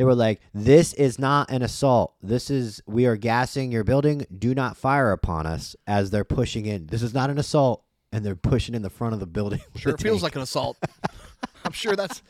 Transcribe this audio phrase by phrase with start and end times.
[0.00, 2.14] They were like, "This is not an assault.
[2.22, 4.24] This is we are gassing your building.
[4.38, 8.24] Do not fire upon us." As they're pushing in, this is not an assault, and
[8.24, 9.60] they're pushing in the front of the building.
[9.74, 10.22] with Sure the feels tank.
[10.22, 10.78] like an assault.
[11.66, 12.22] I'm sure that's.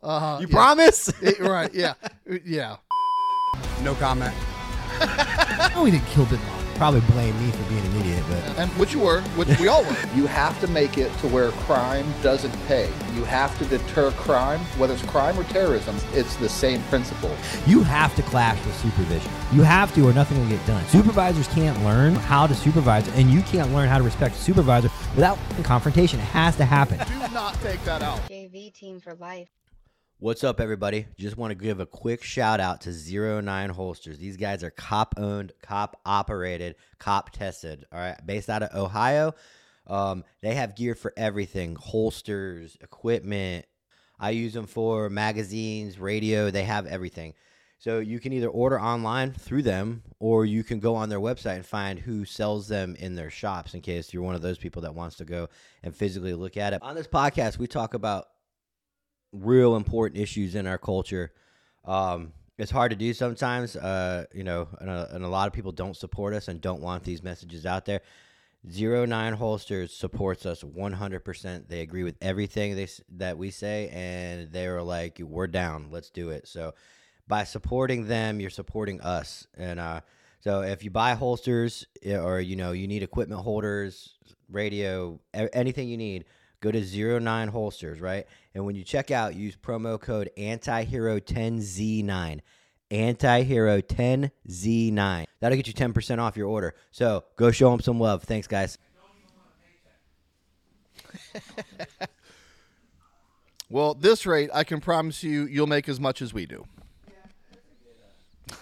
[0.00, 0.54] Uh, You yeah.
[0.54, 1.12] promise?
[1.20, 1.74] Eh, right?
[1.74, 1.94] Yeah,
[2.44, 2.76] yeah.
[3.82, 4.32] No comment.
[5.74, 6.59] no, we didn't kill Bin Laden.
[6.80, 9.84] Probably blame me for being an idiot, but And which you were, which we all
[9.84, 9.94] were.
[10.14, 12.90] You have to make it to where crime doesn't pay.
[13.14, 15.94] You have to deter crime, whether it's crime or terrorism.
[16.14, 17.36] It's the same principle.
[17.66, 19.30] You have to clash with supervision.
[19.52, 20.82] You have to, or nothing will get done.
[20.86, 24.90] Supervisors can't learn how to supervise, and you can't learn how to respect a supervisor
[25.14, 26.18] without confrontation.
[26.18, 26.96] It has to happen.
[27.06, 28.20] Do not take that out.
[28.26, 29.50] JV team for life.
[30.22, 31.06] What's up, everybody?
[31.16, 34.18] Just want to give a quick shout out to Zero Nine Holsters.
[34.18, 37.86] These guys are cop owned, cop operated, cop tested.
[37.90, 39.32] All right, based out of Ohio.
[39.86, 43.64] Um, they have gear for everything: holsters, equipment.
[44.18, 46.50] I use them for magazines, radio.
[46.50, 47.32] They have everything.
[47.78, 51.56] So you can either order online through them, or you can go on their website
[51.56, 53.72] and find who sells them in their shops.
[53.72, 55.48] In case you're one of those people that wants to go
[55.82, 56.82] and physically look at it.
[56.82, 58.26] On this podcast, we talk about
[59.32, 61.32] real important issues in our culture.
[61.84, 65.52] Um, it's hard to do sometimes, uh, you know, and a, and a lot of
[65.52, 68.02] people don't support us and don't want these messages out there.
[68.70, 71.68] Zero Nine Holsters supports us 100%.
[71.68, 76.28] They agree with everything they, that we say, and they're like, we're down, let's do
[76.28, 76.46] it.
[76.46, 76.74] So,
[77.26, 79.46] by supporting them, you're supporting us.
[79.56, 80.00] And uh,
[80.40, 84.14] so, if you buy holsters eh, or you know you need equipment holders,
[84.50, 86.26] radio, anything you need,
[86.60, 88.26] go to Zero Nine Holsters, right?
[88.54, 92.40] And when you check out, use promo code Antihero10Z9.
[92.90, 95.24] Antihero 10Z9.
[95.40, 96.74] That'll get you 10% off your order.
[96.90, 98.24] So go show them some love.
[98.24, 98.78] Thanks, guys.
[103.70, 106.66] Well, at this rate, I can promise you, you'll make as much as we do.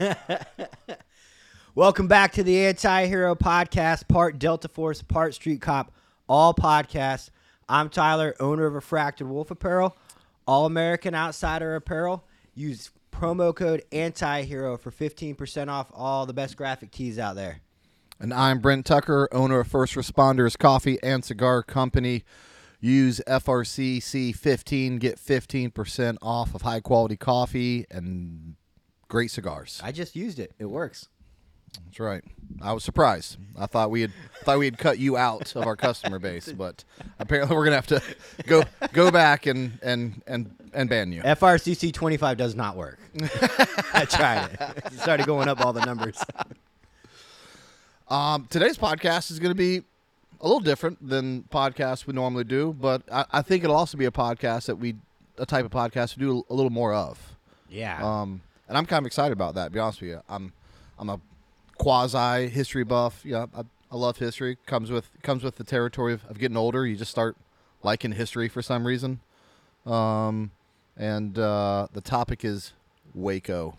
[1.74, 5.92] Welcome back to the Anti Hero Podcast, part Delta Force, part Street Cop,
[6.26, 7.30] all podcasts.
[7.68, 9.96] I'm Tyler, owner of Refracted Wolf Apparel,
[10.46, 12.24] All American Outsider Apparel.
[12.54, 17.60] Use promo code Anti Hero for 15% off all the best graphic tees out there.
[18.18, 22.24] And I'm Brent Tucker, owner of First Responders Coffee and Cigar Company.
[22.80, 28.56] Use FRCC15, get 15% off of high quality coffee and
[29.10, 29.80] great cigars.
[29.84, 30.52] I just used it.
[30.58, 31.08] It works.
[31.84, 32.24] That's right.
[32.62, 33.36] I was surprised.
[33.58, 34.12] I thought we had
[34.42, 36.84] thought we had cut you out of our customer base, but
[37.18, 38.02] apparently we're gonna have to
[38.46, 38.62] go
[38.92, 41.22] go back and and and and ban you.
[41.22, 42.98] FRCC 25 does not work.
[43.92, 44.60] I tried it.
[44.86, 46.22] It started going up all the numbers.
[48.08, 49.82] Um, today's podcast is going to be
[50.40, 54.04] a little different than podcasts we normally do, but I, I think it'll also be
[54.04, 54.96] a podcast that we,
[55.38, 57.36] a type of podcast we do a little more of.
[57.68, 58.00] Yeah.
[58.02, 59.64] Um, and I'm kind of excited about that.
[59.66, 60.52] To be honest with you, I'm,
[60.98, 61.20] I'm a
[61.76, 63.20] quasi history buff.
[63.24, 64.56] Yeah, I, I love history.
[64.66, 66.86] comes with comes with the territory of, of getting older.
[66.86, 67.36] You just start
[67.82, 69.20] liking history for some reason.
[69.86, 70.52] Um,
[70.96, 72.72] and uh, the topic is
[73.14, 73.76] Waco.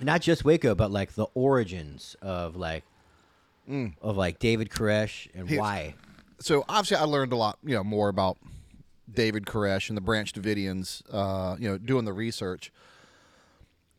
[0.00, 2.82] not just Waco, but like the origins of like
[3.68, 3.94] Mm.
[4.00, 5.94] of like David Koresh and Here's- why.
[6.38, 8.38] so obviously I learned a lot, you know, more about
[9.12, 12.70] David Koresh and the Branch Davidians, uh, you know, doing the research.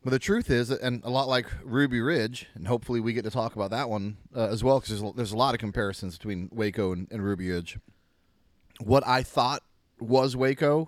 [0.07, 3.29] But the truth is, and a lot like Ruby Ridge, and hopefully we get to
[3.29, 6.47] talk about that one uh, as well, because there's, there's a lot of comparisons between
[6.53, 7.77] Waco and, and Ruby Ridge.
[8.79, 9.63] What I thought
[9.99, 10.87] was Waco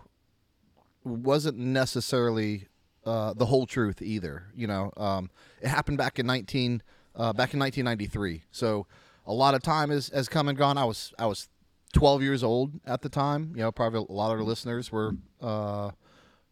[1.04, 2.70] wasn't necessarily
[3.06, 4.46] uh, the whole truth either.
[4.56, 5.32] You know, um,
[5.62, 6.82] it happened back in nineteen
[7.14, 8.44] uh, back in nineteen ninety three.
[8.52, 8.88] So
[9.28, 10.78] a lot of time has, has come and gone.
[10.78, 11.50] I was I was
[11.92, 13.52] twelve years old at the time.
[13.54, 15.92] You know, probably a lot of our listeners were uh,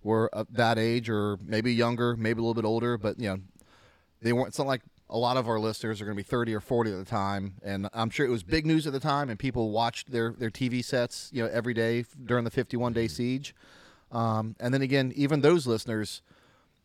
[0.03, 2.97] were of that age or maybe younger, maybe a little bit older.
[2.97, 3.40] But you know,
[4.22, 4.50] they weren't.
[4.50, 6.91] It's not like a lot of our listeners are going to be 30 or 40
[6.91, 9.72] at the time and i'm sure it was big news at the time and people
[9.72, 13.55] watched their, their tv sets you know every day during the 51 day siege
[14.11, 16.22] um, and then again even those listeners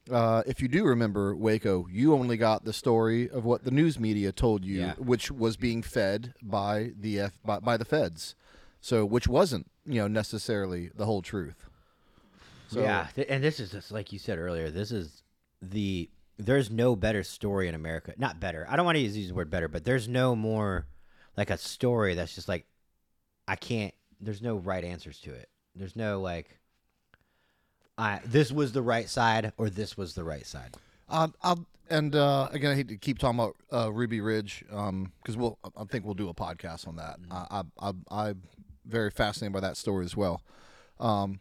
[0.09, 3.99] uh, if you do remember waco you only got the story of what the news
[3.99, 4.95] media told you Yeah.
[4.99, 8.37] which was being fed by the F, by, by the feds
[8.81, 11.69] so which wasn't you know necessarily the whole truth
[12.73, 14.71] so yeah, th- and this is just like you said earlier.
[14.71, 15.23] This is
[15.61, 16.09] the
[16.39, 18.15] there's no better story in America.
[18.17, 18.67] Not better.
[18.69, 20.87] I don't want to use the word better, but there's no more
[21.37, 22.67] like a story that's just like
[23.47, 23.95] I can't.
[24.21, 25.49] There's no right answers to it.
[25.75, 26.59] There's no like,
[27.99, 30.77] I this was the right side or this was the right side.
[31.09, 35.37] Uh, I'll, and uh, again, I hate to keep talking about uh, Ruby Ridge because
[35.37, 37.19] we'll I think we'll do a podcast on that.
[37.31, 37.93] I, I, I
[38.29, 38.43] I'm
[38.87, 40.43] very fascinated by that story as well.
[40.99, 41.41] Um,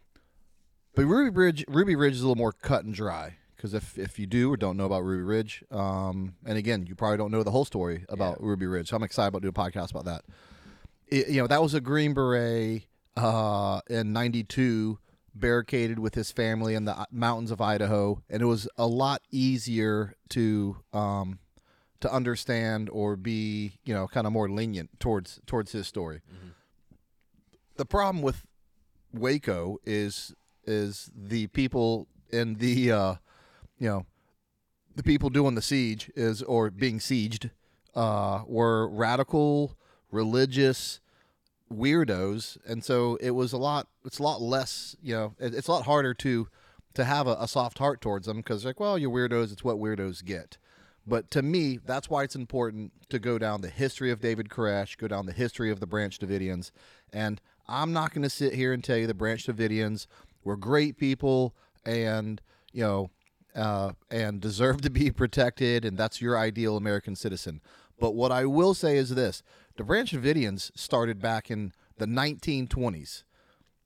[0.94, 4.18] but Ruby Ridge Ruby Ridge is a little more cut and dry because if if
[4.18, 7.42] you do or don't know about Ruby Ridge, um, and again, you probably don't know
[7.42, 8.88] the whole story about Ruby Ridge.
[8.88, 10.22] So I'm excited about doing a podcast about that.
[11.08, 12.84] It- you know, that was a Green Beret
[13.16, 14.98] uh, in '92,
[15.34, 19.22] barricaded with his family in the uh, mountains of Idaho, and it was a lot
[19.30, 21.38] easier to um,
[22.00, 26.20] to understand or be, you know, kind of more lenient towards towards his story.
[27.76, 28.44] The problem with
[29.12, 33.14] Waco is is the people in the uh,
[33.78, 34.06] you know
[34.94, 37.50] the people doing the siege is or being sieged
[37.94, 39.76] uh, were radical
[40.10, 41.00] religious
[41.72, 42.58] weirdos.
[42.66, 45.72] And so it was a lot it's a lot less you know it, it's a
[45.72, 46.48] lot harder to
[46.94, 49.78] to have a, a soft heart towards them because like well you're weirdos it's what
[49.78, 50.58] weirdos get.
[51.06, 54.96] But to me that's why it's important to go down the history of david koresh
[54.96, 56.70] go down the history of the branch davidians.
[57.12, 60.06] And i'm not going to sit here and tell you the branch davidians
[60.44, 61.54] were great people
[61.84, 62.40] and
[62.72, 63.10] you know
[63.54, 67.60] uh, and deserve to be protected, and that's your ideal American citizen.
[67.98, 69.42] But what I will say is this:
[69.76, 73.24] the Branch Davidians started back in the 1920s.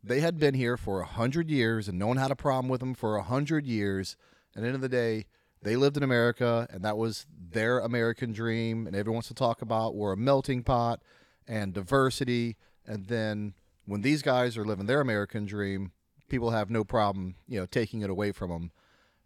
[0.02, 2.80] They had been here for a hundred years, and no one had a problem with
[2.80, 4.16] them for a hundred years.
[4.54, 5.26] And at the end of the day,
[5.62, 8.86] they lived in America, and that was their American dream.
[8.86, 11.02] And everyone wants to talk about we're a melting pot
[11.48, 12.56] and diversity.
[12.86, 13.54] And then
[13.84, 15.90] when these guys are living their American dream,
[16.28, 18.70] people have no problem, you know, taking it away from them.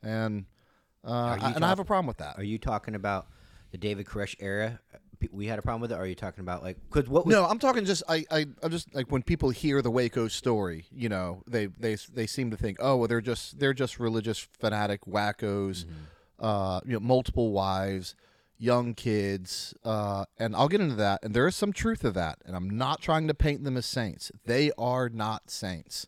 [0.02, 0.46] And
[1.04, 1.10] uh,
[1.40, 2.36] I- and I have a problem with that.
[2.38, 3.26] Are you talking about
[3.70, 4.80] the David Koresh era?
[5.30, 5.96] We had a problem with it.
[5.96, 8.46] Or are you talking about like because what was No, I'm talking just I, I
[8.62, 12.50] I'm just like when people hear the Waco story, you know, they they they seem
[12.52, 15.84] to think, oh, well, they're just they're just religious fanatic wackos,
[16.38, 18.14] uh, you know, multiple wives,
[18.56, 21.22] young kids, uh, and I'll get into that.
[21.22, 22.38] And there is some truth to that.
[22.46, 24.32] And I'm not trying to paint them as saints.
[24.46, 26.06] They are not saints,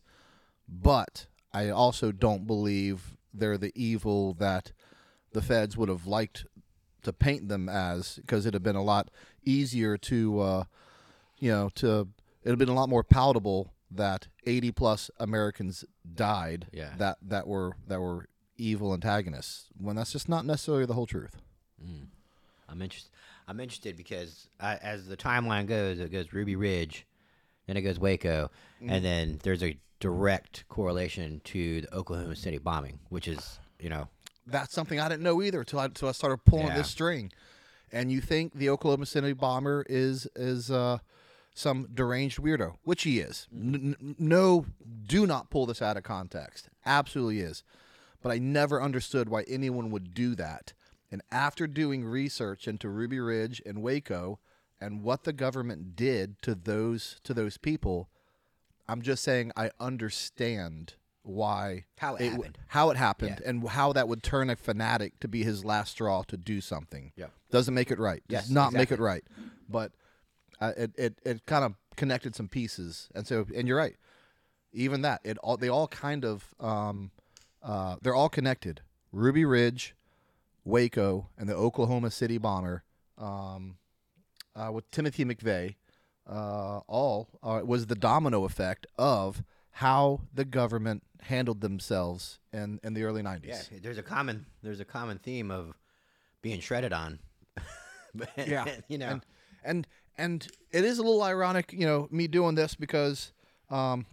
[0.81, 4.71] but I also don't believe they're the evil that
[5.33, 6.45] the feds would have liked
[7.03, 9.09] to paint them as because it'd have been a lot
[9.43, 10.63] easier to uh,
[11.39, 12.07] you know to
[12.43, 15.85] it'd have been a lot more palatable that 80 plus Americans
[16.15, 16.93] died Yeah.
[16.97, 18.27] that that were that were
[18.57, 21.37] evil antagonists when that's just not necessarily the whole truth.
[22.69, 23.11] I'm interested.
[23.47, 27.05] I'm interested because I, as the timeline goes, it goes Ruby Ridge,
[27.67, 28.49] then it goes Waco,
[28.81, 28.89] Mm-hmm.
[28.89, 34.09] and then there's a direct correlation to the Oklahoma City bombing, which is you know
[34.45, 36.75] That's something I didn't know either until I, until I started pulling Yeah.
[36.77, 37.31] this string.
[37.93, 40.97] And you think the Oklahoma City bomber is is uh,
[41.55, 43.47] some deranged weirdo, which he is.
[43.53, 44.65] N- no,
[45.05, 46.67] do not pull this out of context.
[46.85, 47.63] Absolutely is.
[48.21, 50.73] But I never understood why anyone would do that.
[51.11, 54.39] And after doing research into Ruby Ridge and Waco
[54.81, 58.09] and what the government did to those to those people,
[58.87, 62.57] I'm just saying I understand why How it w- happened.
[62.67, 63.49] how it happened, Yeah.
[63.49, 67.13] and how that would turn a fanatic to be his last straw to do something.
[67.15, 67.27] Yeah.
[67.49, 68.21] doesn't make it right.
[68.27, 69.23] Yes, Does not make it right.
[69.69, 69.93] But
[70.59, 73.95] uh, it it it kind of connected some pieces, and so and you're right.
[74.73, 77.11] Even that it all they all kind of um
[77.61, 78.81] uh they're all connected.
[79.13, 79.95] Ruby Ridge,
[80.65, 82.83] Waco, and the Oklahoma City bomber.
[83.17, 83.77] Um,
[84.55, 85.75] uh, with Timothy McVeigh,
[86.29, 92.93] uh, all uh, was the domino effect of how the government handled themselves in, in
[92.93, 93.45] the early 90s.
[93.45, 93.79] yeah.
[93.81, 95.75] There's a common there's a common theme of
[96.41, 97.19] being shredded on.
[98.37, 98.65] Yeah.
[98.87, 99.07] you know.
[99.07, 99.25] and
[99.63, 99.87] and
[100.19, 103.33] and it is a little ironic, you know, me doing this because
[103.71, 104.05] um,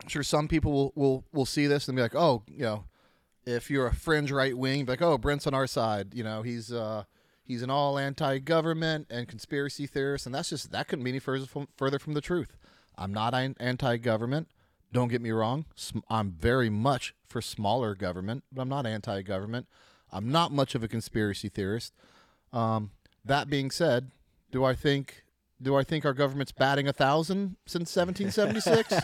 [0.00, 2.84] I'm sure some people will, will will see this and be like, oh, you know,
[3.44, 6.14] if you're a fringe right wing, like, oh, Brent's on our side.
[6.14, 7.04] You know, he's uh,
[7.44, 11.46] he's an all anti-government and conspiracy theorist, and that's just that couldn't be any further
[11.46, 12.56] from, further from the truth.
[12.96, 14.48] I'm not an- anti-government.
[14.92, 15.66] Don't get me wrong.
[16.08, 19.66] I'm very much for smaller government, but I'm not anti-government.
[20.12, 21.92] I'm not much of a conspiracy theorist.
[22.52, 22.92] Um,
[23.24, 24.12] that being said,
[24.52, 25.24] do I think
[25.60, 28.94] do I think our government's batting a thousand since 1776?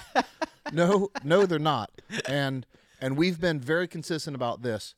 [0.72, 1.90] no, no, they're not.
[2.28, 2.66] And
[3.00, 4.94] and we've been very consistent about this.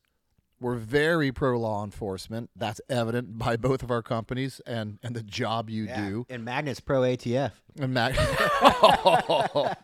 [0.62, 2.50] We're very pro law enforcement.
[2.56, 6.08] That's evident by both of our companies and and the job you yeah.
[6.08, 6.26] do.
[6.30, 7.52] And Magnus Pro ATF.
[7.78, 8.14] And Mac-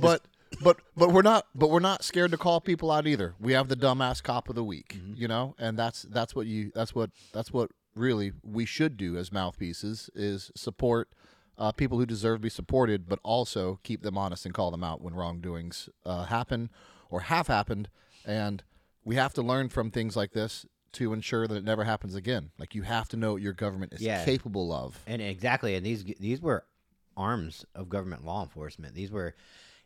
[0.00, 0.22] but
[0.62, 3.34] but but we're not but we're not scared to call people out either.
[3.40, 6.72] We have the dumbass cop of the week, you know, and that's that's what you
[6.74, 11.08] that's what that's what really we should do as mouthpieces is support
[11.60, 14.82] uh, people who deserve to be supported, but also keep them honest and call them
[14.82, 16.70] out when wrongdoings uh, happen
[17.10, 17.90] or have happened.
[18.24, 18.64] And
[19.04, 22.50] we have to learn from things like this to ensure that it never happens again.
[22.58, 24.24] Like you have to know what your government is Yeah.
[24.24, 24.98] capable of.
[25.06, 26.64] And exactly, and these these were
[27.16, 28.94] arms of government law enforcement.
[28.94, 29.34] These were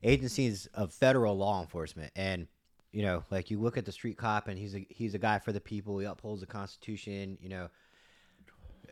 [0.03, 2.47] agencies of federal law enforcement, and
[2.93, 5.39] you know, like you look at the street cop, and he's a he's a guy
[5.39, 5.99] for the people.
[5.99, 7.37] He upholds the Constitution.
[7.41, 7.69] You know,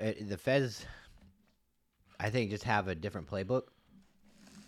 [0.00, 0.84] uh, the feds,
[2.20, 3.64] I think, just have a different playbook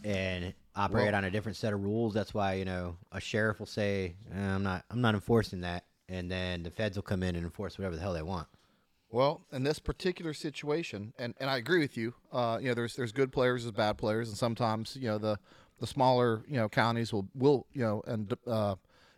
[0.04, 2.14] and operate Well- on a different set of rules.
[2.14, 5.84] That's why you know a sheriff will say, "Eh, "I'm not I'm not enforcing that,"
[6.08, 8.48] and then the feds will come in and enforce whatever the hell they want.
[9.10, 12.14] Well, in this particular situation, and, and I agree with you.
[12.32, 15.38] Uh, you know, there's there's good players, there's bad players, and sometimes you know the
[15.78, 18.74] the smaller you know counties will will you know and uh,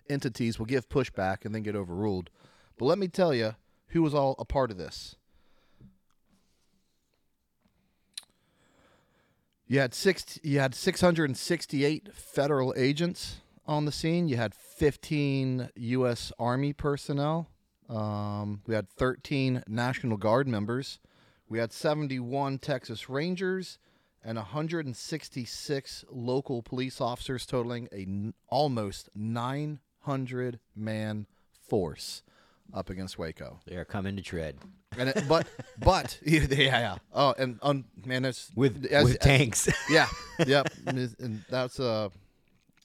[0.09, 2.31] entities will give pushback and then get overruled.
[2.79, 3.55] But let me tell you,
[3.89, 5.17] who was all a part of this?
[9.66, 10.38] You had six.
[10.42, 14.28] You had 668 federal agents on the scene.
[14.28, 16.32] You had 15 U.S.
[16.38, 17.49] Army personnel.
[17.88, 21.00] Um, we had 13 National Guard members.
[21.49, 23.78] We had 71 Texas Rangers
[24.25, 31.26] and 166 local police officers, totaling a n- almost 900 man
[31.68, 32.23] force
[32.75, 33.61] up against Waco.
[33.66, 34.58] They are coming to tread
[34.99, 35.47] And it, but
[35.79, 36.97] but yeah, yeah.
[37.15, 39.69] Oh, and um, man, there's with as- with as- tanks.
[39.91, 40.07] yeah,
[40.47, 40.69] yep.
[40.87, 42.09] And, that's uh,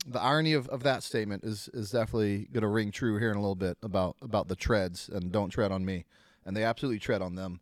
[0.08, 3.38] the irony of, of that statement is is definitely going to ring true here in
[3.38, 6.06] a little bit about about the treads and don't tread on me,
[6.46, 7.60] and they absolutely tread on them.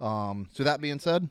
[0.00, 1.28] Um, so that being said,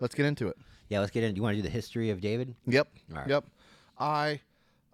[0.00, 0.56] let's get into it.
[0.88, 1.32] Yeah, let's get in.
[1.34, 2.54] Do you want to do the history of David?
[2.66, 2.88] Yep.
[3.10, 3.28] Right.
[3.28, 3.44] Yep.
[3.98, 4.40] I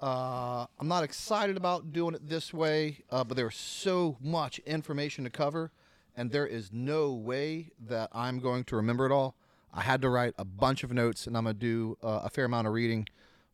[0.00, 5.24] uh, I'm not excited about doing it this way, uh, but there's so much information
[5.24, 5.72] to cover,
[6.18, 9.36] and there is no way that I'm going to remember it all.
[9.72, 12.44] I had to write a bunch of notes, and I'm gonna do uh, a fair
[12.44, 13.06] amount of reading,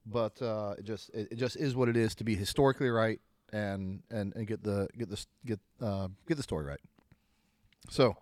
[0.06, 3.20] but uh, it just it, it just is what it is to be historically right
[3.52, 6.80] and and, and get the get the get uh, get the story right.
[7.90, 8.16] So.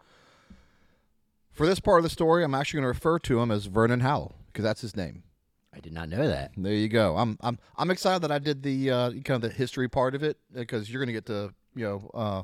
[1.52, 4.00] For this part of the story, I'm actually going to refer to him as Vernon
[4.00, 5.22] Howell because that's his name.
[5.74, 6.52] I did not know that.
[6.56, 7.18] There you go.
[7.18, 10.22] I'm I'm I'm excited that I did the uh, kind of the history part of
[10.22, 12.42] it because you're going to get to you know uh,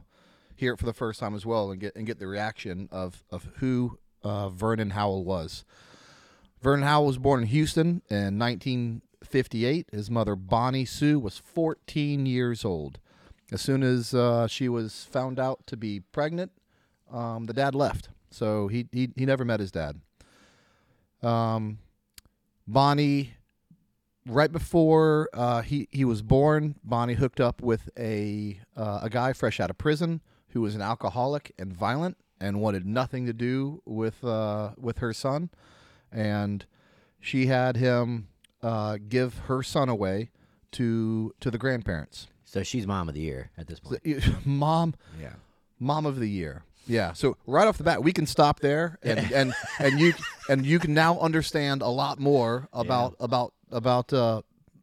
[0.58, 3.22] hear it for the first time as well and get and get the reaction of
[3.30, 5.64] of who uh, Vernon Howell was.
[6.60, 9.86] Vernon Howell was born in Houston in 1958.
[9.92, 12.98] His mother Bonnie Sue was 14 years old.
[13.52, 16.50] As soon as uh, she was found out to be pregnant,
[17.12, 18.08] um, the dad left.
[18.30, 20.00] So he, he he never met his dad.
[21.22, 21.78] Um,
[22.66, 23.34] Bonnie,
[24.26, 29.32] right before uh, he he was born, Bonnie hooked up with a uh, a guy
[29.32, 30.20] fresh out of prison
[30.50, 35.12] who was an alcoholic and violent and wanted nothing to do with uh, with her
[35.12, 35.50] son,
[36.12, 36.64] and
[37.20, 38.28] she had him
[38.62, 40.30] uh, give her son away
[40.72, 42.28] to to the grandparents.
[42.44, 44.00] So she's mom of the year at this point.
[44.46, 45.34] Mom, Yeah.
[45.78, 46.62] mom of the year.
[46.86, 47.12] Yeah.
[47.12, 50.14] So right off the bat, we can stop there, and and and you
[50.48, 54.40] and you can now understand a lot more about about about uh,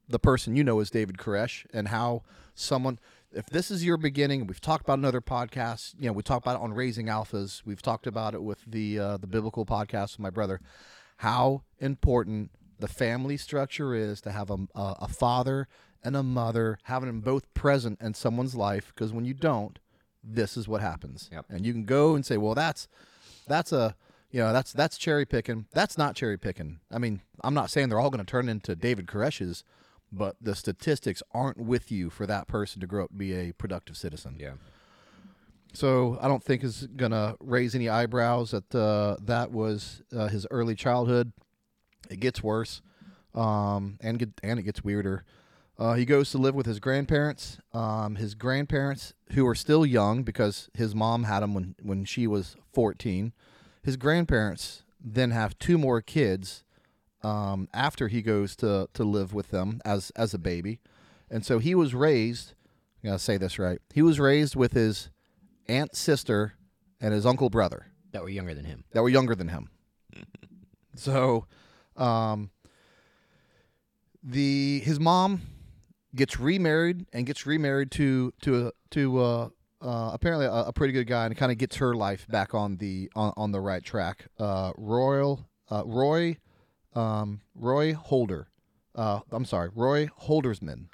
[0.08, 2.22] the person you know as David Koresh and how
[2.54, 3.00] someone.
[3.36, 5.96] If this is your beginning, we've talked about another podcast.
[6.00, 7.63] You know, we talked about it on Raising Alphas.
[7.65, 10.62] We've talked about it with the uh, the biblical podcast with my brother.
[11.18, 15.68] How important the family structure is to have a, a, father
[16.04, 18.94] and a mother, having them both present in someone's life.
[18.94, 19.80] Because when you don't,
[20.24, 21.30] this is what happens.
[21.32, 21.46] Yep.
[21.50, 22.88] And you can go and say, well, that's
[23.48, 23.96] that's a
[24.32, 25.65] you know that's that's cherry picking.
[25.74, 26.80] That's not cherry picking.
[26.89, 29.65] I mean, I'm not saying they're all going to turn into David Koresh's,
[30.12, 33.52] but the statistics aren't with you for that person to grow up to be a
[33.54, 34.38] productive citizen.
[34.40, 34.54] Yeah.
[35.74, 40.28] So I don't think is going to raise any eyebrows that uh, that was uh,
[40.28, 41.34] his early childhood.
[42.10, 42.82] It gets worse,
[43.34, 45.26] um, and get, and it gets weirder.
[45.78, 47.58] Uh, he goes to live with his grandparents.
[47.74, 52.28] Um, his grandparents, who are still young because his mom had him when, when she
[52.28, 53.34] was 14.
[53.84, 56.64] His grandparents then have two more kids
[57.25, 60.79] um, after he goes to, to live with them as, as a baby.
[61.29, 62.53] And so he was raised,
[63.03, 65.10] I gotta say this right, he was raised with his
[65.67, 66.53] aunt, sister,
[67.01, 68.84] and his uncle, brother That were younger than him.
[68.91, 69.70] that were younger than him.
[70.96, 71.48] so,
[71.98, 72.51] um,
[74.24, 75.41] the his mom
[76.15, 79.50] gets remarried and gets remarried to to to uh,
[79.82, 82.77] uh, apparently a, a pretty good guy and kind of gets her life back on
[82.77, 84.25] the on, on the right track.
[84.39, 86.38] Uh, Royal uh, Roy
[86.96, 88.48] um, Roy Holder.
[88.94, 90.88] Uh, I'm sorry, Roy Holdersman.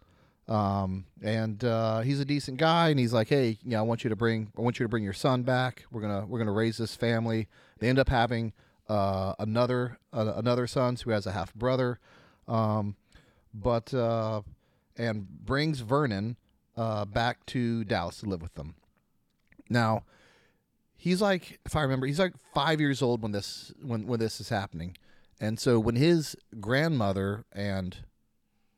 [0.48, 4.10] Um, and uh, he's a decent guy, and he's like, "Hey, yeah, I want you
[4.10, 5.86] to bring, I want you to bring your son back.
[5.92, 7.48] We're gonna, we're gonna raise this family."
[7.80, 8.54] They end up having
[8.90, 12.00] uh, another, uh, another son who has a half brother,
[12.48, 12.96] um,
[13.54, 14.42] but uh,
[14.98, 16.36] and brings Vernon
[16.76, 18.76] uh, back to Dallas to live with them.
[19.70, 20.04] Now,
[20.98, 24.42] he's like, if I remember, he's like five years old when this when when this
[24.42, 24.98] is happening,
[25.42, 27.98] and so when his grandmother and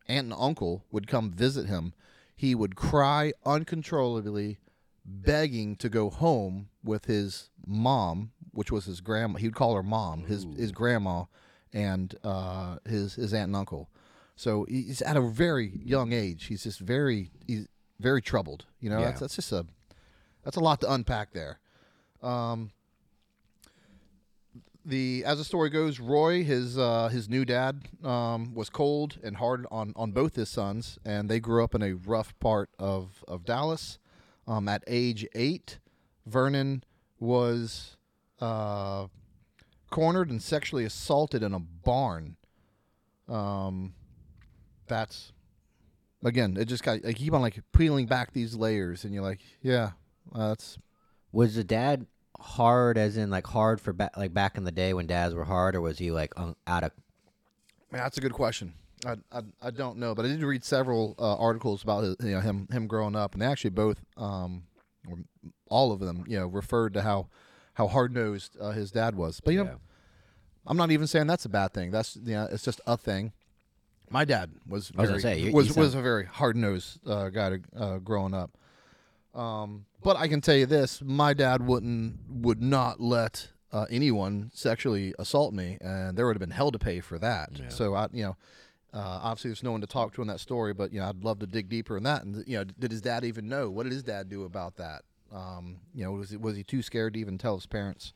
[0.08, 1.94] aunt and uncle would come visit him,
[2.36, 4.58] he would cry uncontrollably,
[5.06, 9.38] begging to go home with his mom, which was his grandma.
[9.40, 11.26] He'd call her mom, his his grandma,
[11.72, 13.90] and uh, his his aunt and uncle.
[14.36, 16.46] So he's at a very young age.
[16.46, 17.68] He's just very he's
[18.00, 18.66] very troubled.
[18.80, 19.06] You know, Yeah.
[19.06, 19.66] that's, that's just a
[20.44, 21.60] that's a lot to unpack there.
[22.22, 22.72] Um,
[24.86, 29.38] the as the story goes, Roy, his uh, his new dad, um, was cold and
[29.38, 33.24] hard on, on both his sons, and they grew up in a rough part of
[33.28, 34.00] of Dallas.
[34.46, 35.80] Um, at age eight,
[36.26, 36.84] Vernon
[37.20, 37.96] was
[38.42, 39.08] uh,
[39.90, 42.36] cornered and sexually assaulted in a barn.
[43.30, 43.94] Um,
[44.88, 45.32] that's
[46.24, 49.40] again, it just got like keep on like peeling back these layers, and you're like,
[49.62, 49.92] yeah,
[50.36, 50.78] uh, that's
[51.32, 52.06] Was the dad
[52.44, 55.46] hard, as in like hard for ba- like back in the day when dads were
[55.46, 56.92] hard, or was he like un- out of?
[57.92, 58.74] Man, that's a good question.
[59.06, 62.32] I, I, I don't know, but I did read several uh, articles about his, you
[62.32, 64.64] know him him growing up, and they actually both um,
[65.10, 65.18] or
[65.70, 67.28] all of them you know referred to how
[67.74, 69.40] how hard nosed uh, his dad was.
[69.40, 69.78] But you know, Yeah.
[70.68, 71.92] I'm not even saying that's a bad thing.
[71.92, 73.34] That's you know, it's just a thing.
[74.10, 77.00] My dad was I was say, you- was you sound- was a very hard nosed
[77.08, 78.52] uh, guy to, uh, growing up.
[79.34, 84.52] Um, but I can tell you this: my dad wouldn't would not let uh, anyone
[84.54, 87.50] sexually assault me, and there would have been hell to pay for that.
[87.70, 88.38] So I, you know,
[88.94, 91.24] uh, obviously there's no one to talk to in that story, but you know, I'd
[91.24, 92.24] love to dig deeper in that.
[92.24, 93.70] And you know, did his dad even know?
[93.70, 95.02] What did his dad do about that?
[95.32, 98.14] Um, you know, was he, was he too scared to even tell his parents?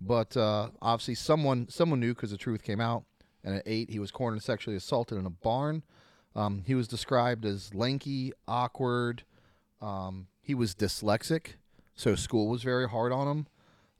[0.00, 3.04] But uh, obviously, someone someone knew because the truth came out.
[3.42, 5.82] And at eight, he was cornered and sexually assaulted in a barn.
[6.36, 9.24] Um, he was described as lanky, awkward.
[9.80, 11.54] Um, he was dyslexic,
[11.94, 13.46] so school was very hard on him.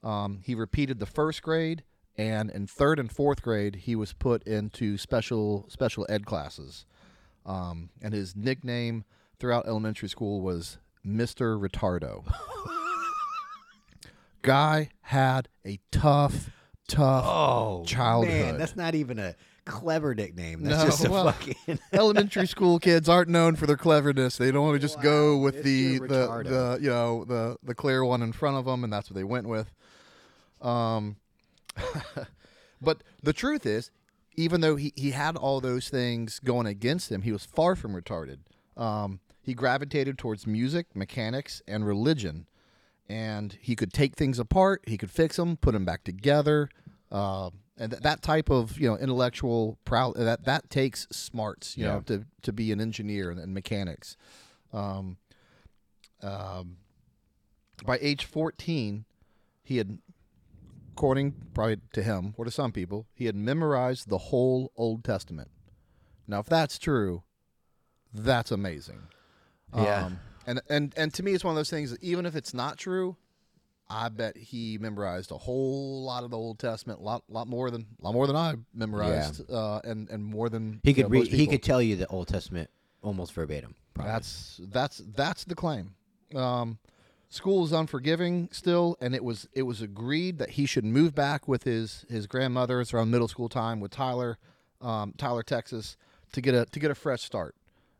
[0.09, 1.83] Um, he repeated the first grade,
[2.17, 6.85] and in third and fourth grade, he was put into special special ed classes.
[7.45, 9.03] Um, and his nickname
[9.39, 12.23] throughout elementary school was Mister Retardo.
[14.43, 16.49] Guy had a tough,
[16.87, 18.33] tough Oh, childhood.
[18.33, 19.35] Man, that's not even a
[19.71, 20.63] clever nickname.
[20.63, 21.79] That's No, just a well, fucking.
[21.93, 24.37] elementary school kids aren't known for their cleverness.
[24.37, 28.03] They don't want to just go with the, the the you know the the clear
[28.03, 29.71] one in front of them, and that's what they went with.
[30.61, 31.15] Um,
[32.81, 33.91] but the truth is,
[34.35, 37.93] even though he, he had all those things going against him, he was far from
[37.93, 38.39] retarded.
[38.77, 42.47] Um, he gravitated towards music, mechanics, and religion,
[43.09, 44.83] and he could take things apart.
[44.85, 46.69] He could fix them, put them back together,
[47.11, 51.85] uh, and th- that type of you know intellectual proud that that takes smarts, you
[51.85, 54.17] know, to to be an engineer and, and mechanics.
[54.73, 55.17] Um,
[56.21, 56.77] um,
[57.85, 59.05] by age fourteen,
[59.63, 59.99] he had
[60.93, 65.49] according probably to him or to some people, he had memorized the whole Old Testament.
[66.27, 67.23] Now, if that's true,
[68.13, 69.01] that's amazing.
[69.75, 70.05] Yeah.
[70.05, 71.91] Um, and and and to me, it's one of those things.
[71.91, 73.15] That even if it's not true,
[73.91, 77.69] I bet he memorized a whole lot of the Old Testament, a lot lot more
[77.69, 81.27] than lot more than I memorized, uh, and and more than He could know, read.
[81.27, 82.69] He could tell you the Old Testament
[83.01, 83.75] almost verbatim.
[83.93, 84.13] probably.
[84.13, 85.95] That's that's that's the claim.
[86.33, 86.79] Um,
[87.29, 91.47] school is unforgiving still, and it was it was agreed that he should move back
[91.47, 92.79] with his his grandmother.
[92.79, 94.37] It's around middle school time with Tyler,
[94.79, 95.97] um, Tyler, Texas,
[96.31, 97.55] to get a to get a fresh start.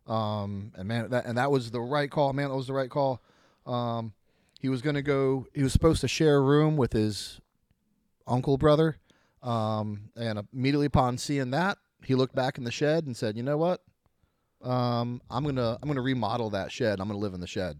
[0.08, 2.32] Um, and man, that and that was the right call.
[2.32, 3.21] Man, that was the right call.
[3.65, 4.13] Um,
[4.62, 5.47] he was going to go.
[5.54, 7.41] He was supposed to share a room with his
[8.28, 8.97] uncle brother.
[9.41, 13.43] Um, and immediately upon seeing that, he looked back in the shed and said, "You
[13.43, 13.82] know what?
[14.63, 17.00] um, I'm gonna I'm gonna remodel that shed.
[17.00, 17.80] I'm gonna live in the shed,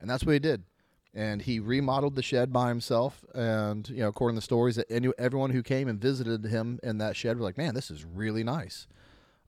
[0.00, 0.64] and that's what he did.
[1.12, 3.24] And he remodeled the shed by himself.
[3.34, 6.98] And you know, according to the stories, that everyone who came and visited him in
[6.98, 8.86] that shed were like, "Man, this is really nice."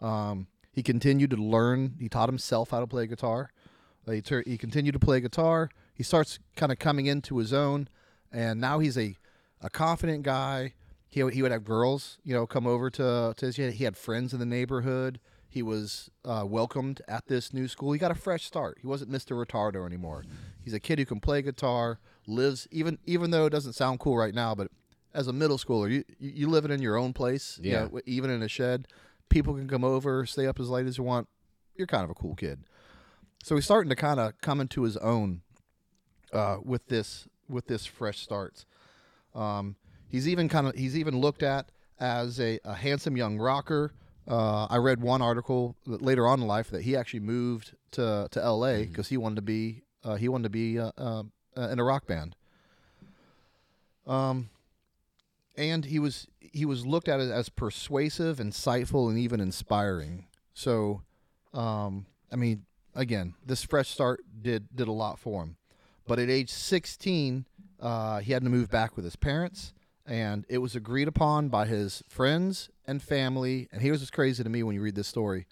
[0.00, 1.94] Um, he continued to learn.
[2.00, 3.50] He taught himself how to play guitar.
[4.10, 5.68] He, tur- he continued to play guitar.
[5.94, 7.88] He starts kind of coming into his own,
[8.32, 9.16] and now he's a,
[9.60, 10.74] a confident guy.
[11.08, 13.56] He, he would have girls, you know, come over to, to his.
[13.56, 15.20] He had friends in the neighborhood.
[15.48, 17.92] He was uh, welcomed at this new school.
[17.92, 18.78] He got a fresh start.
[18.80, 19.36] He wasn't Mr.
[19.44, 20.24] Retardo anymore.
[20.64, 24.16] He's a kid who can play guitar, lives even even though it doesn't sound cool
[24.16, 24.68] right now, but
[25.12, 27.88] as a middle schooler, you you you living in your own place, you Yeah.
[27.92, 28.88] know, even in a shed.
[29.28, 31.28] People can come over, stay up as late as you want.
[31.76, 32.60] You're kind of a cool kid.
[33.42, 35.42] So he's starting to kind of come into his own
[36.32, 38.66] uh, with this with this fresh starts.
[39.34, 39.76] Um,
[40.08, 43.92] he's even kind of he's even looked at as a, a handsome young rocker.
[44.26, 48.42] Uh, I read one article later on in life that he actually moved to to
[48.42, 48.86] L.A.
[48.86, 51.22] because he wanted to be uh, he wanted to be uh, uh,
[51.56, 52.36] uh, in a rock band.
[54.06, 54.50] Um,
[55.56, 60.26] and he was he was looked at as persuasive, insightful, and even inspiring.
[60.54, 61.02] So,
[61.54, 62.64] um, I mean,
[62.94, 65.56] again, this fresh start did did a lot for him.
[66.06, 67.46] But at age 16,
[67.80, 69.72] uh, he had to move back with his parents,
[70.06, 73.68] and it was agreed upon by his friends and family.
[73.72, 75.46] And here's what's crazy to me when you read this story: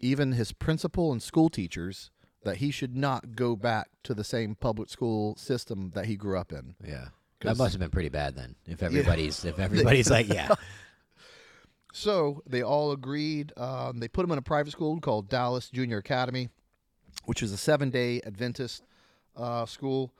[0.00, 2.10] even his principal and school teachers
[2.44, 6.38] that he should not go back to the same public school system that he grew
[6.38, 6.74] up in.
[6.84, 7.08] Yeah.
[7.40, 8.56] That must have been pretty bad then.
[8.66, 10.54] If everybody's if everybody's like, yeah.
[11.90, 13.52] So they all agreed.
[13.56, 16.50] Um, they put him in a private school called Dallas Junior Academy,
[17.24, 18.84] which is a seven-day Adventist
[19.38, 20.12] uh, school,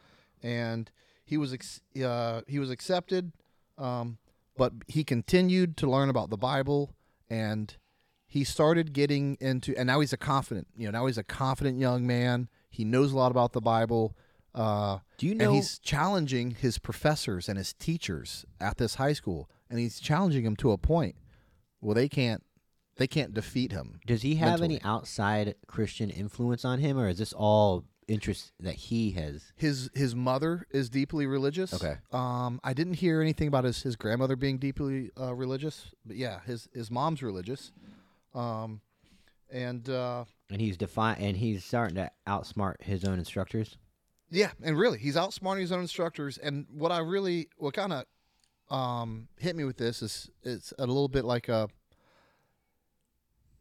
[0.42, 0.90] and
[1.24, 3.32] he was ex- uh, he was accepted,
[3.76, 4.18] um,
[4.56, 6.94] but he continued to learn about the Bible,
[7.28, 7.76] and
[8.26, 9.76] he started getting into.
[9.76, 12.48] And now he's a confident, you know, now he's a confident young man.
[12.70, 14.16] He knows a lot about the Bible.
[14.54, 19.12] Uh, Do you and know- he's challenging his professors and his teachers at this high
[19.12, 21.16] school, and he's challenging them to a point.
[21.80, 22.42] Well, they can't
[22.96, 24.00] they can't defeat him.
[24.06, 28.74] Does he have any outside Christian influence on him, or is this all interest that
[28.74, 29.52] he has?
[29.54, 31.72] His his mother is deeply religious.
[31.74, 31.96] Okay.
[32.10, 36.40] Um, I didn't hear anything about his, his grandmother being deeply uh, religious, but yeah,
[36.46, 37.70] his his mom's religious.
[38.34, 38.80] Um,
[39.50, 43.78] and uh, And he's defi- and he's starting to outsmart his own instructors.
[44.30, 46.36] yeah, and really, he's outsmarting his own instructors.
[46.38, 48.04] And what I really what kind of
[48.76, 51.68] um, hit me with this is it's a little bit like a.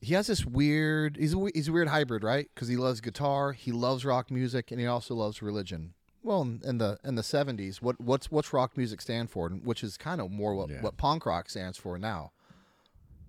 [0.08, 1.18] He has this weird.
[1.18, 2.50] He's a, he's a weird hybrid, right?
[2.56, 5.96] Because he loves guitar, he loves rock music, and he also loves religion.
[6.24, 9.84] Well, in the in the seventies, what what's what's rock music stand for, and which
[9.84, 10.80] is kind of more what, Yeah.
[10.80, 12.32] what punk rock stands for now.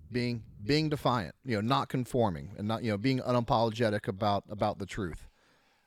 [0.09, 4.79] Being being defiant, you know, not conforming, and not you know being unapologetic about about
[4.79, 5.27] the truth,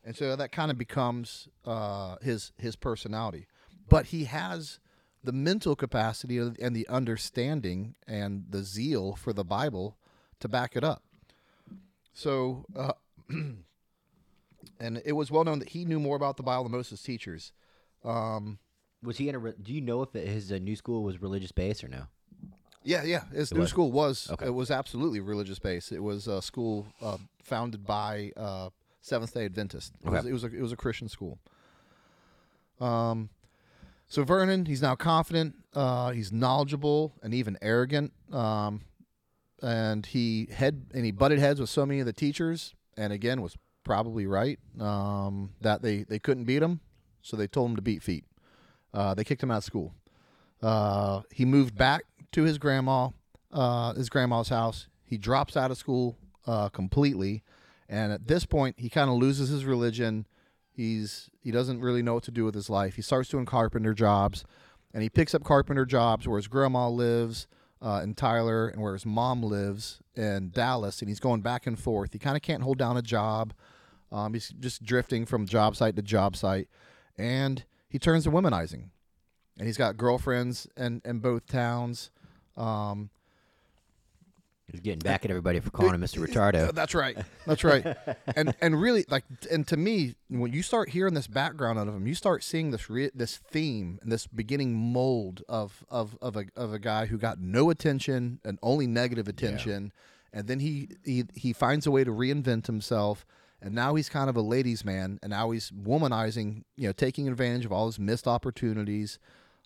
[0.05, 3.47] and so that kind of becomes uh, his his personality.
[3.89, 4.79] But he has
[5.25, 9.97] the mental capacity and the understanding and the zeal for the Bible
[10.43, 11.03] to back it up.
[12.15, 12.93] So, uh,
[14.81, 16.99] and it was well known that he knew more about the Bible than most of
[16.99, 17.53] his teachers.
[18.05, 18.59] Um,
[19.03, 19.39] Was he in a?
[19.39, 22.05] Re- do you know if his uh, new school was religious based or no?
[22.85, 23.23] yeah, yeah.
[23.33, 23.71] His It new was?
[23.71, 24.47] school was Okay.
[24.47, 25.93] it was absolutely religious based.
[25.93, 29.93] It was a school uh, founded by uh, Seventh Day Adventist.
[30.05, 31.39] It, was, it was a it was a Christian school.
[32.81, 33.31] Um,
[34.09, 35.55] so Vernon, he's now confident.
[35.75, 38.13] Uh, he's knowledgeable and even arrogant.
[38.33, 38.83] Um,
[39.63, 43.41] and he head and he butted heads with so many of the teachers, and again
[43.41, 46.81] was probably right um, that they they couldn't beat him,
[47.23, 48.25] so they told him to beat feet.
[48.93, 49.95] Uh, they kicked him out of school.
[50.63, 53.09] Uh, he moved back to his grandma,
[53.53, 54.89] uh, his grandma's house.
[55.05, 57.43] He drops out of school uh, completely,
[57.89, 60.27] and at this point, he kind of loses his religion.
[60.71, 62.97] He's he doesn't really know what to do with his life.
[62.97, 64.45] He starts doing carpenter jobs,
[64.93, 67.47] and he picks up carpenter jobs where his grandma lives
[67.83, 71.79] uh, in Tyler and where his mom lives in Dallas, and he's going back and
[71.79, 72.13] forth.
[72.13, 73.53] He kind of can't hold down a job.
[74.11, 76.69] Um, he's just drifting from job site to job site,
[77.19, 78.91] and he turns to womanizing
[79.59, 82.11] and he's got girlfriends in, in both towns.
[82.57, 83.11] Um,
[84.73, 86.27] He's getting back at everybody for calling him Mr.
[86.27, 86.75] Retardo.
[86.75, 87.17] that's right.
[87.47, 87.85] That's right.
[88.35, 91.95] and and really, like, and to me, when you start hearing this background out of
[91.95, 96.37] him, you start seeing this re- this theme and this beginning mold of of of
[96.37, 99.93] a of a guy who got no attention and only negative attention,
[100.33, 103.27] and then he he he finds a way to reinvent himself.
[103.65, 107.29] And now he's kind of a ladies' man, and now he's womanizing, you know, taking
[107.29, 109.21] advantage of all his missed opportunities.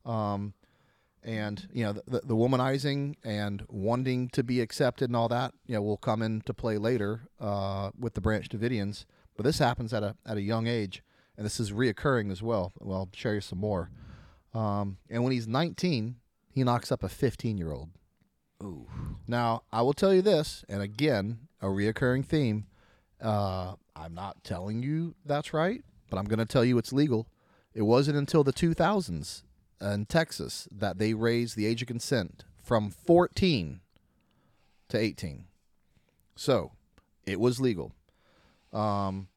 [0.05, 0.53] Um,
[1.27, 5.53] and you know the, the, the womanizing and wanting to be accepted and all that
[5.67, 9.05] you know will come into play later uh, with the Branch Davidians.
[9.37, 11.03] But this happens at a at a young age,
[11.37, 12.73] and this is reoccurring as well.
[12.81, 13.91] Well, I'll share you some more.
[14.55, 16.17] Um, and when he's 19,
[16.49, 17.91] he knocks up a 15 year old.
[18.62, 18.87] Ooh.
[19.27, 22.67] Now I will tell you this, and again, a reoccurring theme.
[23.21, 27.27] Uh, I'm not telling you that's right, but I'm going to tell you it's legal.
[27.75, 29.43] It wasn't until the 2000s
[29.81, 33.81] in Texas that they raised the age of consent from 14
[34.89, 35.45] to 18.
[36.35, 36.73] So
[37.27, 37.93] it was legal.
[38.73, 39.29] Um,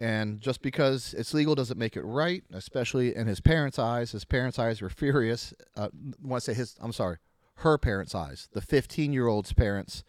[0.00, 4.12] and just because it's legal doesn't make it right, especially in his parents' eyes.
[4.12, 5.54] His parents' eyes were furious.
[5.76, 5.88] Uh,
[6.30, 7.18] I say his, I'm sorry,
[7.56, 8.48] her parents' eyes.
[8.52, 10.02] The 15 year old's parents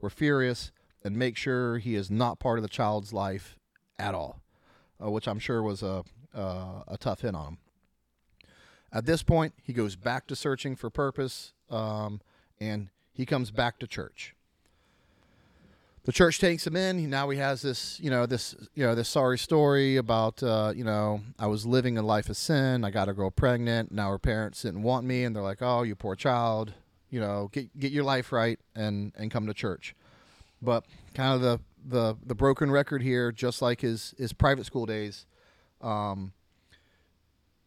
[0.00, 0.70] were furious
[1.04, 3.58] and make sure he is not part of the child's life
[3.98, 4.42] at all,
[5.02, 7.58] uh, which I'm sure was a, uh, a tough hit on him.
[8.92, 12.20] At this point, he goes back to searching for purpose um,
[12.60, 14.34] and he comes back to church.
[16.04, 17.08] the church takes him in.
[17.08, 20.82] Now he has this, you know, this, you know, this sorry story about, uh, you
[20.84, 22.84] know, I was living a life of sin.
[22.84, 23.92] I got a girl pregnant.
[23.92, 26.72] Now her parents didn't want me, and they're like, "Oh, you poor child.
[27.10, 29.94] You know, get get your life right and and come to church."
[30.60, 34.86] But kind of the the the broken record here, just like his his private school
[34.86, 35.26] days.
[35.80, 36.32] Um,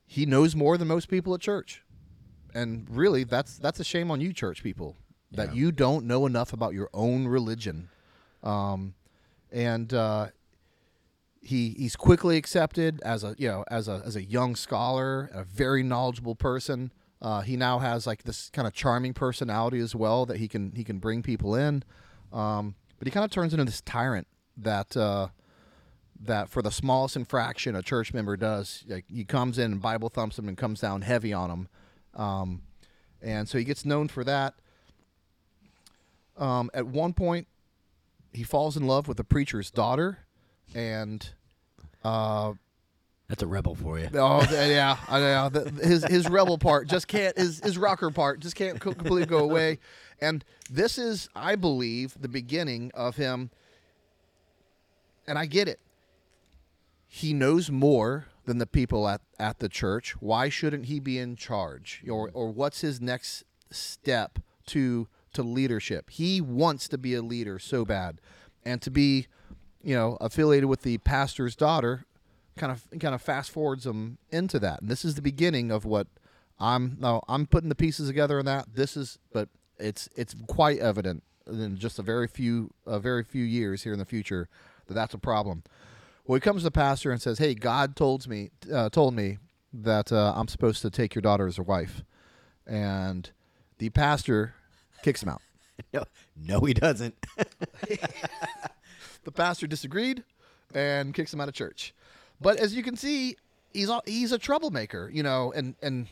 [0.06, 1.84] he knows more than most people at church,
[2.54, 4.96] and really, that's that's a shame on you, church people,
[5.32, 7.90] that you don't know enough about your own religion.
[8.44, 8.94] Um,
[9.52, 10.28] and uh,
[11.42, 15.44] he he's quickly accepted as a you know as a as a young scholar, a
[15.44, 16.92] very knowledgeable person.
[17.22, 20.72] Uh, he now has like this kind of charming personality as well that he can
[20.76, 21.84] he can bring people in,
[22.34, 25.28] um, but he kind of turns into this tyrant that uh,
[26.22, 30.10] that for the smallest infraction a church member does, like he comes in and Bible
[30.10, 31.68] thumps him and comes down heavy on him,
[32.16, 32.62] um,
[33.22, 34.54] and so he gets known for that.
[36.38, 37.48] Um, at one point,
[38.34, 40.20] he falls in love with the preacher's daughter,
[40.74, 41.28] and
[42.04, 42.54] uh,
[43.30, 44.10] That's a rebel for you.
[44.16, 48.40] oh yeah, I know the, his his rebel part just can't his his rocker part
[48.40, 49.80] just can't completely go away,
[50.20, 53.50] and this is I believe the beginning of him.
[55.28, 55.80] And I get it.
[57.16, 60.18] He knows more than the people at, at the church.
[60.20, 62.04] Why shouldn't he be in charge?
[62.10, 62.38] Or mm-hmm.
[62.38, 66.10] or what's his next step to to leadership?
[66.10, 68.20] He wants to be a leader so bad.
[68.66, 69.28] And to be,
[69.82, 72.06] you know, affiliated with the pastor's daughter
[72.58, 74.82] kind of kind of fast forwards him into that.
[74.82, 76.08] And this is the beginning of what
[76.60, 78.76] I'm no, I'm putting the pieces together in that.
[78.76, 79.48] This is but
[79.80, 84.00] it's it's quite evident in just a very few a very few years here in
[84.00, 84.50] the future
[84.88, 85.64] that that's a problem.
[86.26, 89.38] Well, he comes to the pastor and says, "Hey, God told me uh, told me
[89.74, 92.04] that uh, I'm supposed to take your daughter as a wife,"
[92.66, 93.30] and
[93.78, 94.56] the pastor
[95.04, 95.42] kicks him out.
[95.94, 96.06] No,
[96.38, 97.16] no, he doesn't.
[99.26, 100.24] The pastor disagreed
[100.74, 101.94] and kicks him out of church.
[102.40, 103.36] But as you can see,
[103.74, 106.08] he's a, he's a troublemaker, you know, and and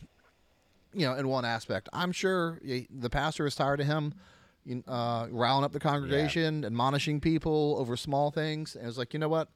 [0.92, 4.14] you know, in one aspect, I'm sure he- the pastor is tired of him
[4.88, 9.28] uh, riling up the congregation, admonishing people over small things, and it's like, you know
[9.28, 9.48] what?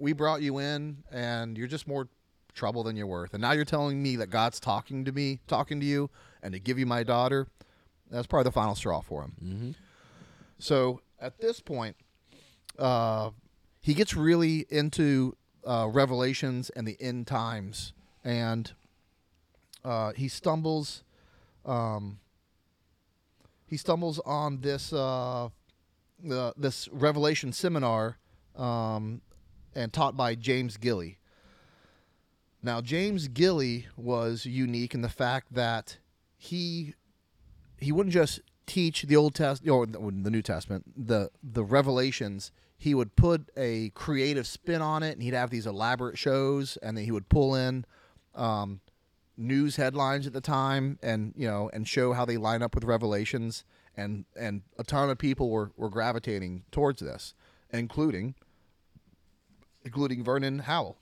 [0.00, 2.08] We brought you in, and you're just more
[2.54, 3.34] trouble than you're worth.
[3.34, 6.10] And now you're telling me that God's talking to me, talking to you,
[6.42, 7.46] and to give you my daughter.
[8.10, 9.32] That's probably the final straw for him.
[9.42, 9.70] Mm-hmm.
[10.58, 11.96] So at this point,
[12.78, 13.30] uh,
[13.80, 17.92] he gets really into uh, Revelations and the end times,
[18.24, 18.72] and
[19.84, 21.04] uh, he stumbles.
[21.64, 22.20] Um,
[23.66, 25.48] he stumbles on this uh,
[26.22, 28.18] the, this Revelation seminar,
[28.56, 29.20] um,
[29.78, 31.18] and taught by James Gilly.
[32.62, 35.98] Now, James Gilly was unique in the fact that
[36.36, 36.94] he
[37.78, 42.50] he wouldn't just teach the Old Testament or the New Testament, the the Revelations.
[42.76, 46.96] He would put a creative spin on it, and he'd have these elaborate shows, and
[46.96, 47.84] then he would pull in
[48.34, 48.80] um,
[49.36, 52.82] news headlines at the time, and you know, and show how they line up with
[52.82, 53.64] Revelations,
[53.96, 57.34] and and a ton of people were were gravitating towards this,
[57.70, 58.34] including
[59.88, 60.98] including Vernon Howell.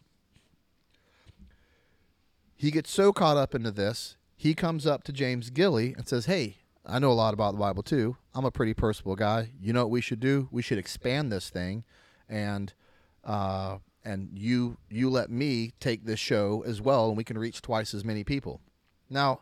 [2.55, 6.27] He gets so caught up into this, he comes up to James Gilly and says,
[6.27, 8.17] Hey, I know a lot about the Bible too.
[8.33, 9.51] I'm a pretty personable guy.
[9.61, 10.49] You know what we should do?
[10.53, 11.83] We should expand this thing
[12.29, 12.73] and
[13.25, 17.61] uh, and you you let me take this show as well and we can reach
[17.61, 18.61] twice as many people.
[19.11, 19.41] Now,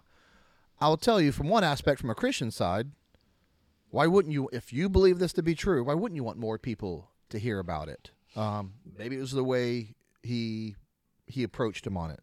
[0.80, 2.92] I'll tell you from one aspect from a Christian side,
[3.90, 6.56] why wouldn't you if you believe this to be true, why wouldn't you want more
[6.58, 8.10] people to hear about it?
[8.36, 10.76] Um, maybe it was the way he
[11.26, 12.20] he approached him on it.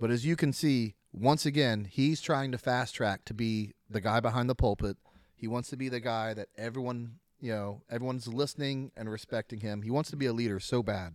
[0.00, 4.00] But as you can see, once again, he's trying to fast track to be the
[4.00, 4.96] guy behind the pulpit.
[5.34, 9.82] He wants to be the guy that everyone, you know, everyone's listening and respecting him.
[9.82, 11.14] He wants to be a leader so bad.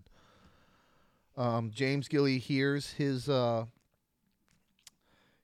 [1.36, 3.66] Um, James Gilly hears his uh,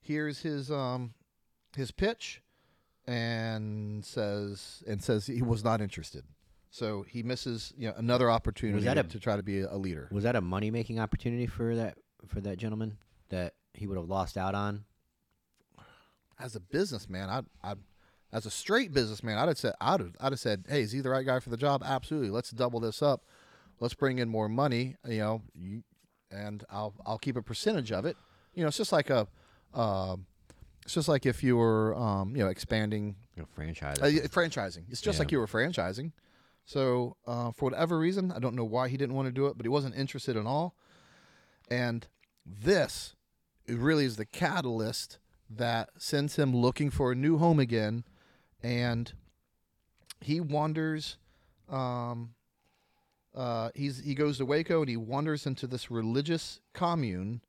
[0.02, 1.14] hears his um,
[1.76, 2.42] his pitch
[3.08, 6.24] and says and says he was not interested.
[6.72, 10.08] So he misses you know another opportunity that a- to try to be a leader.
[10.12, 12.98] Was that a money making opportunity for that for that gentleman
[13.30, 14.86] that he would have lost out on?
[16.42, 17.74] as a businessman, I, I,
[18.32, 21.02] as a straight businessman, I'd have said, I'd have, I'd have said, hey, is he
[21.02, 21.84] the right guy for the job?
[21.86, 22.30] Absolutely.
[22.30, 23.26] Let's double this up.
[23.82, 24.96] Let's bring in more money.
[25.06, 25.84] You know, you,
[26.32, 28.16] and I'll, I'll keep a percentage of it.
[28.54, 29.28] You know, it's just like a,
[29.74, 30.16] uh,
[30.86, 34.00] it's just like if you were, um, you know, expanding You know, franchise.
[34.00, 34.84] uh, franchising.
[34.90, 35.24] It's just Yeah.
[35.24, 36.14] like you were franchising.
[36.70, 39.58] So uh, for whatever reason, I don't know why he didn't want to do it,
[39.58, 40.76] but he wasn't interested at all.
[41.68, 42.06] And
[42.46, 43.16] this
[43.68, 45.18] really is the catalyst
[45.50, 48.04] that sends him looking for a new home again,
[48.62, 49.12] and
[50.22, 51.18] he wanders.
[51.68, 52.36] Um,
[53.34, 57.42] uh, he's he goes to Waco and he wanders into this religious commune.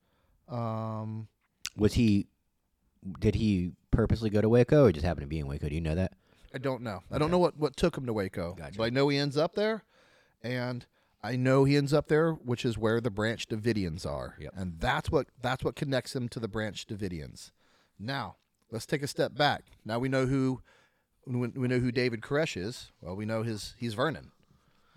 [0.49, 1.29] Um,
[1.77, 2.27] Was he?
[3.19, 5.69] Did he purposely go to Waco, or just happened to be in Waco?
[5.69, 6.15] Do you know that?
[6.55, 7.03] I don't know.
[7.11, 8.77] I don't know what, what took him to Waco, Gotcha.
[8.79, 9.85] but I know he ends up there,
[10.43, 10.85] and
[11.23, 14.53] I know he ends up there, which is where the Branch Davidians are, Yep.
[14.57, 17.53] and that's what that's what connects him to the Branch Davidians.
[17.99, 18.37] Now
[18.71, 19.65] let's take a step back.
[19.85, 20.61] Now we know who
[21.27, 22.91] we we know who David Koresh is.
[23.01, 24.33] Well, we know his he's Vernon,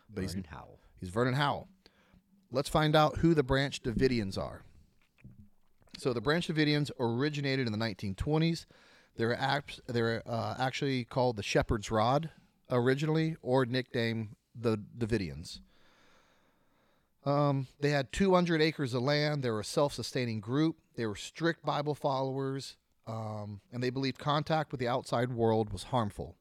[0.10, 0.80] but he's Vernon Howell.
[1.00, 1.68] He's Vernon Howell.
[2.52, 4.63] Let's find out who the Branch Davidians are.
[5.98, 8.66] So the Branch Davidians originated in the 1920s.
[9.15, 12.30] They're act, they're uh, actually called the Shepherd's Rod
[12.69, 15.60] originally, or nicknamed the Davidians.
[17.26, 19.43] Um, they had 200 acres of land.
[19.43, 20.78] They were a self-sustaining group.
[20.95, 22.76] They were strict Bible followers,
[23.08, 26.36] um, and they believed contact with the outside world was harmful.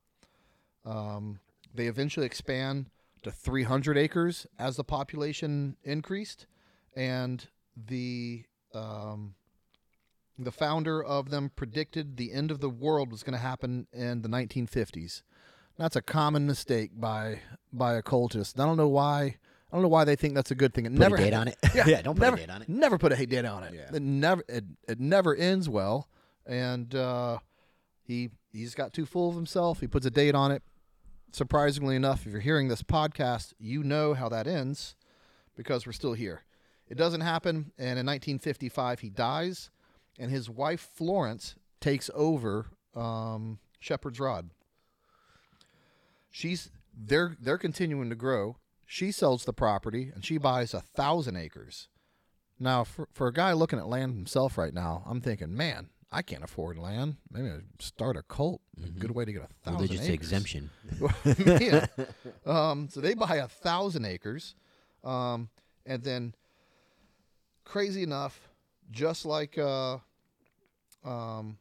[0.84, 1.40] Um,
[1.74, 2.86] they eventually expand
[3.22, 6.46] to 300 acres as the population increased,
[6.96, 9.34] and the um,
[10.44, 14.22] the founder of them predicted the end of the world was going to happen in
[14.22, 15.22] the 1950s.
[15.78, 17.40] That's a common mistake by
[17.72, 18.58] by occultists.
[18.58, 19.22] I don't know why.
[19.22, 20.84] I don't know why they think that's a good thing.
[20.84, 21.56] It Put never a date on it.
[21.74, 22.68] Yeah, don't put never, a date on it.
[22.68, 23.74] Never put a date on it.
[23.74, 23.96] Yeah.
[23.96, 26.08] It never it, it never ends well.
[26.46, 27.38] And uh,
[28.02, 29.80] he he's got too full of himself.
[29.80, 30.62] He puts a date on it.
[31.32, 34.94] Surprisingly enough, if you're hearing this podcast, you know how that ends
[35.56, 36.42] because we're still here.
[36.88, 39.70] It doesn't happen, and in 1955 he dies,
[40.18, 44.50] and his wife Florence takes over um, Shepherd's Rod.
[46.30, 48.56] She's they're they're continuing to grow.
[48.86, 51.88] She sells the property and she buys a thousand acres.
[52.58, 56.22] Now, for for a guy looking at land himself right now, I'm thinking, man, I
[56.22, 57.16] can't afford land.
[57.30, 58.60] Maybe I start a cult.
[58.82, 60.32] A good way to get a thousand Religious acres.
[60.32, 60.70] exemption.
[62.46, 64.54] Um, so they buy a thousand acres,
[65.04, 65.48] um,
[65.86, 66.34] and then,
[67.64, 68.48] crazy enough,
[68.90, 69.98] just like uh,
[71.04, 71.58] um,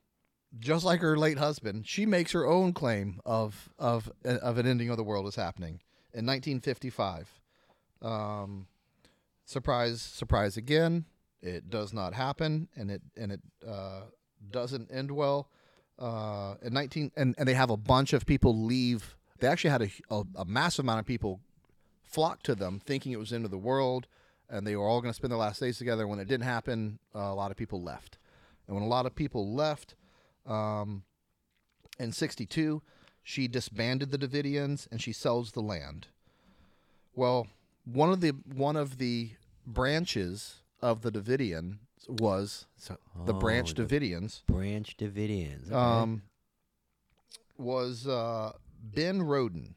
[0.59, 4.89] just like her late husband, she makes her own claim of of of an ending
[4.89, 5.81] of the world is happening
[6.13, 7.41] in 1955.
[8.01, 8.67] Um,
[9.45, 11.05] surprise, surprise again.
[11.41, 14.01] It does not happen, and it and it uh,
[14.49, 15.49] doesn't end well.
[15.99, 19.15] Uh, in 19 and, and they have a bunch of people leave.
[19.39, 21.41] They actually had a, a, a massive amount of people
[22.01, 24.07] flock to them, thinking it was the end of the world,
[24.51, 26.05] and they were all going to spend their last days together.
[26.07, 28.17] When it didn't happen, uh, a lot of people left,
[28.67, 29.95] and when a lot of people left,
[30.45, 31.03] um,
[31.99, 32.81] in 62,
[33.23, 36.07] she disbanded the Davidians and she sells the land.
[37.15, 37.47] Well,
[37.85, 39.31] one of the one of the
[39.65, 45.67] branches of the Davidian was so the branch Oh, the- Davidians Branch Davidians.
[45.67, 45.75] Okay.
[45.75, 46.23] um,
[47.57, 49.75] was uh, Ben Roden.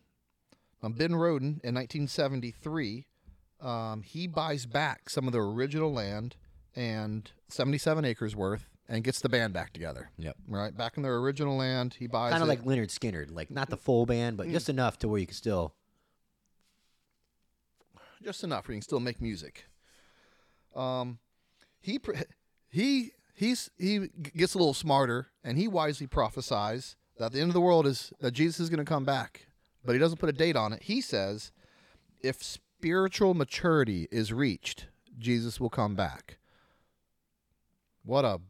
[0.83, 3.07] Um, ben Roden in 1973,
[3.61, 6.37] um, he buys back some of the original land
[6.77, 10.11] and 77 acres worth and gets the band back together.
[10.19, 10.37] Yep.
[10.49, 12.53] Right back in their original land, he buys kind of it.
[12.53, 14.38] like Lynyrd Skynyrd, like not the full band, Mm.
[14.38, 15.75] but just enough to where you can still.
[18.23, 19.67] just enough where you can still make music.
[20.75, 21.19] Um,
[21.81, 22.01] he
[22.69, 27.55] he he's he gets a little smarter and he wisely prophesies that the end of
[27.55, 29.47] the world is that Jesus is going to come back,
[29.85, 30.83] but he doesn't put a date on it.
[30.83, 31.53] He says,
[32.23, 36.37] if spiritual maturity is reached, Jesus will come back.
[38.05, 38.40] What a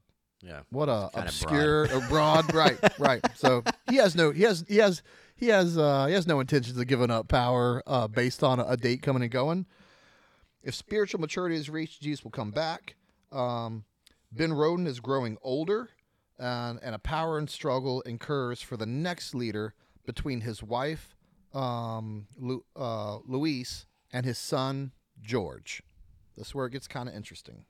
[0.42, 0.62] Yeah.
[0.70, 3.22] what a obscure, a broad, right, right.
[3.36, 5.02] So he has no, he has, he has,
[5.36, 8.64] he has, uh, he has no intentions of giving up power uh, based on a,
[8.64, 9.66] a date coming and going.
[10.64, 12.96] If spiritual maturity is reached, Jesus will come back.
[13.30, 13.84] Um,
[14.32, 15.90] ben Roden is growing older,
[16.40, 21.14] and, and a power and struggle incurs for the next leader between his wife,
[21.52, 25.82] um, Lu, uh, Louise, and his son George.
[26.38, 27.64] This is where it gets kind of interesting.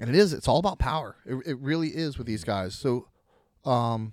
[0.00, 3.08] and it is it's all about power it, it really is with these guys so
[3.64, 4.12] um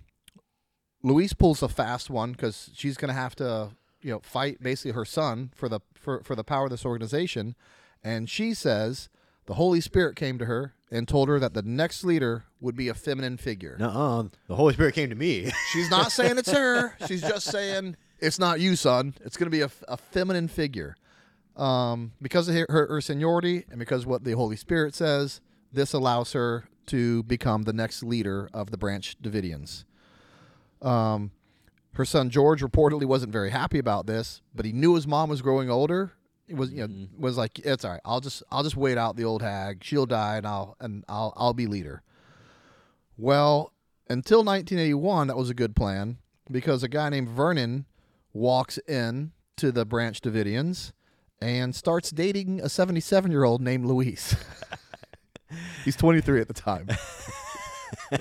[1.03, 3.69] louise pulls a fast one because she's gonna have to
[4.01, 7.55] you know fight basically her son for the for, for the power of this organization
[8.03, 9.09] and she says
[9.45, 12.87] the holy spirit came to her and told her that the next leader would be
[12.87, 15.51] a feminine figure No, the Holy Spirit came to me.
[15.71, 19.61] she's not saying it's her she's just saying it's not you son it's gonna be
[19.61, 20.95] a, a feminine figure
[21.55, 25.41] um, because of her, her, her seniority and because what the Holy Spirit says,
[25.71, 29.85] this allows her to become the next leader of the Branch Davidians.
[30.81, 31.31] Um,
[31.93, 35.41] her son George reportedly wasn't very happy about this, but he knew his mom was
[35.41, 36.11] growing older.
[36.47, 38.01] It was you know was like it's all right.
[38.05, 39.83] I'll just I'll just wait out the old hag.
[39.83, 42.03] She'll die and I'll and I'll I'll be leader.
[43.17, 43.71] Well,
[44.09, 46.17] until 1981, that was a good plan.
[46.51, 47.85] because a guy named Vernon
[48.35, 50.91] walks in to the Branch Davidians
[51.41, 54.35] and starts dating a 77 year old named Louise.
[55.85, 56.87] He's 23 at the time.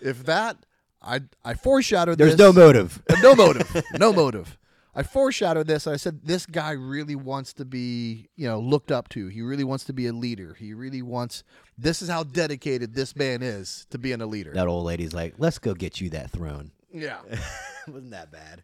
[0.00, 0.58] if that,
[1.02, 2.18] I I foreshadowed.
[2.18, 3.02] There's this, no motive.
[3.22, 3.82] no motive.
[3.98, 4.58] No motive.
[4.94, 5.86] I foreshadowed this.
[5.86, 9.28] I said this guy really wants to be, you know, looked up to.
[9.28, 10.54] He really wants to be a leader.
[10.54, 11.44] He really wants.
[11.78, 14.52] This is how dedicated this man is to being a leader.
[14.52, 16.72] That old lady's like, let's go get you that throne.
[17.00, 17.20] Yeah.
[17.88, 18.62] Wasn't that bad?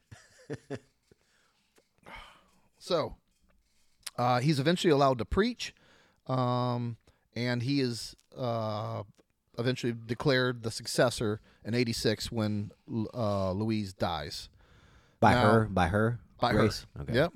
[2.78, 3.14] So,
[4.18, 5.72] uh, he's eventually allowed to preach,
[6.26, 6.96] um,
[7.36, 9.04] and he is uh,
[9.56, 12.72] eventually declared the successor in '86 when
[13.14, 14.48] uh, Louise dies.
[15.20, 15.64] By Now- her?
[15.70, 16.18] By her?
[16.40, 16.86] By grace?
[16.96, 17.02] her.
[17.02, 17.14] Okay.
[17.14, 17.32] Yep.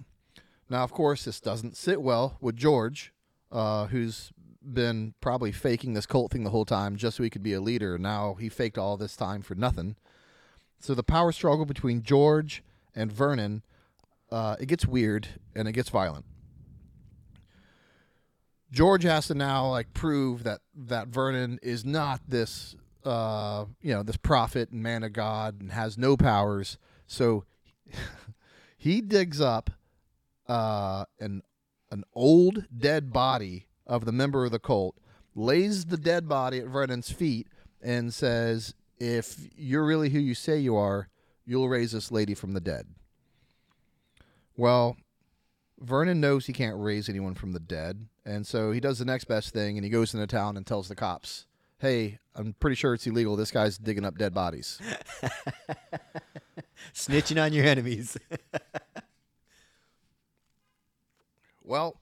[0.68, 3.12] Now, of course, this doesn't sit well with George,
[3.52, 7.44] uh, who's been probably faking this cult thing the whole time just so he could
[7.44, 7.98] be a leader.
[7.98, 9.94] Now he faked all this time for nothing.
[10.80, 12.62] So the power struggle between George
[12.94, 13.62] and Vernon,
[14.30, 16.24] uh, it gets weird and it gets violent.
[18.70, 22.74] George has to now like prove that that Vernon is not this
[23.04, 26.76] uh, you know this prophet and man of God and has no powers.
[27.06, 27.44] So
[28.76, 29.70] he digs up
[30.48, 31.42] uh, an
[31.90, 34.96] an old dead body of the member of the cult,
[35.34, 37.46] lays the dead body at Vernon's feet,
[37.80, 41.08] and says, "If you're really who you say you are,
[41.44, 42.86] you'll raise this lady from the dead."
[44.56, 44.96] Well,
[45.78, 49.24] Vernon knows he can't raise anyone from the dead, and so he does the next
[49.24, 51.46] best thing, and he goes into town and tells the cops,
[51.78, 53.36] "Hey, I'm pretty sure it's illegal.
[53.36, 54.78] This guy's digging up dead bodies."
[56.94, 58.16] Snitching on your enemies.
[61.66, 62.00] Well,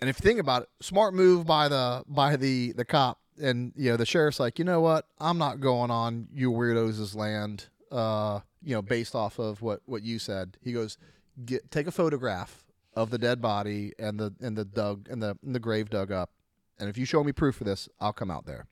[0.00, 3.72] and if you think about it, smart move by the by the the cop, and
[3.76, 7.66] you know the sheriff's like, you know what, I'm not going on you weirdos' land.
[7.90, 10.98] Uh, you know, based off of what what you said, he goes,
[11.44, 12.64] get take a photograph
[12.94, 16.10] of the dead body and the and the dug and the and the grave dug
[16.10, 16.30] up,
[16.78, 18.66] and if you show me proof of this, I'll come out there.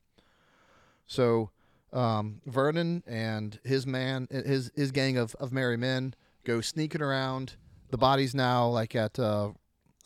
[1.06, 1.50] So,
[1.92, 7.56] um, Vernon and his man, his his gang of of merry men go sneaking around.
[7.90, 9.50] The body's now like at uh,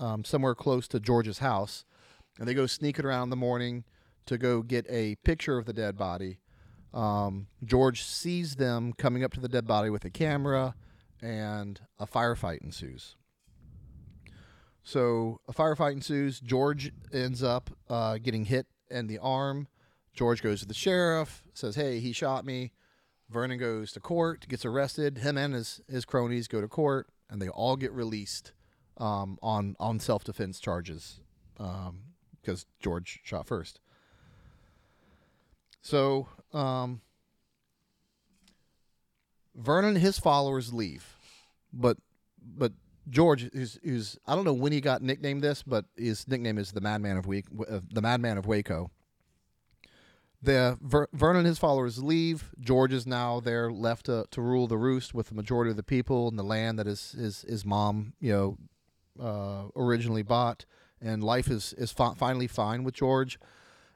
[0.00, 1.84] um, somewhere close to George's house,
[2.38, 3.84] and they go sneaking around in the morning
[4.26, 6.38] to go get a picture of the dead body.
[6.92, 10.74] Um, George sees them coming up to the dead body with a camera,
[11.20, 13.16] and a firefight ensues.
[14.82, 16.40] So a firefight ensues.
[16.40, 19.68] George ends up uh, getting hit in the arm.
[20.14, 22.72] George goes to the sheriff, says, "Hey, he shot me."
[23.28, 25.18] Vernon goes to court, gets arrested.
[25.18, 28.52] Him and his his cronies go to court, and they all get released
[28.96, 31.20] um, on on self defense charges
[31.56, 33.80] because George shot first.
[35.86, 37.00] So um,
[39.54, 41.16] Vernon and his followers leave,
[41.72, 41.96] but
[42.42, 42.72] but
[43.08, 46.72] George, who's, who's I don't know when he got nicknamed this, but his nickname is
[46.72, 47.62] the Madman of Waco.
[47.62, 48.90] Uh, the Madman of Waco.
[50.42, 52.50] The Ver, Vernon and his followers leave.
[52.58, 55.84] George is now there, left to, to rule the roost with the majority of the
[55.84, 58.58] people and the land that his his, his mom, you know,
[59.24, 60.64] uh, originally bought.
[61.00, 63.38] And life is is fi- finally fine with George,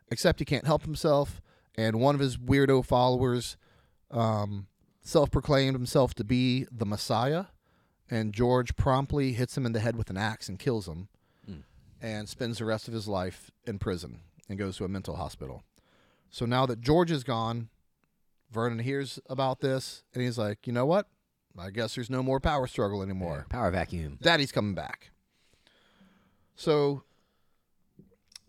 [0.09, 1.41] except he can't help himself.
[1.81, 3.57] And one of his weirdo followers
[4.11, 4.67] um,
[5.03, 7.47] self-proclaimed himself to be the Messiah,
[8.11, 11.09] and George promptly hits him in the head with an axe and kills him,
[12.03, 15.63] and spends the rest of his life in prison and goes to a mental hospital.
[16.29, 17.69] So now that George is gone,
[18.51, 21.07] Vernon hears about this, and he's like, you know what?
[21.59, 23.47] I guess there's no more power struggle anymore.
[23.49, 24.19] Power vacuum.
[24.21, 25.11] Daddy's coming back.
[26.57, 27.05] So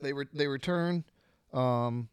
[0.01, 1.03] they re- they return.
[1.53, 2.09] Um,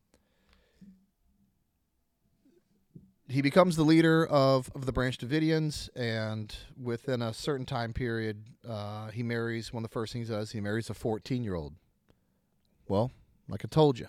[3.29, 8.45] he becomes the leader of, of the Branch Davidians, and within a certain time period,
[8.67, 9.73] uh, he marries.
[9.73, 11.75] One of the first things he does, he marries a 14 year old.
[12.89, 13.13] Well,
[13.49, 14.09] like I told you,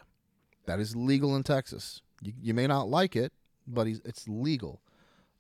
[0.66, 2.02] that is legal in Texas.
[2.22, 3.34] You, you may not like it,
[3.68, 4.82] but it's legal.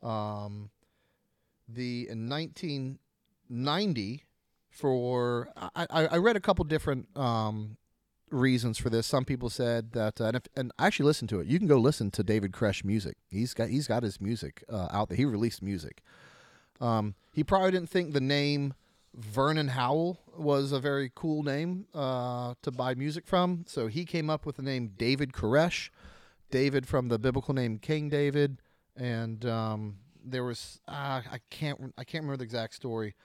[0.03, 0.69] Um,
[1.67, 4.23] the in 1990
[4.69, 7.77] for I, I I read a couple different um,
[8.31, 9.07] reasons for this.
[9.07, 11.47] Some people said that, uh, and, if, and I actually listened to it.
[11.47, 13.17] You can go listen to David Koresh music.
[13.29, 15.17] He's got he's got his music uh, out there.
[15.17, 16.01] He released music.
[16.81, 18.73] Um, he probably didn't think the name
[19.13, 24.29] Vernon Howell was a very cool name uh, to buy music from, so he came
[24.29, 25.89] up with the name David Koresh.
[26.51, 28.61] David from the biblical name King David,
[28.95, 33.15] and um, there was uh, I can't I can't remember the exact story.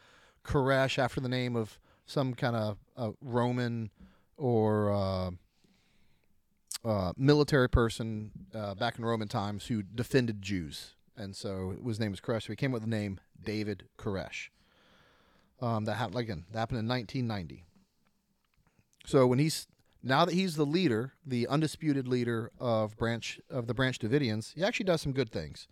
[0.44, 3.90] Koresh after the name of some kind of uh, Roman
[4.36, 5.30] or uh,
[6.84, 12.10] uh, military person uh, back in Roman times who defended Jews, and so his name
[12.10, 12.44] was Koresh.
[12.44, 14.48] So he came up with the name David Koresh.
[15.60, 16.44] Um, that happened again.
[16.52, 17.64] That happened in 1990.
[19.06, 19.66] So when he's
[20.02, 24.62] now that he's the leader, the undisputed leader of branch of the Branch Davidians, he
[24.62, 25.66] actually does some good things.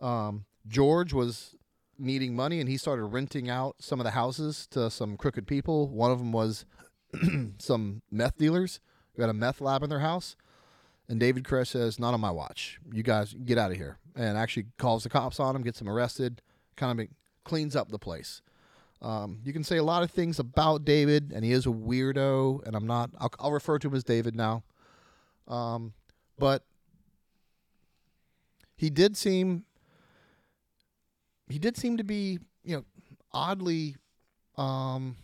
[0.00, 1.56] Um, George was
[1.98, 5.88] needing money, and he started renting out some of the houses to some crooked people.
[5.88, 6.64] One of them was
[7.58, 8.80] some meth dealers
[9.14, 10.36] who had a meth lab in their house.
[11.08, 12.78] And David Koresh says, "Not on my watch.
[12.92, 15.88] You guys get out of here." And actually calls the cops on him, gets him
[15.88, 16.40] arrested,
[16.76, 17.08] kind of
[17.44, 18.42] cleans up the place.
[19.02, 22.64] Um, you can say a lot of things about David, and he is a weirdo.
[22.66, 23.10] And I'm not.
[23.18, 24.62] I'll, I'll refer to him as David now.
[25.48, 25.94] Um,
[26.38, 26.64] but
[28.76, 29.64] he did seem.
[31.48, 32.84] He did seem to be, you know,
[33.32, 33.96] oddly.
[34.56, 35.16] Um,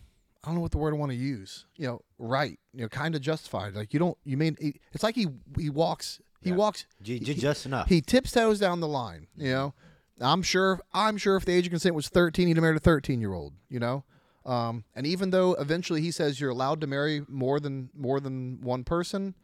[0.43, 1.65] I don't know what the word I want to use.
[1.75, 2.59] You know, right.
[2.73, 3.73] You know, kind of justified.
[3.75, 4.17] Like you don't.
[4.23, 4.55] You mean
[4.93, 5.27] it's like he
[5.57, 6.19] he walks.
[6.41, 6.85] He walks.
[7.01, 7.89] J- he- j- just enough.
[7.89, 9.27] He tiptoes down the line.
[9.35, 9.73] You know,
[10.21, 10.79] I'm sure.
[10.93, 13.33] I'm sure if the age of consent was 13, he'd have married a 13 year
[13.33, 13.53] old.
[13.69, 14.03] You know,
[14.45, 18.61] um, and even though eventually he says you're allowed to marry more than more than
[18.61, 19.35] one person,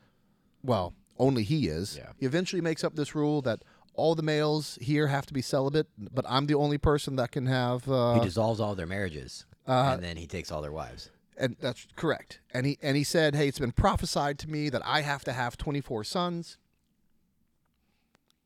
[0.63, 1.97] well, only he is.
[1.97, 2.11] Yeah.
[2.17, 3.63] He eventually makes up this rule that
[3.95, 7.45] all the males here have to be celibate, but I'm the only person that can
[7.45, 7.87] have.
[7.89, 11.09] Uh, he dissolves all their marriages, and then he takes all their wives.
[11.38, 12.39] and that's correct.
[12.53, 15.34] And he and he said, "Hey, it's been prophesied to me that I have to
[15.34, 16.57] have 24 sons."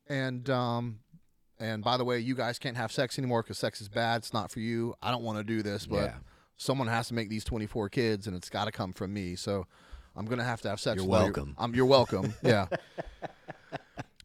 [0.08, 1.00] And um
[1.60, 4.18] and by the way, you guys can't have sex anymore cuz sex is bad.
[4.18, 4.94] It's not for you.
[5.02, 6.14] I don't want to do this, but Yeah.
[6.56, 9.34] someone has to make these 24 kids and it's got to come from me.
[9.36, 9.66] So
[10.16, 11.54] I'm going to have to have sex You're with all your- welcome.
[11.58, 12.34] I'm you're welcome.
[12.42, 12.66] yeah.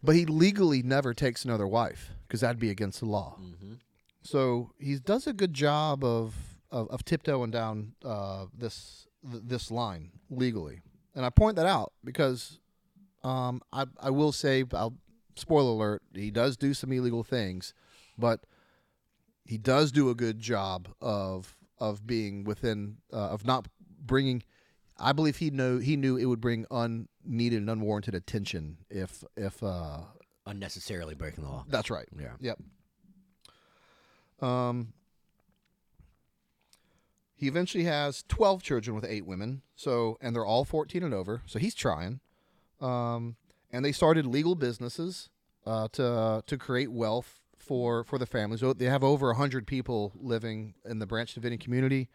[0.04, 3.40] But he legally never takes another wife because that'd be against the law.
[4.22, 9.72] So he does a good job of of, of tiptoeing down uh, this th- this
[9.72, 10.82] line legally,
[11.16, 12.60] and I point that out because
[13.24, 14.96] um, I I will say, I'll
[15.36, 17.74] spoiler alert, he does do some illegal things,
[18.18, 18.42] but
[19.46, 23.68] he does do a good job of of being within uh, of not
[24.06, 24.44] bringing.
[24.98, 29.62] I believe he know he knew it would bring unneeded and unwarranted attention if if
[29.64, 30.00] uh,
[30.46, 31.66] Unnecessarily breaking the law.
[31.70, 32.08] that's right.
[32.20, 32.34] Yeah.
[32.42, 32.60] Yep.
[34.48, 34.94] Um,
[37.44, 39.64] he eventually has 12 children with eight women.
[39.76, 41.42] So, and they're all 14 and over.
[41.46, 42.22] So he's trying.
[42.80, 43.36] Um,
[43.70, 45.30] and they started legal businesses
[45.66, 48.62] uh, to to create wealth for for the families.
[48.62, 52.08] So they have over 100 people living in the Branch Davidian community.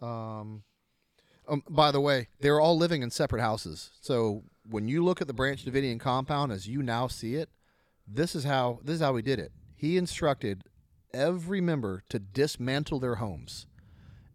[0.00, 0.62] Um,
[1.46, 3.90] um, by the way, they're all living in separate houses.
[4.00, 7.50] So when you look at the Branch Davidian compound as you now see it,
[8.08, 9.52] this is how this is how he did it.
[9.76, 10.64] He instructed
[11.12, 13.66] every member to dismantle their homes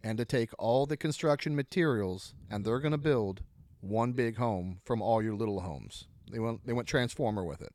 [0.02, 3.42] and to take all the construction materials and they're going to build
[3.80, 6.06] one big home from all your little homes.
[6.30, 7.72] They went they went transformer with it.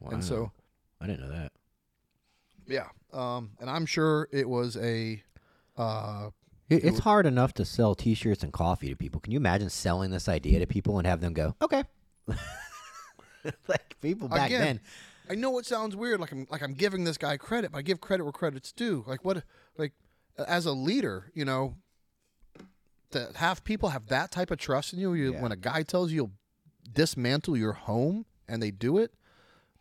[0.00, 0.10] Wow.
[0.12, 0.52] And so
[1.00, 1.52] I didn't know that.
[2.66, 5.22] yeah, um, and I'm sure it was a
[5.76, 6.30] uh,
[6.68, 9.20] It- It's hard enough to sell T-shirts and coffee to people.
[9.20, 11.84] Can you imagine selling this idea to people and have them go, "Okay"?
[13.68, 14.80] like people back Again, then.
[15.30, 17.82] I know it sounds weird, like I'm like I'm giving this guy credit, but I
[17.82, 19.04] give credit where credit's due.
[19.06, 19.42] Like what,
[19.78, 19.92] like
[20.38, 21.76] as a leader, you know,
[23.10, 25.40] to have people have that type of trust in you, you Yeah.
[25.42, 26.32] when a guy tells you you'll
[26.92, 29.12] dismantle your home and they do it,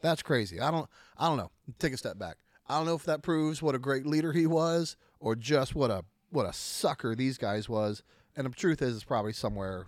[0.02, 0.60] that's crazy.
[0.60, 1.52] I don't, I don't know.
[1.80, 2.38] Take a step back.
[2.68, 5.92] I don't know if that proves what a great leader he was, or just what
[5.92, 8.04] a what a sucker these guys was.
[8.36, 9.86] And the truth is, it's probably somewhere.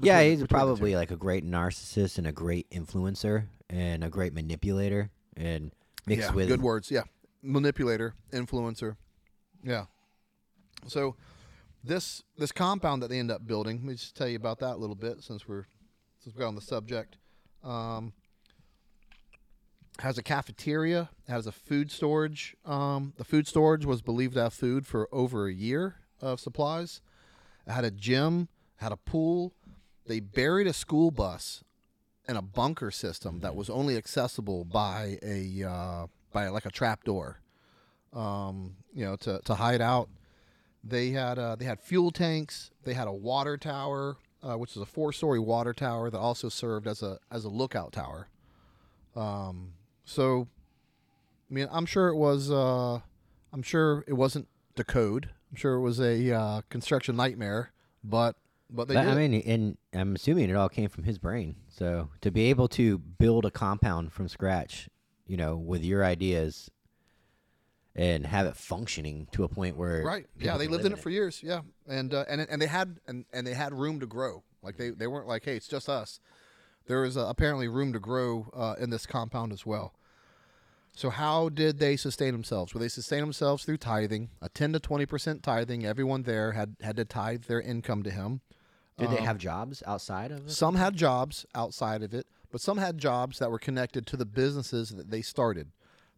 [0.00, 0.48] Yeah, he's between the two.
[0.54, 5.72] probably like a great narcissist and a great influencer and a great manipulator and
[6.06, 6.90] mixed yeah, with good words.
[6.90, 7.02] Yeah,
[7.42, 8.96] manipulator, influencer.
[9.62, 9.86] Yeah.
[10.86, 11.16] So
[11.84, 13.76] this this compound that they end up building.
[13.78, 15.64] Let me just tell you about that a little bit since we're
[16.22, 17.16] since we're on the subject.
[17.62, 18.12] Um,
[19.98, 22.56] has a cafeteria, has a food storage.
[22.64, 27.00] Um, the food storage was believed to have food for over a year of supplies.
[27.66, 29.52] It had a gym, had a pool.
[30.06, 31.62] They buried a school bus
[32.28, 37.04] in a bunker system that was only accessible by a uh, by like a trap
[37.04, 37.40] door.
[38.12, 40.08] Um, you know, to, to hide out.
[40.84, 42.70] They had uh, they had fuel tanks.
[42.84, 46.48] They had a water tower, uh, which is a four story water tower that also
[46.48, 48.28] served as a as a lookout tower.
[49.14, 50.48] Um, so,
[51.50, 52.50] I mean, I'm sure it was.
[52.50, 53.00] Uh,
[53.52, 55.30] I'm sure it wasn't the code.
[55.50, 58.36] I'm sure it was a uh, construction nightmare, but
[58.68, 59.12] but they But, did.
[59.12, 61.56] I mean, and I'm assuming it all came from his brain.
[61.68, 64.88] So to be able to build a compound from scratch,
[65.26, 66.70] you know, with your ideas
[67.94, 71.02] and have it functioning to a point where right yeah they lived live in it
[71.02, 74.06] for years yeah and uh, and and they had and, and they had room to
[74.06, 76.20] grow like they they weren't like hey it's just us
[76.86, 79.92] there was uh, apparently room to grow uh, in this compound as well
[80.94, 82.74] So how did they sustain themselves?
[82.74, 85.86] Well, they sustained themselves through tithing, a ten to twenty percent tithing.
[85.86, 88.40] Everyone there had had to tithe their income to him.
[88.98, 90.50] Did they have jobs outside of it?
[90.50, 94.26] Some had jobs outside of it, but some had jobs that were connected to the
[94.26, 95.72] businesses that they started.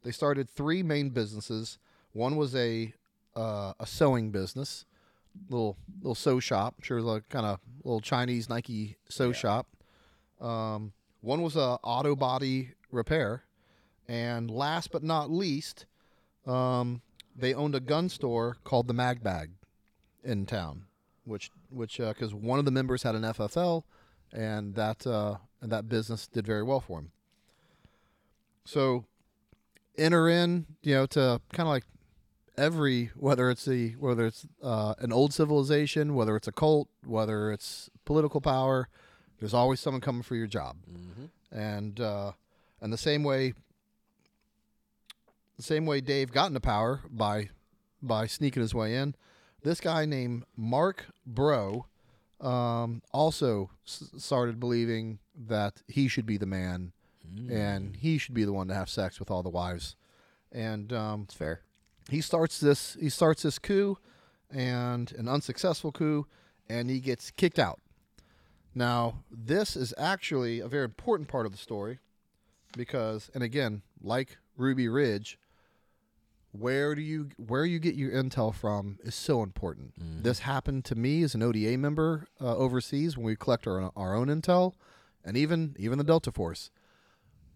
[0.04, 1.78] They started three main businesses.
[2.12, 2.92] One was a
[3.34, 4.84] uh, a sewing business,
[5.48, 6.76] little little sew shop.
[6.82, 9.66] Sure, like kind of little Chinese Nike sew shop.
[10.40, 10.92] Um,
[11.22, 13.44] one was a auto body repair,
[14.06, 15.86] and last but not least,
[16.46, 17.00] um,
[17.34, 19.50] they owned a gun store called the Mag Bag
[20.22, 20.84] in town,
[21.24, 23.84] which which because one of the members had an FFL,
[24.34, 27.10] and that uh, and that business did very well for him.
[28.66, 29.06] So
[29.96, 31.84] enter in, you know, to kind of like
[32.56, 37.52] every whether it's the whether it's uh, an old civilization, whether it's a cult, whether
[37.52, 38.88] it's political power,
[39.40, 40.76] there's always someone coming for your job,
[41.52, 42.32] and uh,
[42.80, 43.54] and the same way.
[45.56, 47.50] The same way Dave got into power by
[48.02, 49.14] by sneaking his way in,
[49.62, 51.86] this guy named Marc Breault
[52.40, 56.92] um, also s- started believing that he should be the man
[57.50, 59.96] and he should be the one to have sex with all the wives.
[60.52, 61.60] And um, It's fair.
[62.10, 63.98] he starts this he starts this coup
[64.50, 66.26] and an unsuccessful coup
[66.68, 67.80] and he gets kicked out.
[68.74, 71.98] Now, this is actually a very important part of the story
[72.76, 75.38] because and again, like Ruby Ridge,
[76.52, 79.94] where do you where you get your intel from is so important.
[80.22, 84.14] This happened to me as an ODA member uh, overseas when we collect our, our
[84.14, 84.74] own intel
[85.24, 86.70] and even even the Delta Force.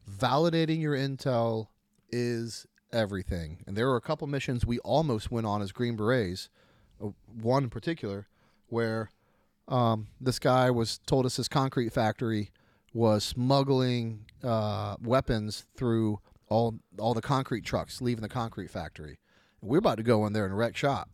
[0.09, 1.69] Validating your intel
[2.11, 3.65] is everything.
[3.67, 6.49] And there were a couple missions we almost went on as Green Berets,
[7.03, 7.09] uh,
[7.41, 8.27] one in particular,
[8.69, 9.11] where
[9.69, 12.51] um, this guy was told us his concrete factory
[12.95, 19.19] was smuggling uh, weapons through all all the concrete trucks leaving the concrete factory.
[19.61, 21.11] And we are about to go in there and wreck shop.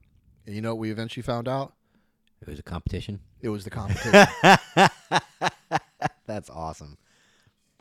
[0.47, 1.73] And you know what we eventually found out?
[2.41, 3.21] It was a competition.
[3.41, 4.27] It was the competition.
[6.27, 6.99] That's awesome.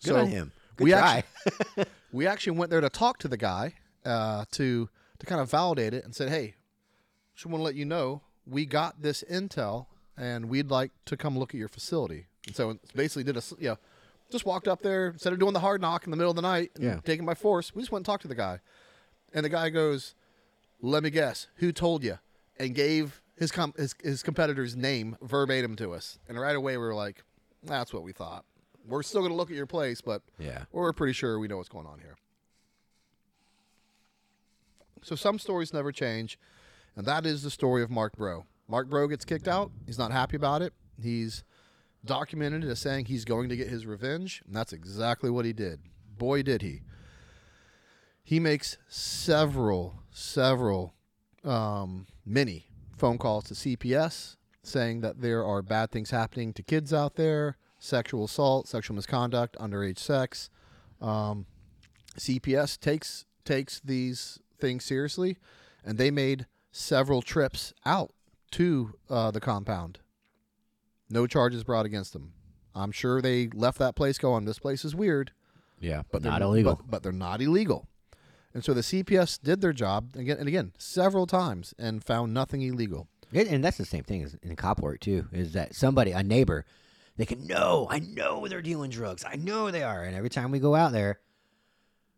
[0.04, 0.52] Good So, on him.
[0.78, 1.24] Good we try.
[1.48, 3.74] actually we actually went there to talk to the guy
[4.06, 6.56] uh, to to kind of validate it and said, "Hey,
[7.36, 9.86] just want to let you know we got this intel
[10.18, 13.70] and we'd like to come look at your facility." And so basically did a you
[13.70, 13.78] know
[14.32, 16.42] just walked up there instead of doing the hard knock in the middle of the
[16.42, 17.00] night and Yeah.
[17.04, 17.74] taking by force.
[17.76, 18.60] We just went and talked to the guy,
[19.34, 20.16] and the guy goes,
[20.82, 22.18] "Let me guess, who told you?"
[22.60, 26.20] and gave his com- his, his competitor's name verbatim to us.
[26.30, 27.24] And right away we were like,
[27.64, 28.46] "That's what we thought."
[28.86, 30.66] We're still going to look at your place, but Yeah.
[30.72, 32.16] we're pretty sure we know what's going on here.
[35.02, 36.40] So some stories never change,
[36.96, 38.46] and that is the story of Marc Breault.
[38.68, 39.72] Marc Breault gets kicked out.
[39.86, 40.74] He's not happy about it.
[41.02, 41.44] He's
[42.06, 45.82] documented as saying he's going to get his revenge, and that's exactly what he did.
[46.18, 46.82] Boy, did he.
[48.24, 50.94] He makes several, several,
[51.44, 52.68] um, many
[52.98, 57.58] phone calls to CPS saying that there are bad things happening to kids out there
[57.84, 60.50] sexual assault, sexual misconduct, underage sex.
[61.02, 61.46] Um,
[62.18, 65.38] CPS takes takes these things seriously,
[65.84, 68.12] and they made several trips out
[68.52, 70.00] to uh, the compound.
[71.10, 72.32] No charges brought against them.
[72.74, 74.46] I'm sure they left that place going.
[74.46, 75.32] This place is weird,
[75.80, 76.04] Yeah.
[76.12, 76.76] but But not illegal.
[76.76, 77.88] But, but they're not illegal.
[78.54, 82.62] And so the CPS did their job again and again several times and found nothing
[82.62, 83.08] illegal.
[83.34, 85.28] And that's the same thing as in cop work too.
[85.32, 86.66] Is that somebody, a neighbor,
[87.18, 87.88] they can know.
[87.90, 89.24] I know they're dealing drugs.
[89.28, 90.04] I know they are.
[90.04, 91.20] And every time we go out there,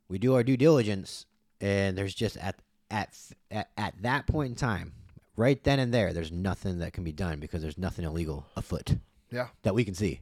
[0.08, 1.26] we do our due diligence,
[1.60, 2.56] and there's just at
[2.92, 3.18] at
[3.52, 4.94] at, at that point in time,
[5.36, 8.98] right then and there, there's nothing that can be done because there's nothing illegal afoot
[9.32, 10.22] Yeah, that we can see.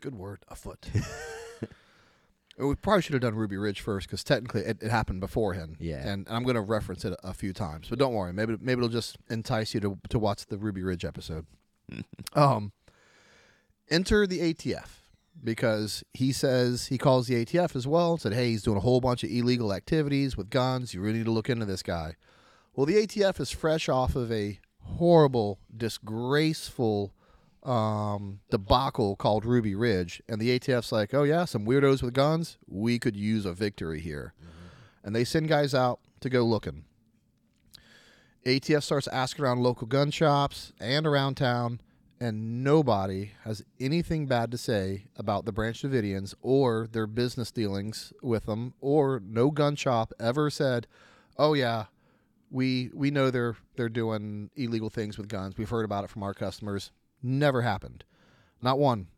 [0.00, 0.88] good word, afoot.
[2.58, 5.76] we probably should have done Ruby Ridge first because technically it, it happened beforehand.
[5.78, 5.98] Yeah.
[6.00, 8.32] and, and I'm going to reference it a, a few times, but don't worry.
[8.32, 11.46] Maybe maybe it'll just entice you to to watch the Ruby Ridge episode.
[12.34, 12.72] um,
[13.90, 14.88] enter the ATF
[15.42, 18.12] because he says he calls the ATF as well.
[18.12, 20.94] and Said, hey, he's doing a whole bunch of illegal activities with guns.
[20.94, 22.16] You really need to look into this guy.
[22.74, 27.12] Well, the ATF is fresh off of a horrible, disgraceful
[27.62, 32.56] um, debacle called Ruby Ridge, and the ATF's like, "Oh yeah, some weirdos with guns.
[32.66, 34.32] We could use a victory here,"
[35.02, 36.84] and they send guys out to go looking.
[38.46, 41.80] ATF starts asking around local gun shops and around town,
[42.20, 48.12] and nobody has anything bad to say about the Branch Davidians or their business dealings
[48.22, 50.86] with them, or no gun shop ever said,
[51.36, 51.86] "Oh yeah,
[52.50, 55.56] we we know they're they're doing illegal things with guns.
[55.56, 56.90] We've heard about it from our customers."
[57.22, 58.04] Never happened,
[58.62, 59.08] not one.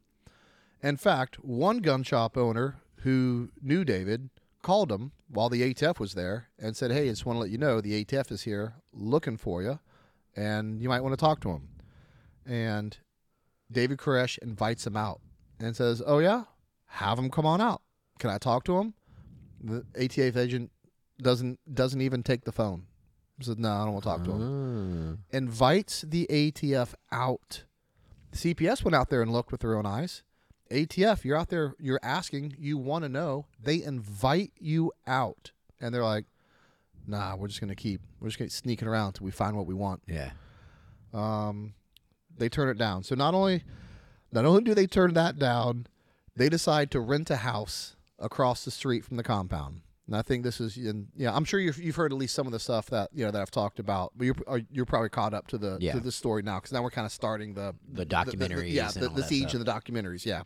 [0.83, 4.31] In fact, one gun shop owner who knew David
[4.63, 7.51] called him while the ATF was there and said, "Hey, I just want to let
[7.51, 9.79] you know the ATF is here looking for you,
[10.37, 11.70] and you might want to talk to him."
[12.47, 12.97] And
[13.71, 15.21] David Koresh invites him out
[15.59, 16.45] and says, "Oh yeah,
[16.87, 17.83] have him come on out.
[18.19, 18.95] Can I talk to him?"
[19.63, 20.71] The ATF agent
[21.21, 22.87] doesn't doesn't even take the phone.
[23.39, 25.37] He says, "No, I don't want to talk to him." Mm.
[25.37, 27.65] Invites the ATF out.
[28.33, 30.23] CPS went out there and looked with their own eyes.
[30.71, 33.47] ATF, you're out there, you're asking, you want to know.
[33.61, 36.27] They invite you out, and they're like,
[37.09, 39.67] "Nah, we're just gonna keep, we're just gonna keep sneaking around until we find what
[39.67, 40.31] we want." Yeah.
[41.13, 41.75] um,
[42.41, 43.05] they turn it down.
[43.05, 43.63] So not only
[44.33, 45.87] not only do they turn that down,
[46.37, 49.83] they decide to rent a house across the street from the compound.
[50.07, 52.47] And I think this is, in, yeah, I'm sure you've, you've heard at least some
[52.47, 54.37] of the stuff that you know that I've talked about, but you're
[54.73, 55.93] you're probably caught up to the Yeah.
[55.93, 58.87] to the story now because now we're kind of starting the The the- documentaries yeah,
[58.93, 60.43] and the, all the that siege and the documentaries, yeah.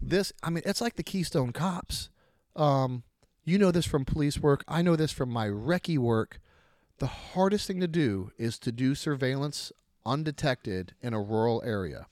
[0.00, 2.10] This, I mean, it's like the Keystone Cops.
[2.54, 3.02] Um,
[3.44, 4.62] you know this from police work.
[4.68, 6.40] I know this from my recce work.
[6.98, 9.72] The hardest thing to do is to do surveillance
[10.06, 12.06] undetected in a rural area.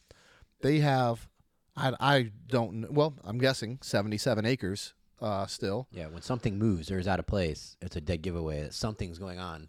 [0.60, 1.28] They have,
[1.76, 5.86] I, I don't, well, I'm guessing 77 acres uh, still.
[5.92, 6.08] Yeah.
[6.08, 9.38] When something moves or is out of place, it's a dead giveaway that something's going
[9.38, 9.68] on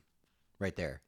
[0.59, 1.01] right there.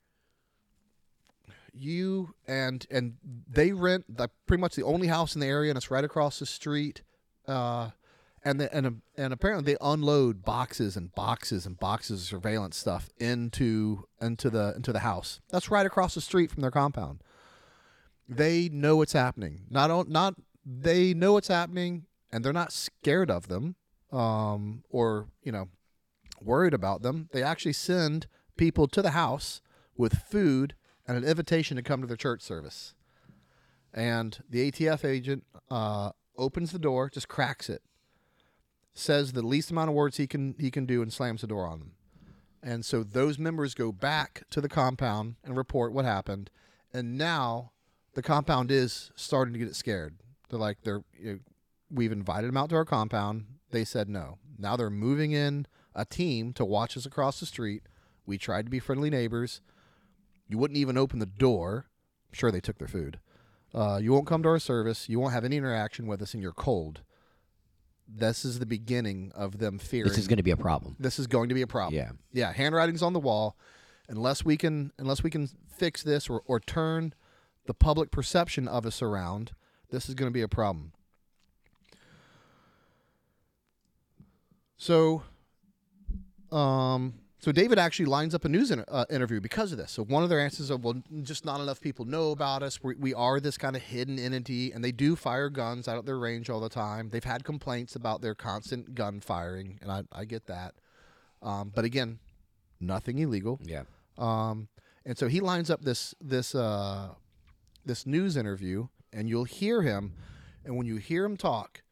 [1.73, 5.77] you and and they rent the, pretty much the only house in the area and
[5.77, 7.01] it's right across the street
[7.47, 7.89] uh
[8.43, 13.09] and the, and and apparently they unload boxes and boxes and boxes of surveillance stuff
[13.17, 15.39] into into the into the house.
[15.49, 17.21] That's right across the street from their compound.
[18.29, 19.61] They know what's happening.
[19.69, 20.35] Not not
[20.65, 23.75] they know what's happening and they're not scared of them
[24.11, 25.69] um or you know
[26.41, 27.29] worried about them.
[27.31, 28.27] They actually send
[28.57, 29.61] people to the house
[29.95, 30.75] with food
[31.07, 32.93] and an invitation to come to their church service.
[33.93, 37.81] And the ATF agent uh, opens the door, just cracks it,
[38.97, 41.67] says the least amount of words he can he can do, and slams the door
[41.67, 41.91] on them.
[42.63, 46.49] And so those members go back to the compound and report what happened.
[46.93, 47.71] And now
[48.13, 50.15] the compound is starting to get scared.
[50.49, 51.39] They're like, they're you know,
[51.91, 53.45] we've invited them out to our compound.
[53.71, 54.39] They said no.
[54.57, 57.83] Now they're moving in a team to watch us across the street.
[58.25, 59.61] We tried to be friendly neighbors.
[60.47, 61.85] You wouldn't even open the door.
[62.29, 63.19] I'm sure they took their food.
[63.73, 65.07] Uh, you won't come to our service.
[65.07, 67.01] You won't have any interaction with us, and you're cold.
[68.07, 70.07] This is the beginning of them fearing.
[70.07, 70.95] This is going to be a problem.
[70.99, 71.95] this is going to be a problem.
[71.95, 72.11] Yeah.
[72.31, 72.53] yeah.
[72.53, 73.57] Handwriting's on the wall.
[74.09, 77.13] Unless we can, unless we can fix this or, or turn
[77.65, 79.51] the public perception of us around,
[79.89, 80.93] this is going to be a problem.
[84.77, 85.23] So,
[86.51, 89.91] um, so David actually lines up a news uh, interview because of this.
[89.91, 92.81] So one of their answers are, well, just not enough people know about us.
[92.81, 96.05] We, we are this kind of hidden entity, and they do fire guns out at
[96.05, 97.09] their range all the time.
[97.09, 100.73] They've had complaints about their constant gun firing, and I, I get that.
[101.43, 102.17] Um, but again,
[102.79, 103.59] nothing illegal.
[103.63, 103.83] Yeah.
[104.17, 104.67] Um,
[105.05, 107.09] and so he lines up this this uh,
[107.85, 110.13] this news interview, and you'll hear him.
[110.65, 111.83] And when you hear him talk,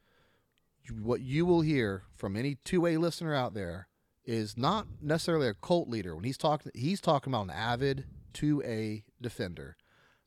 [0.91, 3.87] what you will hear from any two A listener out there
[4.26, 6.15] is not necessarily a cult leader.
[6.15, 9.78] When he's talking, he's talking about an avid two A defender,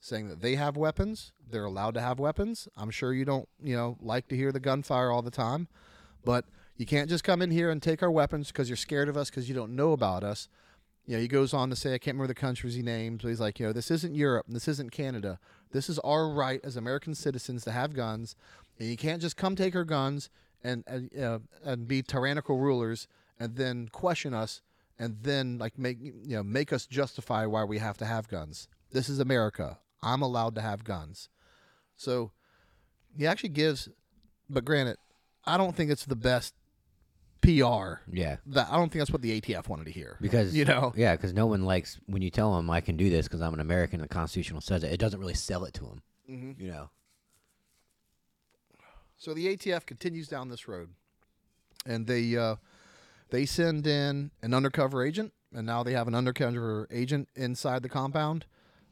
[0.01, 2.69] saying that they have weapons, they're allowed to have weapons.
[2.77, 5.69] I'm sure you don't, you know, like to hear the gunfire all the time,
[6.25, 6.45] but
[6.77, 9.31] you can't just come in here and take our weapons because you're scared of us
[9.31, 10.49] because you don't know about us.
[11.07, 13.29] You know, he goes on to say, I can't remember the countries he names, but
[13.29, 15.41] he's like, you know, this isn't Europe, this isn't Canada.
[15.73, 18.37] This is our right as American citizens to have guns,
[18.79, 20.31] and you can't just come take our guns
[20.63, 23.09] and and, uh, and be tyrannical rulers
[23.39, 24.63] and then question us
[24.99, 28.69] and then like make you know make us justify why we have to have guns.
[28.91, 29.79] This is America.
[30.03, 31.29] I'm allowed to have guns.
[31.97, 32.31] So
[33.17, 33.89] he actually gives,
[34.49, 34.97] but granted,
[35.45, 36.55] I don't think it's the best
[37.41, 38.01] PR.
[38.11, 38.37] Yeah.
[38.47, 40.17] That I don't think that's what the ATF wanted to hear.
[40.21, 43.11] Because you know, yeah, because no one likes when you tell them I can do
[43.11, 44.01] this because I'm an American.
[44.01, 44.93] The Constitution says it.
[44.93, 46.03] It doesn't really sell it to them.
[46.31, 46.63] Mm-hmm.
[46.63, 46.91] You know.
[49.17, 50.91] So the ATF continues down this road,
[51.85, 52.57] and they uh,
[53.31, 57.89] they send in an undercover agent, and now they have an undercover agent inside the
[57.89, 58.47] compound.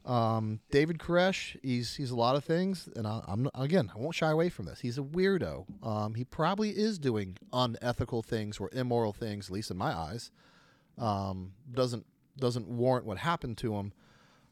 [0.05, 4.15] Um, David Koresh, he's he's a lot of things, and I, I'm again I won't
[4.15, 4.79] shy away from this.
[4.79, 5.65] He's a weirdo.
[5.85, 10.31] Um, he probably is doing unethical things or immoral things, at least in my eyes.
[10.97, 12.05] Um, doesn't
[12.37, 13.93] doesn't warrant what happened to him.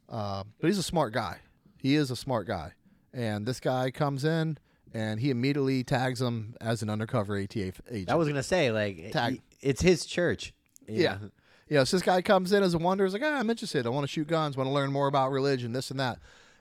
[0.09, 1.39] Uh, but he's a smart guy.
[1.77, 2.73] He is a smart guy.
[3.13, 4.57] And this guy comes in
[4.93, 8.09] and he immediately tags him as an undercover ATF agent.
[8.09, 9.41] I was gonna say like Tag.
[9.61, 10.53] it's his church.
[10.88, 11.17] you yeah.
[11.21, 11.29] know?
[11.67, 13.05] Yeah, so this guy comes in as a wonder.
[13.05, 13.88] He's like, ah, I'm interested.
[13.88, 14.55] I want to shoot guns.
[14.55, 16.19] Want to learn more about religion, this and that.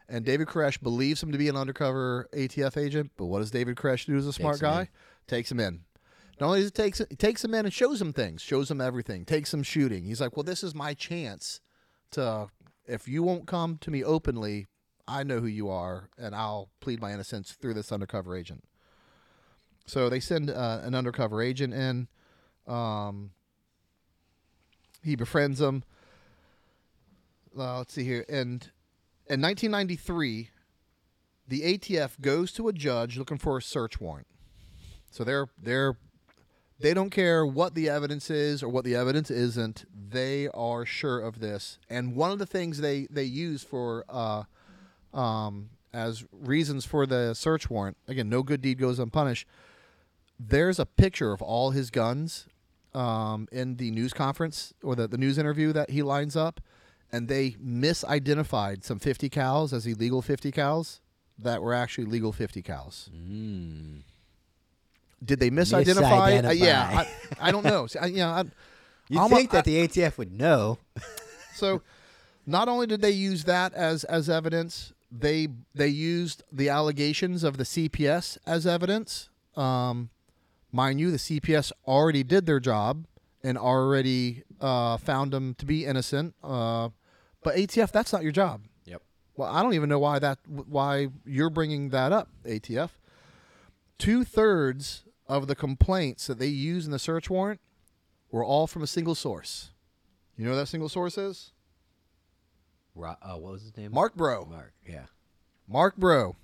[0.09, 3.13] And David Koresh believes him to be an undercover ATF agent.
[3.17, 4.75] But what does David Koresh do as a smart him in.
[4.75, 4.89] guy?
[5.27, 5.81] Takes him in.
[6.41, 8.81] Not only does it takes it takes him in and shows him things, shows him
[8.81, 10.05] everything, takes him shooting.
[10.05, 11.61] He's like, "Well, this is my chance
[12.13, 12.49] to
[12.87, 14.67] if you won't come to me openly,
[15.07, 18.65] I know who you are, and I'll plead my innocence through this undercover agent."
[19.87, 22.09] So they send uh, an undercover agent in.
[22.67, 23.33] Um,
[25.03, 25.85] he befriends him.
[27.57, 28.71] Uh, let's see here, and
[29.27, 30.51] in 1993,
[31.47, 34.27] the ATF goes to a judge looking for a search warrant.
[35.11, 35.97] So they're they're
[36.81, 39.85] they don't care what the evidence is or what the evidence isn't.
[39.95, 41.79] They are sure of this.
[41.89, 44.45] And one of the things they they use for uh,
[45.15, 49.47] um, as reasons for the search warrant again, no good deed goes unpunished.
[50.39, 52.47] There's a picture of all his guns
[52.95, 56.61] um, in the news conference or the, the news interview that he lines up,
[57.13, 61.01] and they misidentified some 50 cals as illegal 50 cals
[61.39, 63.09] that were actually legal 50 cals.
[65.25, 66.45] Did they misidentify?
[66.45, 67.05] Uh, yeah,
[67.41, 67.87] I, I don't know.
[67.87, 68.45] See, I, you know, I,
[69.09, 70.79] You I'm- think that the ATF would know?
[71.55, 71.83] so
[72.47, 77.57] not only did they use that as as evidence, they they used the allegations of
[77.57, 79.29] the CPS as evidence.
[79.57, 80.11] Um,
[80.73, 83.07] mind you, the CPS already did their job
[83.43, 86.35] and already uh, found them to be innocent.
[86.43, 86.89] Uh,
[87.43, 88.63] but ATF, that's not your job.
[88.87, 89.03] Yep.
[89.37, 92.91] Well, I don't even know why that why you're bringing that up, ATF.
[93.99, 97.61] Two thirds of the complaints that they use in the search warrant
[98.31, 99.71] were all from a single source.
[100.37, 101.53] You know who that single source is?
[102.95, 103.93] Ro- uh, what was his name?
[103.93, 104.47] Marc Breault.
[104.49, 104.73] Mark.
[104.87, 105.05] Yeah.
[105.69, 106.37] Marc Breault.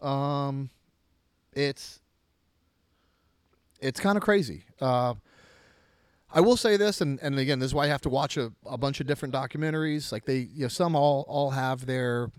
[0.00, 0.70] Um,
[1.52, 2.00] it's
[3.80, 4.64] it's kind of crazy.
[4.80, 5.14] Uh,
[6.30, 8.52] I will say this, and, and again, this is why I have to watch a,
[8.66, 10.12] a bunch of different documentaries.
[10.12, 12.30] Like they, you know, some all all have their,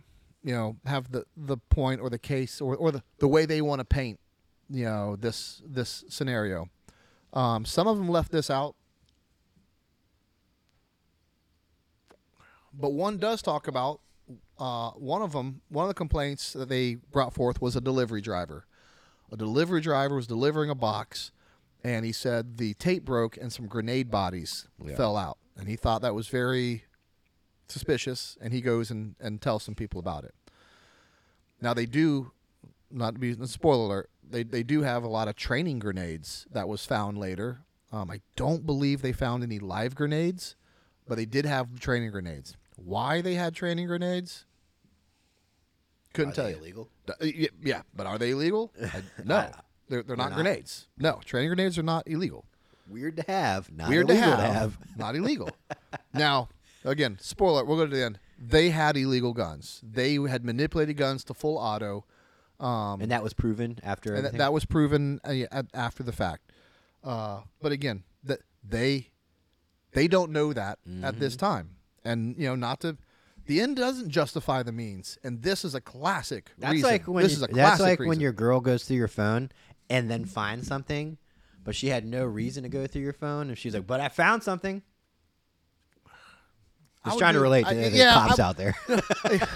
[0.44, 3.62] you know, have the the point or the case or or the the way they
[3.62, 4.20] want to paint,
[4.70, 6.70] you know, this this scenario.
[7.34, 8.76] Um, some of them left this out,
[12.80, 14.00] but one does talk about
[14.58, 15.62] uh, one of them.
[15.70, 18.66] One of the complaints that they brought forth was a delivery driver.
[19.32, 21.32] A delivery driver was delivering a box,
[21.84, 26.02] and he said the tape broke and some grenade bodies fell out, and he thought
[26.02, 26.86] that was very
[27.68, 28.38] suspicious.
[28.42, 30.34] And he goes and, and tells some people about it.
[31.62, 32.32] Now they do,
[32.90, 36.48] not to be a spoiler alert, they they do have a lot of training grenades
[36.52, 37.62] that was found later.
[37.92, 40.56] Um, I don't believe they found any live grenades,
[41.08, 42.56] but they did have training grenades.
[42.84, 44.46] Why they had training grenades?
[46.14, 46.58] Couldn't Are tell they you.
[46.58, 46.90] illegal?
[47.08, 47.26] Uh,
[47.62, 48.74] Yeah, but are they illegal?
[48.82, 49.50] I- no,
[49.88, 50.36] they're they're not, not.
[50.36, 50.88] grenades.
[50.98, 52.46] No, training grenades are not illegal.
[52.88, 53.72] Weird to have.
[53.72, 55.50] Not Weird to illegal have, not illegal.
[56.14, 56.50] now,
[56.84, 57.64] again, spoiler.
[57.64, 58.20] We'll go to the end.
[58.40, 59.82] They had illegal guns.
[59.84, 62.06] They had manipulated guns to full auto.
[62.60, 66.52] Um, And that was proven after and that, that was proven uh, after the fact.
[67.04, 69.12] Uh, but again, that they
[69.94, 71.46] they don't know that at this Mm-hmm.
[71.46, 71.70] time,
[72.10, 72.98] and you know, not to.
[73.46, 76.90] The end doesn't justify the means, and this is a classic That's reason.
[76.92, 79.08] like when this you- is a that's classic like when your girl goes through your
[79.08, 79.50] phone
[79.90, 81.18] and then finds something,
[81.64, 84.10] but she had no reason to go through your phone, and she's like, "But I
[84.10, 84.84] found something."
[87.04, 88.76] I Just would trying to do- relate I- to the yeah, cops I- out there.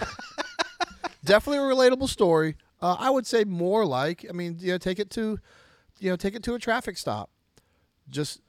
[1.25, 2.55] definitely a relatable story.
[2.81, 5.39] Uh, I would say more like, I mean, you know, take it to,
[5.99, 7.29] you know, take it to a traffic stop.
[8.09, 8.41] Just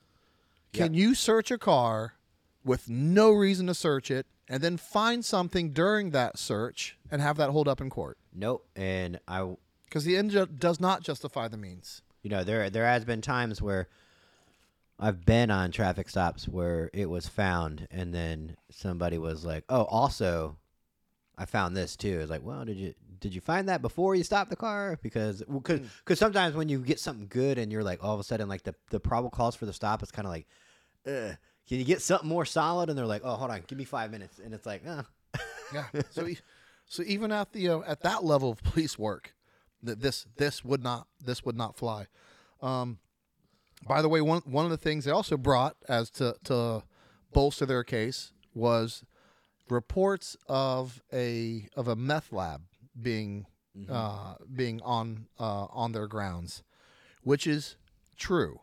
[0.72, 2.14] can you search a car
[2.64, 7.36] with no reason to search it, and then find something during that search and have
[7.36, 8.18] that hold up in court?
[8.34, 8.66] nope.
[8.74, 9.54] And I,
[9.84, 12.02] Because the end ju- does not justify the means.
[12.22, 13.88] you know, there there has been times where
[14.98, 19.84] I've been on traffic stops where it was found, and then somebody was like, "Oh,
[19.84, 20.56] also,
[21.36, 24.22] I found this too." It's like, well, did you did you find that before you
[24.22, 24.98] stopped the car?
[25.02, 26.24] Because because because hmm.
[26.24, 28.74] sometimes when you get something good and you're like, all of a sudden, like the
[28.90, 30.46] the probable cause for the stop is kind of like,
[31.06, 31.36] Ugh.
[31.68, 32.88] Can you get something more solid?
[32.88, 35.02] And they're like, oh, hold on, give me five minutes, and it's like, uh,
[35.72, 35.86] Yeah.
[36.10, 36.28] so,
[36.86, 39.34] so even at the uh, at that level of police work,
[39.82, 42.06] that this this would not this would not fly.
[42.60, 42.98] Um,
[43.86, 46.82] by the way, one one of the things they also brought as to to
[47.32, 49.04] bolster their case was
[49.68, 52.62] reports of a of a meth lab
[53.00, 53.46] being
[53.88, 56.62] uh, being on uh, on their grounds,
[57.22, 57.76] which is
[58.16, 58.60] true.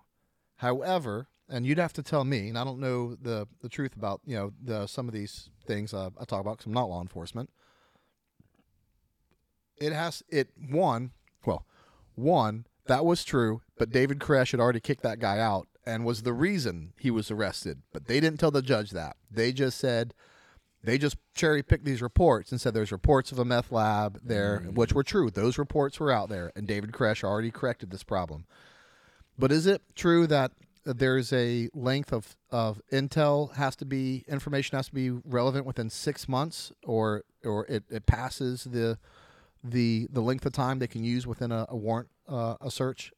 [0.58, 4.22] However, and you'd have to tell me, and I don't know the the truth about
[4.26, 7.02] you know the some of these things uh, I talk about because I'm not law
[7.02, 7.50] enforcement.
[9.80, 11.12] It has it one
[11.46, 11.66] well,
[12.16, 16.24] one that was true, but David Koresh had already kicked that guy out and was
[16.24, 17.82] the reason he was arrested.
[17.92, 19.18] But they didn't tell the judge that.
[19.30, 20.14] They just said
[20.84, 24.60] they just cherry picked these reports and said there's reports of a meth lab there,
[24.60, 25.30] which were true.
[25.30, 28.46] Those reports were out there, and David Koresh already corrected this problem.
[29.38, 30.52] But is it true that
[30.84, 35.90] there's a length of, of intel has to be information has to be relevant within
[35.90, 38.98] six months, or or it, it passes the
[39.64, 43.12] the the length of time they can use within a, a warrant uh, a search?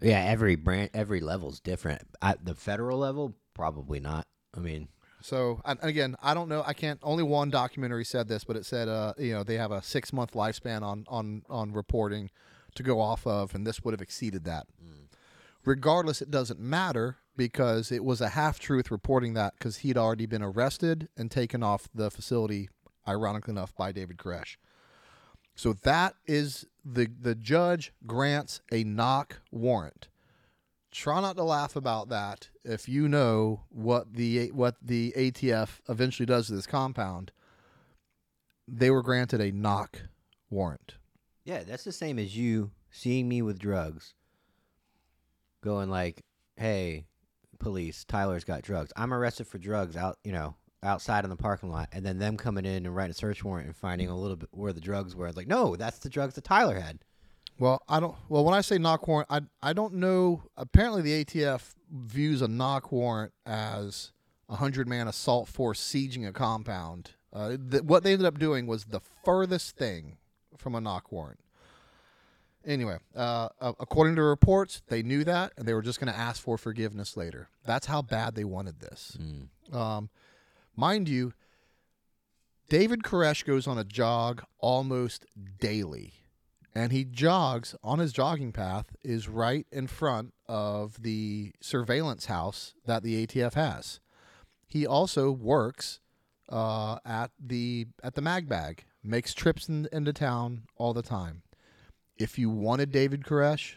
[0.00, 2.02] Yeah, every brand, every level's different.
[2.20, 4.26] At the federal level, probably not.
[4.56, 4.88] I mean,
[5.20, 6.62] So again, I don't know.
[6.66, 6.98] I can't.
[7.02, 10.12] Only one documentary said this, but it said, uh, you know, they have a six
[10.12, 12.30] month lifespan on on on reporting
[12.74, 14.66] to go off of, and this would have exceeded that.
[15.64, 20.26] Regardless, it doesn't matter because it was a half truth reporting that because he'd already
[20.26, 22.68] been arrested and taken off the facility,
[23.06, 24.56] ironically enough, by David Koresh.
[25.54, 30.08] So that is the the judge grants a knock warrant
[30.92, 36.26] try not to laugh about that if you know what the what the ATF eventually
[36.26, 37.32] does to this compound.
[38.68, 40.02] They were granted a knock
[40.50, 40.94] warrant.
[41.44, 44.14] yeah, that's the same as you seeing me with drugs,
[45.62, 46.24] going like,
[46.56, 47.06] "Hey,
[47.58, 48.92] police, Tyler's got drugs.
[48.96, 52.36] I'm arrested for drugs out, you know, outside in the parking lot," and then them
[52.36, 55.16] coming in and writing a search warrant and finding a little bit where the drugs
[55.16, 55.26] were.
[55.26, 56.98] It's like, no, that's the drugs that Tyler had.
[57.58, 58.16] Well, I don't.
[58.28, 60.42] Well, when I say knock warrant, I I don't know.
[60.56, 64.12] Apparently, the ATF views a knock warrant as
[64.48, 67.12] a hundred man assault force sieging a compound.
[67.32, 70.18] Uh, th- what they ended up doing was the furthest thing
[70.56, 71.40] from a knock warrant.
[72.64, 76.40] Anyway, uh, according to reports, they knew that, and they were just going to ask
[76.40, 77.48] for forgiveness later.
[77.64, 79.18] That's how bad they wanted this.
[79.72, 80.10] Um,
[80.76, 81.32] mind you,
[82.68, 85.26] David Koresh goes on a jog almost
[85.58, 86.14] daily,
[86.74, 92.74] and he jogs on his jogging path is right in front of the surveillance house
[92.86, 94.00] that the ATF has.
[94.66, 96.00] He also works
[96.48, 101.42] uh, at the at the Magbag, makes trips in, into town all the time.
[102.18, 103.74] If you wanted David Koresh,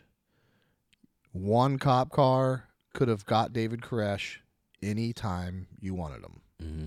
[1.32, 4.38] one cop car could have got David Koresh
[4.82, 6.42] anytime you wanted him.
[6.62, 6.86] Mm-hmm.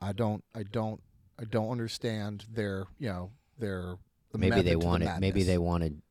[0.00, 1.00] I don't I don't
[1.40, 3.96] I don't understand their you know their
[4.32, 5.20] the Maybe they to the wanted.
[5.20, 6.02] Maybe they wanted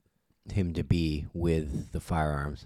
[0.51, 2.65] him to be with the firearms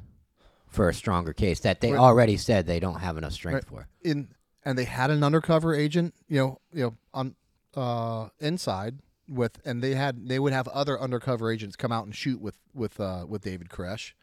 [0.68, 2.00] for a stronger case that they Right.
[2.00, 3.88] already said they don't have enough strength for.
[4.04, 4.30] in
[4.66, 7.36] and they had an undercover agent you know you know on
[7.76, 12.16] uh inside with and they had they would have other undercover agents come out and
[12.16, 14.14] shoot with with uh with David Koresh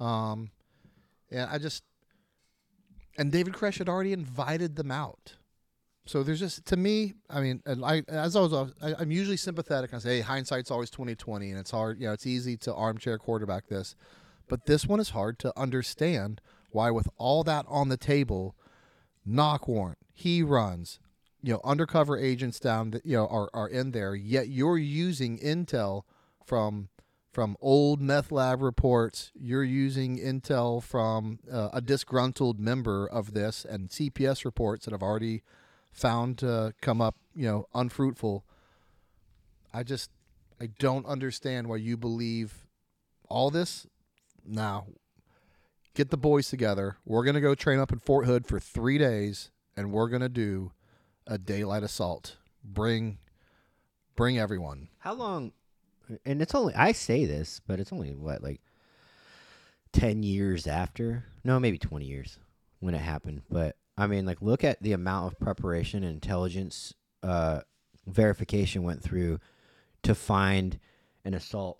[0.00, 0.50] um
[1.30, 1.84] and I just
[3.16, 5.36] and David Koresh had already invited them out
[6.06, 9.36] so there's just to me I mean and I as I was I, I'm usually
[9.36, 12.74] sympathetic I say hey hindsight's always 2020 and it's hard you know it's easy to
[12.74, 13.96] armchair quarterback this
[14.48, 16.40] but this one is hard to understand
[16.70, 18.54] why with all that on the table
[19.24, 19.98] knock warrant.
[20.12, 20.98] He runs.
[21.44, 24.14] You know, undercover agents down that you know are, are in there.
[24.14, 26.04] Yet you're using intel
[26.42, 26.88] from
[27.34, 29.30] from old meth lab reports.
[29.34, 35.02] You're using intel from uh, a disgruntled member of this and CPS reports that have
[35.02, 35.42] already
[35.92, 37.16] found to come up.
[37.36, 38.46] You know, unfruitful.
[39.74, 40.10] I just
[40.58, 42.66] I don't understand why you believe
[43.28, 43.86] all this.
[44.46, 44.86] Now,
[45.94, 46.96] get the boys together.
[47.04, 50.72] We're gonna go train up in Fort Hood for three days, and we're gonna do
[51.26, 52.36] a daylight assault.
[52.62, 53.18] Bring,
[54.16, 54.88] bring everyone.
[54.98, 55.52] How long?
[56.24, 58.60] And it's only I say this, but it's only what like
[59.92, 61.24] ten years after.
[61.44, 62.38] No, maybe twenty years
[62.80, 63.42] when it happened.
[63.50, 67.60] But I mean, like, look at the amount of preparation and intelligence uh,
[68.06, 69.40] verification went through
[70.02, 70.78] to find
[71.24, 71.78] and assault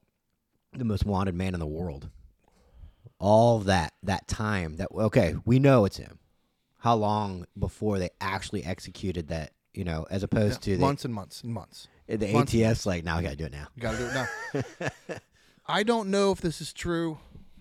[0.73, 2.09] the most wanted man in the world.
[3.19, 6.19] All that that time that okay, we know it's him.
[6.85, 9.53] How long before they actually executed that?
[9.73, 11.89] You know, as opposed to the, months and months and months.
[12.07, 12.53] the months.
[12.53, 13.69] ATF's like, now we gotta do it now.
[13.75, 14.65] You got to do it
[15.09, 15.17] now.
[15.67, 17.17] I don't know if this is true.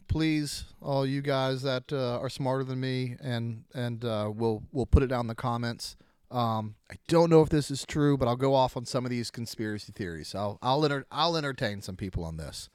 [0.10, 4.86] Please, all you guys that uh, are smarter than me, and and uh, we'll we'll
[4.86, 5.96] put it down in the comments.
[6.30, 9.10] Um, I don't know if this is true, but I'll go off on some of
[9.10, 10.36] these conspiracy theories.
[10.36, 12.68] I'll I'll enter, I'll entertain some people on this.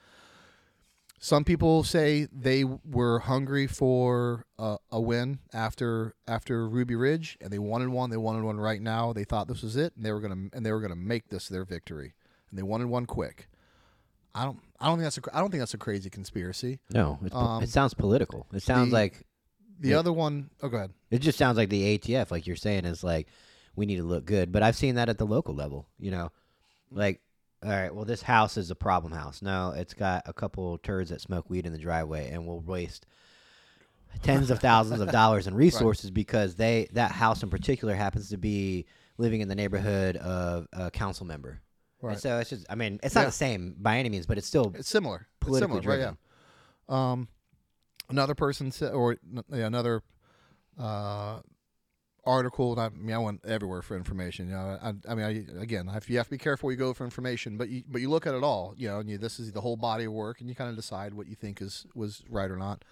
[1.20, 7.50] Some people say they were hungry for a, a win after after Ruby Ridge, and
[7.52, 8.10] they wanted one.
[8.10, 9.12] They wanted one right now.
[9.12, 11.48] They thought this was it, and they were gonna and they were gonna make this
[11.48, 12.14] their victory,
[12.50, 13.48] and they wanted one quick.
[14.34, 16.78] I don't I don't think that's a I don't think that's a crazy conspiracy.
[16.90, 18.46] No, it's, Um, it sounds political.
[18.52, 19.24] It sounds the- like
[19.80, 19.98] The Yeah.
[19.98, 20.92] other one, oh, go ahead.
[21.10, 23.26] it just sounds like the ATF, like you're saying, is like
[23.74, 24.52] we need to look good.
[24.52, 25.86] But I've seen that at the local level.
[25.98, 26.30] You know,
[26.92, 27.20] like
[27.64, 29.42] all right, well, this house is a problem house.
[29.42, 33.06] No, it's got a couple turds that smoke weed in the driveway, and we'll waste
[34.22, 38.36] tens of thousands of dollars in resources because they that house in particular happens to
[38.38, 38.86] be
[39.18, 41.60] living in the neighborhood of a council member.
[42.02, 42.18] And Right.
[42.20, 43.26] so it's just, I mean, it's not Yeah.
[43.26, 45.26] the same by any means, but it's still It's similar.
[45.40, 46.06] politically it's similar, driven.
[46.08, 46.16] right?
[46.88, 47.12] Yeah.
[47.12, 47.28] Um,
[48.08, 49.16] another person said, or
[49.52, 50.02] yeah, another
[50.78, 51.40] uh,
[52.28, 52.78] article.
[52.78, 54.48] I, mean, I went everywhere for information.
[54.48, 56.92] You know, I, I mean, I, again, if you have to be careful you go
[56.92, 58.74] for information, but you, but you look at it all.
[58.76, 60.76] You know, and you, this is the whole body of work, and you kind of
[60.76, 62.84] decide what you think is was right or not.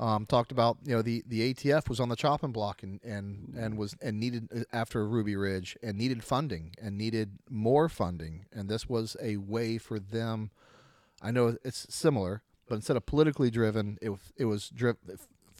[0.00, 3.52] Um, talked about you know the, the ATF was on the chopping block and, and
[3.58, 8.44] and was and needed uh, after Ruby Ridge and needed funding and needed more funding
[8.52, 10.52] and this was a way for them.
[11.20, 15.18] I know it's similar, but instead of politically driven, it it was driven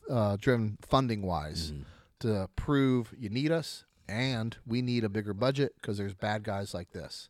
[0.08, 1.72] uh, driven funding wise
[2.20, 6.74] to prove you need us and we need a bigger budget because there's bad guys
[6.74, 7.28] like this.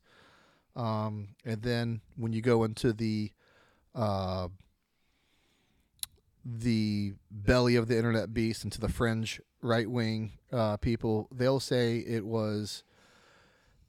[0.77, 3.33] Um, and then when you go into the
[3.95, 4.49] uh,
[6.45, 11.99] the belly of the internet beast into the fringe right wing uh, people, they'll say
[11.99, 12.85] it was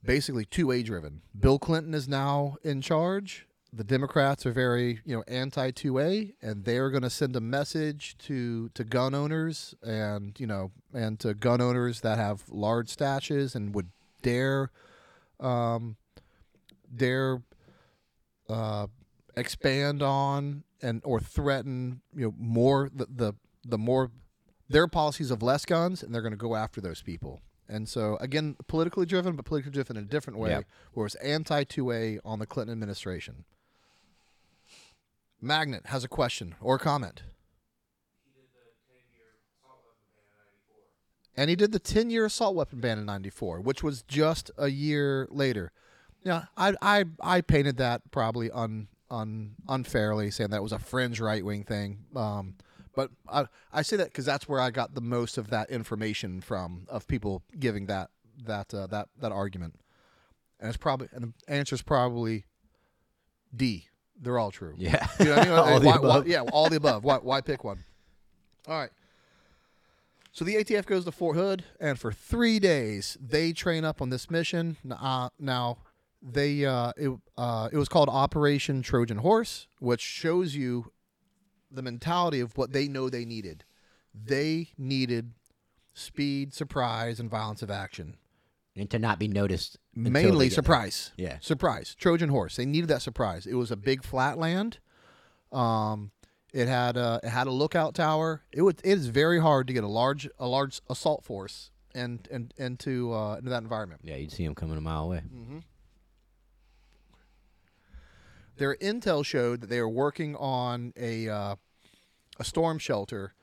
[0.03, 1.21] basically two A driven.
[1.39, 3.45] Bill Clinton is now in charge.
[3.71, 8.17] The Democrats are very, you know, anti 2A, and they're going to send a message
[8.19, 13.53] to to gun owners and you know and to gun owners that have large stashes
[13.53, 13.89] and would
[14.23, 14.71] dare,
[15.39, 15.97] um,
[16.95, 17.43] dare,
[18.49, 18.87] uh,
[19.37, 24.09] expand on and or threaten you know more the the, the more
[24.67, 28.17] their policies of less guns and they're going to go after those people and so
[28.21, 30.61] again politically driven but politically driven in a different way Yeah.
[30.93, 33.45] where it's anti 2a on the clinton administration
[35.41, 37.23] magnet has a question or comment.
[41.35, 44.67] And he did the 10 year assault weapon ban in 94 which was just a
[44.67, 45.71] year later.
[46.23, 51.19] Yeah i i i painted that probably un, un unfairly saying that was a fringe
[51.19, 51.99] right wing thing.
[52.15, 52.55] Um
[52.93, 56.41] but i i say that because that's where i got the most of that information
[56.41, 58.09] from of people giving that
[58.45, 59.75] that uh, that that argument.
[60.59, 62.45] And it's probably and the answer is probably
[63.55, 63.88] d
[64.21, 65.07] they're all true Yeah.
[65.19, 65.51] you know I mean?
[65.53, 67.03] All the Why- why- yeah, all the above.
[67.03, 67.83] Why, why pick one?
[68.67, 68.89] All right.
[70.31, 74.09] So the ATF goes to Fort Hood, and for three days they train up on
[74.09, 74.77] this mission.
[74.89, 75.79] Uh, now,
[76.21, 80.91] they uh, it uh, it was called Operation Trojan Horse, which shows you
[81.71, 83.63] the mentality of what they know they needed.
[84.13, 85.31] They needed
[85.93, 88.15] speed, surprise, and violence of action
[88.75, 89.77] and to not be noticed.
[89.99, 90.55] Mainly get there.
[90.55, 91.11] surprise.
[91.17, 91.37] Yeah.
[91.41, 91.95] surprise.
[91.99, 92.55] Trojan horse.
[92.55, 93.45] They needed that surprise.
[93.45, 94.79] It was a big flat land.
[95.51, 96.11] Um,
[96.53, 98.43] it had a, it had a lookout tower.
[98.51, 102.27] It would it is very hard to get a large a large assault force and
[102.31, 104.01] and into uh, into that environment.
[104.03, 105.21] Yeah, you'd see them coming a mile away.
[108.57, 111.55] Their intel showed that they were working on a uh,
[112.39, 113.33] a storm shelter,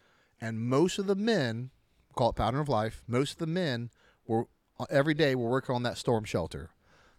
[0.40, 1.70] and most of the men,
[2.14, 3.90] call it pattern of life, most of the men
[4.26, 4.46] were
[4.90, 6.70] every day were working on that storm shelter.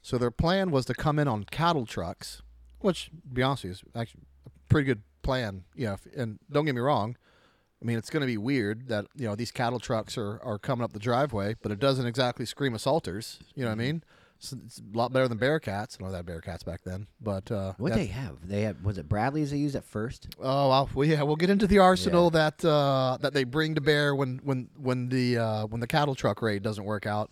[0.02, 2.42] So their plan was to come in on cattle trucks,
[2.80, 5.64] which, to be honest with you, is actually a pretty good plan.
[5.76, 7.18] You know, if- and don't get me wrong.
[7.82, 10.58] I mean, it's going to be weird that you know these cattle trucks are, are
[10.58, 13.40] coming up the driveway, but it doesn't exactly scream assaulters.
[13.54, 14.04] You know what I mean?
[14.40, 15.98] It's, it's a lot better than Bearcats.
[16.00, 18.48] I know that Bearcats back then, but uh, What they have?
[18.48, 20.28] They have was it Bradley's they used at first?
[20.40, 23.82] Oh well, well, yeah, we'll get into the arsenal that uh, that they bring to
[23.82, 27.30] bear when when when the uh, when the cattle truck raid doesn't work out.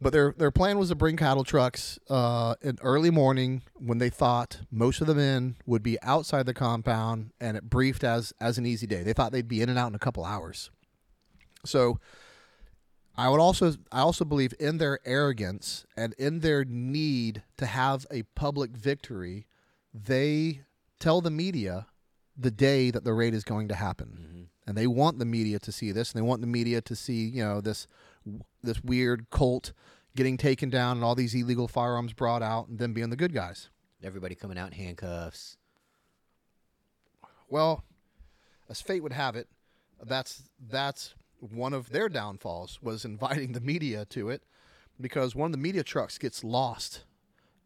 [0.00, 4.10] But their their plan was to bring cattle trucks uh, in early morning when they
[4.10, 8.58] thought most of the men would be outside the compound, and it briefed as as
[8.58, 9.02] an easy day.
[9.02, 10.70] They thought they'd be in and out in a couple hours.
[11.64, 11.98] So
[13.16, 18.06] I would also I also believe in their arrogance and in their need to have
[18.10, 19.46] a public victory,
[19.94, 20.60] they
[21.00, 21.86] tell the media
[22.36, 24.50] the day that the raid is going to happen.
[24.66, 27.24] And they want the media to see this and they want the media to see,
[27.24, 27.86] you know, this
[28.66, 29.72] this weird cult
[30.14, 33.32] getting taken down and all these illegal firearms brought out and then being the good
[33.32, 33.68] guys.
[34.02, 35.56] Everybody coming out in handcuffs.
[37.48, 37.84] Well,
[38.68, 39.48] as fate would have it,
[40.02, 44.42] that's that's one of their downfalls was inviting the media to it
[45.00, 47.04] because one of the media trucks gets lost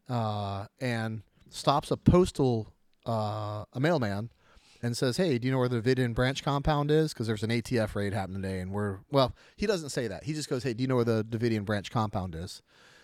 [0.09, 2.73] uh, and stops a postal
[3.05, 4.29] uh, a mailman
[4.81, 7.13] and says, "Hey, do you know where the Davidian branch compound is?
[7.13, 10.23] Because there's an ATF raid happening today, and we're well." He doesn't say that.
[10.25, 12.61] He just goes, "Hey, do you know where the Davidian branch compound is?"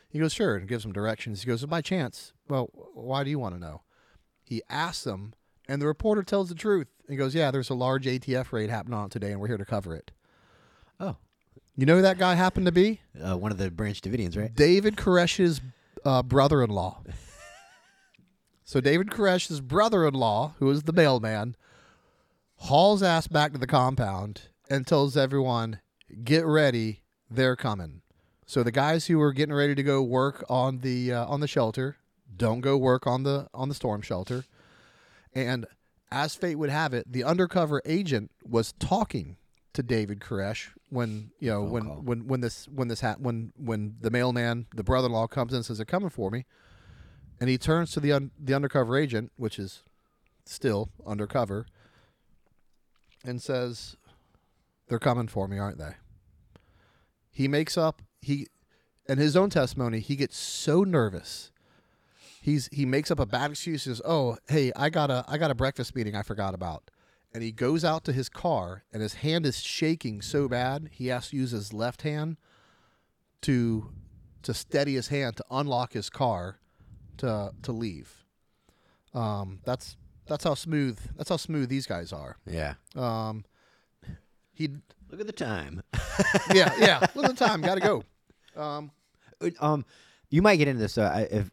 [0.10, 1.42] He goes, "Sure," and gives him directions.
[1.44, 2.34] He goes, "By chance?
[2.48, 3.82] Well, why do you want to know?"
[4.44, 5.34] He asks them,
[5.68, 6.88] and the reporter tells the truth.
[7.10, 9.66] He goes, "Yeah, there's a large ATF raid happening on today, and we're here to
[9.66, 10.12] cover it."
[11.00, 11.18] Oh,
[11.76, 13.02] You know who that guy happened to be?
[13.24, 14.54] uh, one of the Branch Davidians, right?
[14.56, 15.62] David Koresh's
[16.06, 17.04] uh, brother-in-law.
[18.64, 21.56] so David Koresh's brother-in-law, who is the mailman,
[22.58, 25.80] hauls ass back to the compound and tells everyone,
[26.24, 28.02] "Get ready, they're coming."
[28.46, 31.48] So the guys who were getting ready to go work on the uh, on the
[31.48, 31.98] shelter
[32.36, 34.46] don't go work on the on the storm shelter,
[35.34, 35.66] and
[36.12, 39.38] as fate would have it, the undercover agent was talking
[39.74, 41.96] to David Koresh when you know when, call.
[41.98, 45.66] when when this when this ha- when when the mailman, the brother-in-law, comes in and
[45.66, 46.46] says they're coming for me,
[47.40, 49.84] and he turns to the un- the undercover agent, which is
[50.46, 51.66] still undercover,
[53.26, 53.98] and says,
[54.88, 55.96] "They're coming for me, aren't they?"
[57.32, 58.48] He makes up he,
[59.08, 61.52] in his own testimony, he gets so nervous
[62.48, 63.84] he's he makes up a bad excuse.
[63.84, 66.90] He says, "Oh, hey, I got a I got a breakfast meeting I forgot about,"
[67.34, 71.08] and he goes out to his car, and his hand is shaking so bad he
[71.08, 72.38] has to use his left hand
[73.42, 73.92] to
[74.44, 76.60] to steady his hand to unlock his car
[77.18, 78.26] to to leave.
[79.14, 82.38] Um, that's that's how smooth that's how smooth these guys are.
[82.46, 82.76] Yeah.
[82.96, 83.46] Um,
[84.54, 84.70] he
[85.10, 85.84] Look at the time.
[86.54, 87.00] yeah yeah.
[87.16, 88.04] Look at the time, got to go.
[88.56, 88.92] Um,
[89.60, 89.86] um,
[90.30, 91.52] you might get into this uh, if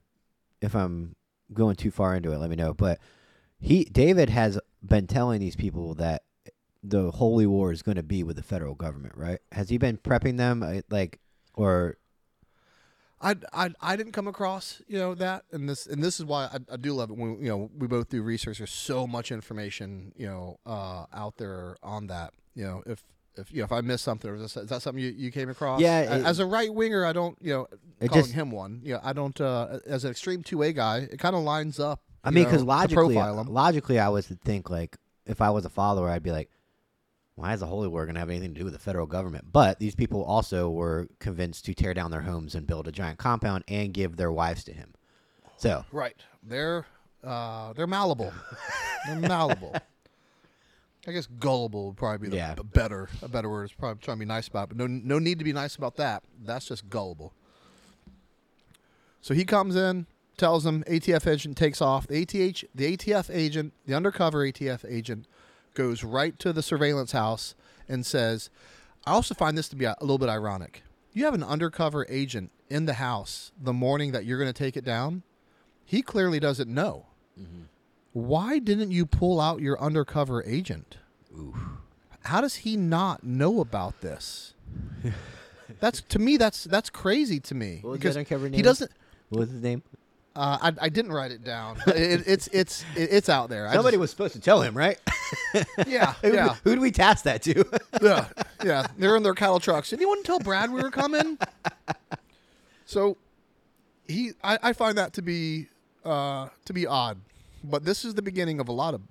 [0.61, 1.15] if I'm
[1.53, 2.39] going too far into it.
[2.39, 2.75] Let me know.
[2.75, 2.99] But
[3.61, 6.23] he David has been telling these people that
[6.83, 9.39] the holy war is going to be with the federal government, right?
[9.53, 11.21] Has he been prepping them uh, like
[11.55, 11.97] or
[13.25, 16.45] I, I I didn't come across you know that and this and this is why
[16.53, 18.59] I, I do love it when you know we both do research.
[18.59, 22.35] There's so much information you know uh, out there on that.
[22.55, 23.03] You know if
[23.37, 25.81] if you know if I missed something, or is, that something you, you came across?
[25.81, 27.67] Yeah, it- as a right winger, I don't you know
[28.07, 28.81] calling just- him one.
[28.85, 31.09] You know I don't uh, as an extreme two A guy.
[31.11, 32.01] It kind of lines up.
[32.23, 34.97] I mean, because logically, profile logically, I was to think like
[35.27, 36.51] if I was a follower, I'd be like,
[37.37, 39.47] why is the holy war going to have anything to do with the federal government?
[39.53, 43.19] But these people also were convinced to tear down their homes and build a giant
[43.19, 44.95] compound and give their wives to him.
[45.57, 46.17] So Right.
[46.43, 46.87] They're
[47.23, 48.33] uh, they're malleable.
[49.07, 49.75] they're malleable.
[51.07, 52.55] I guess gullible would probably be the Yeah.
[52.55, 53.65] b- better a better word.
[53.65, 55.77] Is probably trying to be nice about, it, but no no need to be nice
[55.77, 56.23] about that.
[56.43, 57.33] That's just gullible.
[59.21, 60.07] So he comes in,
[60.37, 62.07] tells them ATF agent takes off.
[62.07, 65.27] The ATH the ATF agent, the undercover ATF agent,
[65.75, 67.55] goes right to the surveillance house
[67.89, 68.51] and says,
[69.07, 70.83] "I also find this to be a, a little bit ironic.
[71.13, 74.77] You have an undercover agent in the house the morning that you're going to take
[74.77, 75.23] it down.
[75.85, 77.07] He clearly doesn't know.
[77.41, 77.63] Mm-hmm.
[78.13, 80.99] Why didn't you pull out your undercover agent?
[82.23, 84.55] How does he not know about this?
[85.81, 86.37] that's to me.
[86.37, 87.81] That's that's crazy to me.
[87.83, 88.91] What was because undercover he doesn't.
[89.29, 89.83] what was his name?
[90.37, 91.81] Uh, I, I didn't write it down.
[91.87, 93.71] it, it's it's it's out there.
[93.73, 94.99] Somebody just- was supposed to tell him, right?
[95.87, 97.65] yeah who, yeah who did we task that to?
[98.03, 98.29] yeah
[98.65, 98.87] yeah.
[98.99, 99.93] They're in their cattle trucks.
[99.93, 101.39] Anyone tell Brad we were coming?
[102.85, 103.17] So
[104.09, 105.69] he I, I find that to be
[106.05, 107.19] uh, to be odd,
[107.63, 109.03] but this is the beginning of a lot of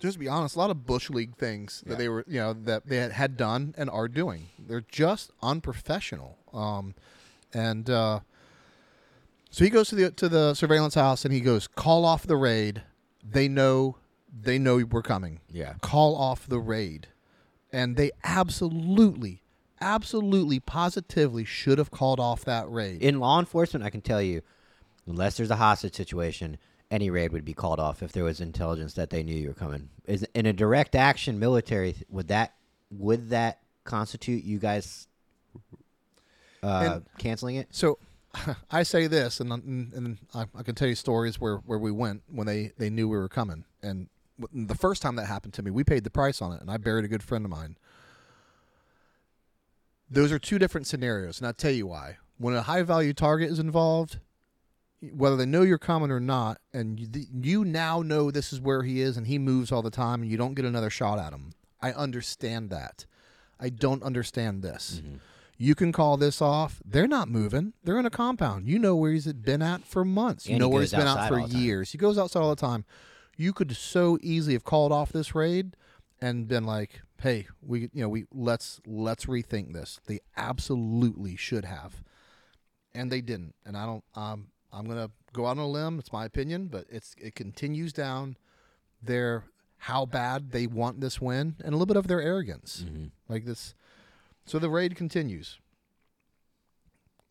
[0.00, 2.52] just to be honest, a lot of bush league things that they were you know
[2.52, 4.48] that they had, had done and are doing.
[4.58, 6.38] They're just unprofessional.
[6.54, 6.94] Um,
[7.52, 8.20] and uh,
[9.50, 12.36] so he goes to the to the surveillance house and he goes, "Call off the
[12.36, 12.82] raid.
[13.22, 13.96] They know
[14.32, 15.40] they know we're coming.
[15.50, 15.74] Yeah.
[15.80, 17.08] Call off the raid."
[17.72, 19.42] And they absolutely
[19.80, 23.02] absolutely positively should have called off that raid.
[23.02, 24.42] In law enforcement, I can tell you,
[25.06, 26.58] unless there's a hostage situation,
[26.90, 29.54] any raid would be called off if there was intelligence that they knew you were
[29.54, 29.88] coming.
[30.06, 32.54] Is in a direct action military, would that
[32.90, 35.06] would that constitute you guys
[36.62, 37.68] uh, canceling it?
[37.70, 37.98] So
[38.70, 42.22] I say this, and and, I, I can tell you stories where, where we went
[42.28, 43.64] when they, they knew we were coming.
[43.82, 44.08] And
[44.52, 46.76] the first time that happened to me, we paid the price on it, and I
[46.76, 47.76] buried a good friend of mine.
[50.10, 52.18] Those are two different scenarios, and I'll tell you why.
[52.38, 54.18] When a high value target is involved,
[55.00, 58.82] whether they know you're coming or not, and you, you now know this is where
[58.82, 61.32] he is, and he moves all the time, and you don't get another shot at
[61.32, 61.52] him.
[61.80, 63.06] I understand that.
[63.58, 65.00] I don't understand this.
[65.02, 65.16] Mm-hmm.
[65.62, 66.80] You can call this off.
[66.86, 67.74] They're not moving.
[67.84, 68.66] They're in a compound.
[68.66, 70.46] You know where he's been at for months.
[70.46, 71.62] You And know he where he's been out for all the time.
[71.62, 71.92] years.
[71.92, 72.86] He goes outside all the time.
[73.36, 75.76] You could so easily have called off this raid
[76.18, 81.66] and been like, "Hey, we you know we let's let's rethink this." They absolutely should
[81.66, 82.02] have,
[82.94, 83.54] and they didn't.
[83.66, 84.04] And I don't.
[84.14, 85.98] Um, I'm gonna go out on a limb.
[85.98, 88.38] It's my opinion, but it's it continues down
[89.02, 89.44] their
[89.84, 92.84] how bad they want this win and a little bit of their arrogance,
[93.28, 93.74] like this.
[94.44, 95.58] So the raid continues.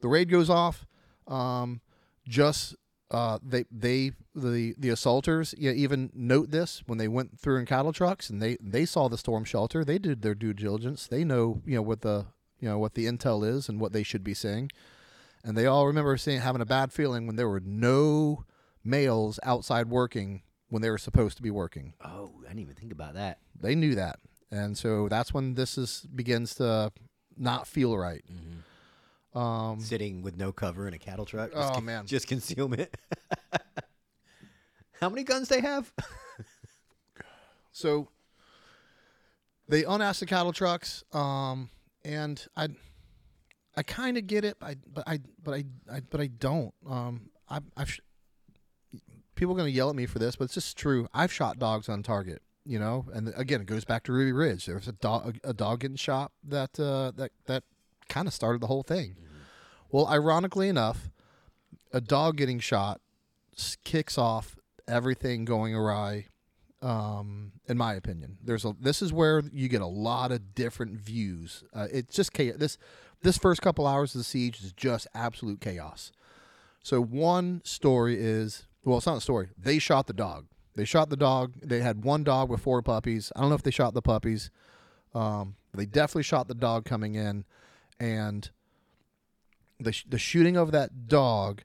[0.02, 0.86] The raid goes off.
[1.28, 1.82] Um,
[2.28, 2.76] just
[3.12, 7.66] uh, they they the the assaulters yeah, even note this when they went through in
[7.66, 9.84] cattle trucks and they they saw the storm shelter.
[9.84, 11.08] They did their due diligence.
[11.08, 12.28] They know you know what the
[12.60, 14.70] you know what the intel is and what they should be seeing.
[15.44, 18.46] And they all remember seeing having a bad feeling when there were no
[18.84, 21.94] males outside working when they were supposed to be working.
[22.04, 23.40] Oh, I didn't even think about that.
[23.60, 24.20] They knew that,
[24.52, 26.92] and so that's when this is begins to
[27.38, 28.24] not feel right.
[29.34, 31.52] Um, Sitting with no cover in a cattle truck.
[31.54, 32.06] Oh, con- man.
[32.08, 32.90] just concealment.
[35.00, 35.92] How many guns they have?
[37.72, 38.10] So
[39.70, 41.70] they unasked the cattle trucks, um,
[42.04, 42.68] and I,
[43.78, 46.74] I kind of get it, but I, but I, but I, I but I don't.
[46.86, 48.02] Um, I, I've sh-
[49.36, 51.08] people are gonna yell at me for this, but it's just true.
[51.14, 54.68] I've shot dogs on target, you know, and again, it goes back to Ruby Ridge.
[54.68, 57.64] There was a dog, a dog getting shot that uh, that that
[58.10, 59.16] kind of started the whole thing.
[59.92, 61.10] Well, ironically enough,
[61.92, 63.02] a dog getting shot
[63.84, 64.56] kicks off
[64.88, 66.28] everything going awry
[66.84, 68.38] um, in my opinion.
[68.44, 71.64] There's a this is where you get a lot of different views.
[71.74, 72.58] Uh, it's just chaos.
[72.58, 72.78] This
[73.24, 76.12] this first couple hours of the siege is just absolute chaos.
[76.84, 79.50] So one story is well, it's not a story.
[79.58, 80.46] They shot the dog.
[80.80, 81.56] They shot the dog.
[81.62, 83.34] They had one dog with four puppies.
[83.36, 84.50] I don't know if they shot the puppies.
[85.14, 87.44] Um, they definitely shot the dog coming in,
[88.00, 88.50] and
[89.78, 91.64] the sh- the shooting of that dog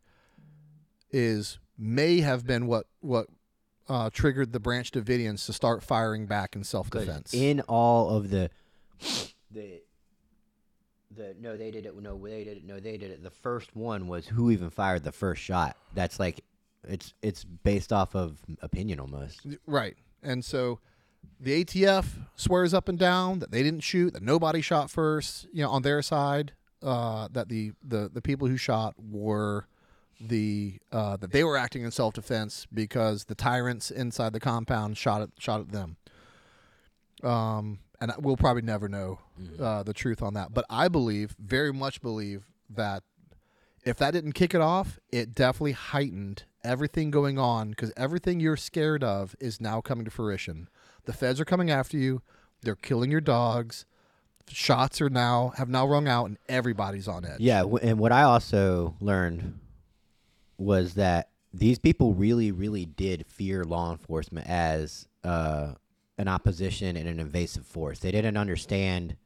[1.12, 3.28] is may have been what what
[3.88, 7.32] uh, triggered the Branch Davidians to start firing back in self defense.
[7.32, 8.50] In all of the,
[9.52, 9.80] the,
[11.14, 11.94] the no, they did it.
[12.02, 12.64] No, they did it.
[12.64, 13.22] No, they did it.
[13.22, 15.76] The first one was who even fired the first shot.
[15.94, 16.42] That's like,
[16.88, 19.46] it's it's based off of opinion almost.
[19.66, 19.96] Right.
[20.22, 20.80] And so
[21.40, 22.06] the ATF
[22.36, 25.82] swears up and down that they didn't shoot, that nobody shot first, you know, on
[25.82, 26.52] their side,
[26.82, 29.66] uh, that the, the, the people who shot were
[30.20, 34.96] the uh, that they were acting in self defense because the tyrants inside the compound
[34.96, 35.96] shot at shot at them.
[37.22, 39.18] Um, and we'll probably never know
[39.58, 40.52] uh, the truth on that.
[40.52, 43.02] But I believe, very much believe, that
[43.84, 48.56] if that didn't kick it off, it definitely heightened everything going on because everything you're
[48.56, 50.68] scared of is now coming to fruition.
[51.04, 52.22] The feds are coming after you.
[52.62, 53.84] They're killing your dogs.
[54.48, 57.40] Shots are now have now rung out, and everybody's on edge.
[57.40, 59.58] Yeah, and what I also learned
[60.58, 65.72] was that these people really, really did fear law enforcement as uh,
[66.18, 68.00] an opposition and an invasive force.
[68.00, 69.16] They didn't understand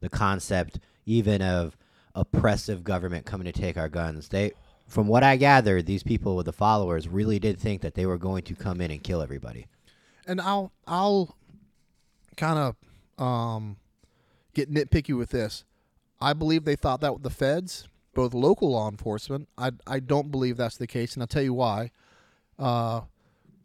[0.00, 1.76] the concept even of
[2.14, 4.28] oppressive government coming to take our guns.
[4.28, 4.52] They,
[4.86, 8.18] from what I gathered, these people with the followers really did think that they were
[8.18, 9.66] going to come in and kill everybody.
[10.26, 11.36] and I'll I'll
[12.36, 13.76] kind of um,
[14.54, 15.64] get nitpicky with this.
[16.20, 19.48] I believe they thought that with the feds, both local law enforcement.
[19.58, 21.90] I I don't believe that's the case, and I'll tell you why.
[22.58, 23.02] Uh,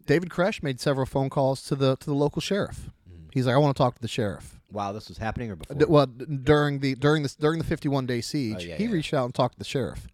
[0.05, 2.89] David Koresh made several phone calls to the to the local sheriff.
[3.31, 4.59] He's like, I want to talk to the sheriff.
[4.71, 5.75] While this was happening or before?
[5.75, 8.85] D- well, d- during the during this during the 51 day siege, Oh, yeah, he
[8.85, 8.91] yeah.
[8.91, 10.07] reached out and talked to the sheriff.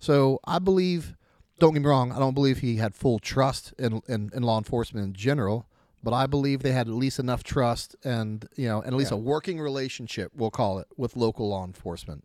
[0.00, 1.14] So I believe,
[1.58, 4.58] don't get me wrong, I don't believe he had full trust in, in, in law
[4.58, 5.66] enforcement in general,
[6.02, 9.10] but I believe they had at least enough trust and you know, and at least
[9.10, 12.24] a working relationship, we'll call it, with local law enforcement.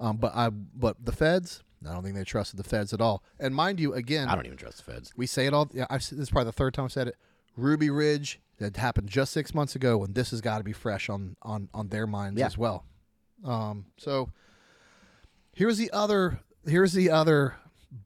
[0.00, 3.22] Um, but I but the feds, I don't think they trusted the feds at all.
[3.38, 5.12] And mind you, again, I don't even trust the feds.
[5.16, 5.70] we say it all.
[5.74, 7.16] Yeah, I've, this is probably the third time I've said it.
[7.56, 11.08] Ruby Ridge that happened just six months ago, and this has got to be fresh
[11.10, 12.46] on on on their minds Yeah.
[12.46, 12.84] as well.
[13.44, 14.30] Um, so
[15.52, 17.56] here's the other here's the other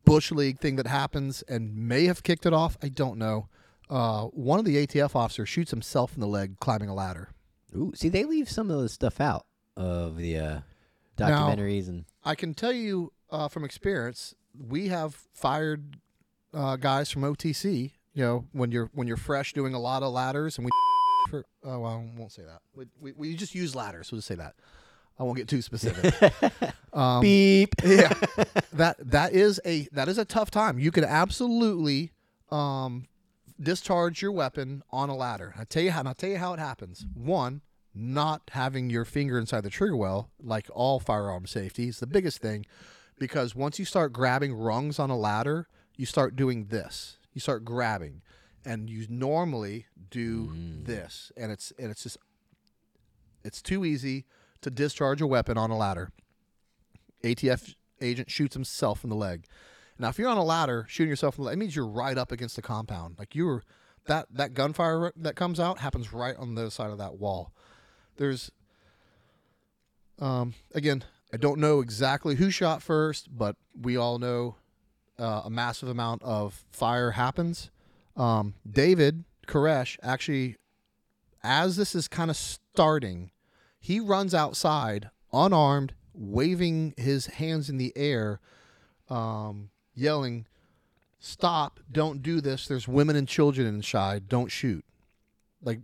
[0.04, 2.76] bush league thing that happens and may have kicked it off.
[2.82, 3.48] I don't know.
[3.88, 7.30] Uh, one of the ATF officers shoots himself in the leg climbing a ladder.
[7.74, 10.60] Ooh, see, they leave some of the stuff out of the uh,
[11.18, 15.96] Now- documentaries and I can tell you uh, from experience, we have fired
[16.52, 17.92] uh, guys from OTC.
[18.14, 20.70] You know, when you're when you're fresh doing a lot of ladders, and we
[21.30, 22.60] for oh well, I won't say that.
[22.74, 24.10] We, we, we just use ladders.
[24.10, 24.56] We'll just say that.
[25.18, 26.32] I won't get too specific.
[26.92, 27.74] um, beep.
[27.84, 28.12] yeah,
[28.72, 30.78] that that is a that is a tough time.
[30.78, 32.12] You could absolutely
[32.50, 33.08] um,
[33.60, 35.54] discharge your weapon on a ladder.
[35.58, 36.00] I tell you how.
[36.00, 37.04] And I'll tell you how it happens.
[37.14, 37.62] One,
[37.94, 42.38] not having your finger inside the trigger well, like all firearm safety, is the biggest
[42.38, 42.64] thing,
[43.18, 45.66] because once you start grabbing rungs on a ladder,
[45.96, 47.18] you start doing this.
[47.32, 48.22] You start grabbing,
[48.64, 50.52] and you normally do
[50.84, 52.18] this, and it's and it's just
[53.44, 54.24] it's too easy
[54.62, 56.10] to discharge a weapon on a ladder.
[57.24, 59.46] ATF agent shoots himself in the leg.
[59.98, 62.16] Now, if you're on a ladder shooting yourself in the leg, it means you're right
[62.16, 63.16] up against the compound.
[63.18, 63.62] Like you were,
[64.06, 67.52] that that gunfire that comes out happens right on the other side of that wall.
[68.16, 68.50] There's,
[70.18, 74.56] um, again, I don't know exactly who shot first, but we all know
[75.18, 77.70] uh, a massive amount of fire happens.
[78.16, 80.56] Um, David Koresh actually,
[81.42, 83.30] as this is kind of starting,
[83.78, 88.40] he runs outside unarmed, waving his hands in the air,
[89.08, 90.46] um, yelling,
[91.18, 91.80] "Stop!
[91.90, 92.66] Don't do this!
[92.66, 94.28] There's women and children inside.
[94.28, 94.84] Don't shoot!"
[95.62, 95.80] Like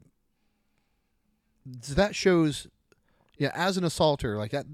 [1.66, 2.66] that shows,
[3.38, 3.50] yeah.
[3.54, 4.66] As an assaulter, like that,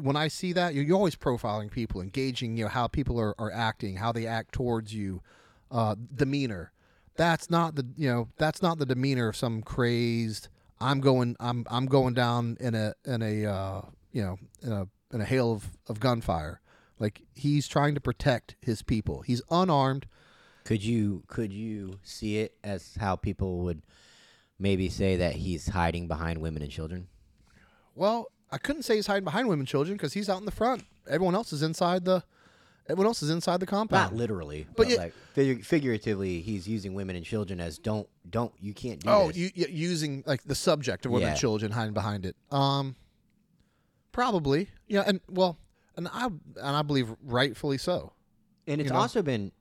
[0.00, 3.34] when I see that, you're, you're always profiling people, engaging, you know, how people are,
[3.38, 5.22] are acting, how they act towards you,
[5.70, 6.72] uh, demeanor.
[7.16, 10.48] that's not the you know that's not the demeanor of some crazed.
[10.82, 11.36] I'm going.
[11.40, 13.82] I'm I'm going down in a in a uh,
[14.12, 16.60] you know in a in a hail of, of gunfire.
[16.98, 19.22] Like he's trying to protect his people.
[19.22, 20.06] He's unarmed.
[20.64, 23.82] Could you could you see it as how people would
[24.58, 27.08] maybe say that he's hiding behind women and children?
[27.94, 30.50] Well, I couldn't say he's hiding behind women and children because he's out in the
[30.50, 30.84] front.
[31.08, 32.24] Everyone else is inside the.
[32.88, 34.10] Everyone else is inside the compound.
[34.12, 38.08] Not literally, But but, yet- like figu- figuratively, he's using women and children as don't
[38.28, 39.36] don't you can't do Oh, this.
[39.36, 42.34] you, you, using like the subject of women and children hiding behind it.
[42.50, 42.96] Um,
[44.12, 45.58] probably, yeah, and well,
[45.96, 46.40] and I and
[46.76, 48.12] I believe rightfully so.
[48.66, 49.00] and it's you know?
[49.00, 49.52] also been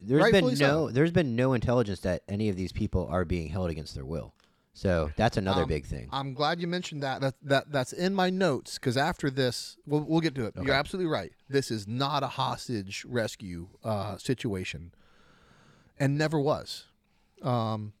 [0.00, 0.66] there's Rightfully been so.
[0.66, 4.04] no there's been no intelligence that any of these people are being held against their
[4.04, 4.34] will.
[4.72, 6.08] So that's another Um, big thing.
[6.12, 7.20] I'm glad you mentioned that.
[7.20, 10.56] That that that's in my notes because after this, we'll we'll get to it.
[10.56, 10.64] Okay.
[10.66, 11.32] You're absolutely right.
[11.48, 14.92] This is not a hostage rescue uh, situation,
[15.98, 16.86] and never was,
[17.42, 17.92] um,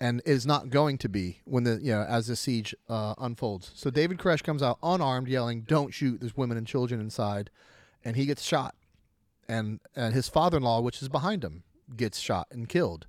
[0.00, 3.70] and is not going to be when the you know as the siege uh, unfolds.
[3.74, 6.20] So David Koresh comes out unarmed, yelling, "Don't shoot!
[6.20, 7.50] There's women and children inside,"
[8.04, 8.74] and he gets shot,
[9.48, 11.62] and and his father-in-law, which is behind him,
[11.96, 13.06] gets shot and killed.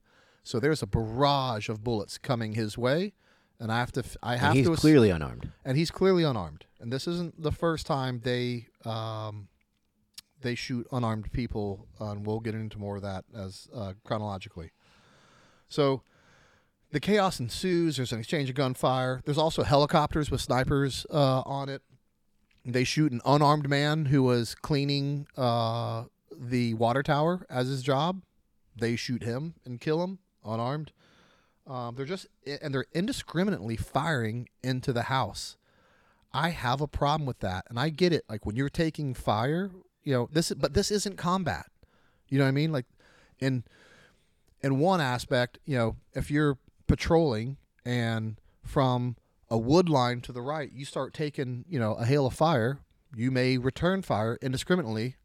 [0.47, 3.13] So there's a barrage of bullets coming his way,
[3.59, 5.51] and I have to I And have he's to ass- clearly unarmed.
[5.65, 6.65] and he's clearly unarmed.
[6.79, 9.49] And this isn't the first time they um,
[10.39, 14.71] they shoot unarmed people, uh, and we'll get into more of that as uh, chronologically.
[15.67, 16.01] So
[16.91, 17.97] the chaos ensues.
[17.97, 19.21] There's an exchange of gunfire.
[19.25, 21.81] There's also helicopters with snipers uh, on it.
[22.63, 28.21] They shoot an unarmed man who was cleaning uh, the water tower as his job.
[28.75, 30.91] They shoot him and kill him unarmed.
[31.65, 32.27] Um, they're just
[32.61, 35.57] and they're indiscriminately firing into the house.
[36.33, 38.23] I have a problem with that, and I get it.
[38.29, 39.71] Like when you're taking fire,
[40.03, 41.65] you know this, but this isn't combat.
[42.29, 42.71] You know what I mean?
[42.71, 42.85] Like
[43.39, 43.63] in
[44.61, 46.57] in one aspect, you know, if you're
[46.87, 49.15] patrolling and from
[49.49, 52.79] a wood line to the right, you start taking, you know, a hail of fire,
[53.15, 55.15] you may return fire indiscriminately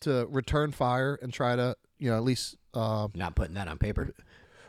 [0.00, 3.78] to return fire and try to, you know, at least uh, Not putting that on
[3.78, 4.12] paper.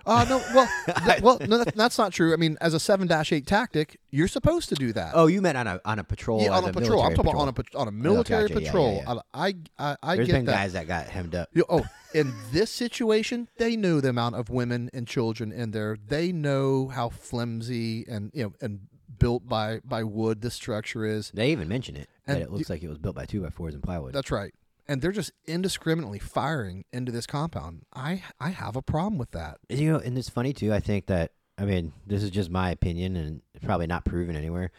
[0.05, 0.69] Uh no, well,
[1.05, 2.33] th- well, no, that, that's not true.
[2.33, 5.11] I mean, as a seven eight tactic, you're supposed to do that.
[5.13, 6.41] Oh, you meant on a on a patrol?
[6.41, 7.01] yeah, on a, patrol.
[7.01, 7.81] I'm talking about on a patrol.
[7.81, 8.53] on a military gotcha.
[8.53, 9.03] Yeah, yeah, patrol.
[9.05, 9.21] yeah.
[9.33, 10.51] I I I, There's get been that.
[10.53, 11.49] guys that got hemmed up.
[11.53, 15.97] You- oh, in this situation, they know the amount of women and children in there.
[16.07, 18.81] They know how flimsy and you know and
[19.19, 21.31] built by by wood the structure is.
[21.33, 23.49] They even mention it that And it looks like it was built by two by
[23.49, 24.13] fours and plywood.
[24.13, 24.53] That's right.
[24.91, 27.83] And they're just indiscriminately firing into this compound.
[27.93, 29.59] I I have a problem with that.
[29.69, 30.73] You know, and it's funny too.
[30.73, 34.35] I think that I mean, this is just my opinion, and it's probably not proven
[34.35, 34.71] anywhere.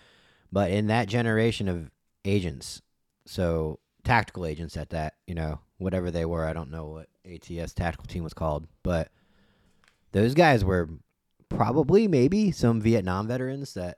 [0.53, 1.91] But in that generation of
[2.27, 2.83] agents,
[3.25, 7.73] so tactical agents at that, you know, whatever they were, I don't know what ATF's
[7.73, 9.09] tactical team was called, but
[10.11, 10.91] those guys were
[11.49, 13.97] probably maybe some Vietnam veterans that,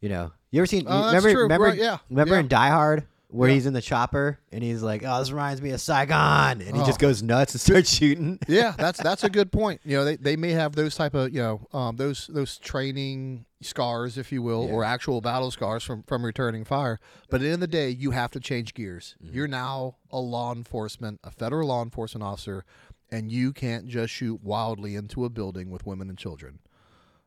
[0.00, 0.86] you know, you ever seen?
[0.86, 1.32] Uh, that's remember?
[1.32, 1.42] true.
[1.42, 1.66] Remember?
[1.66, 1.98] Right, yeah.
[2.10, 2.40] Remember Yeah.
[2.40, 3.54] in Die Hard where Yeah.
[3.56, 6.82] he's in the chopper and he's like, "Oh, this reminds me of Saigon," and he
[6.82, 6.86] Oh.
[6.86, 8.38] just goes nuts and starts shooting.
[8.48, 9.80] yeah, that's that's a good point.
[9.84, 13.44] You know, they, they may have those type of you know um, those those training
[13.60, 14.72] scars, if you will, Yeah.
[14.72, 16.98] or actual battle scars from from returning fire.
[17.28, 19.14] But at the end of the day, you have to change gears.
[19.22, 19.34] Mm-hmm.
[19.34, 22.64] You're now a law enforcement, a federal law enforcement officer,
[23.10, 26.60] and you can't just shoot wildly into a building with women and children.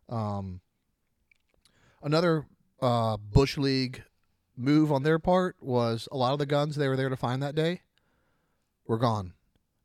[0.09, 0.61] Um,
[2.01, 2.45] another
[2.81, 4.03] uh, bush league
[4.61, 7.41] move on their part was a lot of the guns they were there to find
[7.41, 7.81] that day
[8.87, 9.33] were gone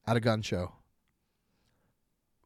[0.06, 0.72] at a gun show.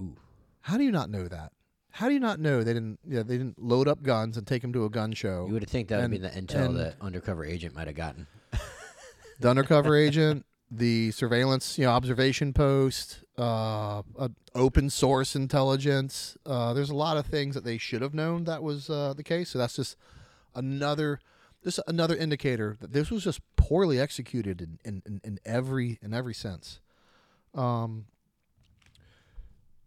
[0.01, 0.17] Ooh.
[0.63, 1.53] How do you not know that?
[1.93, 3.01] How do you not know they didn't?
[3.07, 5.47] Yeah, they didn't load up guns and take them to a gun show.
[5.49, 7.97] You would think that would be And- the intel and- that undercover agent might have
[7.97, 8.27] gotten.
[9.41, 16.37] the undercover agent, the surveillance, you know, observation post, uh, uh, open source intelligence.
[16.47, 19.25] Uh, there's a lot of things that they should have known that was uh, the
[19.25, 19.51] case.
[19.51, 19.97] So that's just
[20.55, 21.19] another,
[21.65, 26.15] just another indicator that this was just poorly executed in, in, in, in every in
[26.15, 26.81] every sense.
[27.55, 28.07] Um,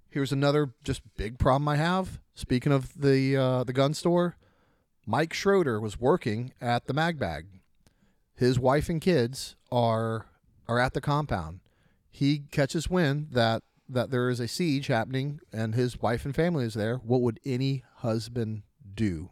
[0.09, 2.19] here's another just big problem I have.
[2.35, 4.37] Speaking of the uh, the gun store,
[5.05, 7.45] Mike Schroeder was working at the Mag Bag
[8.35, 10.27] his wife and kids are
[10.67, 11.59] are at the compound.
[12.09, 16.65] He catches wind that that there is a siege happening and his wife and family
[16.65, 16.97] is there.
[16.97, 18.63] What would any husband
[18.95, 19.29] do?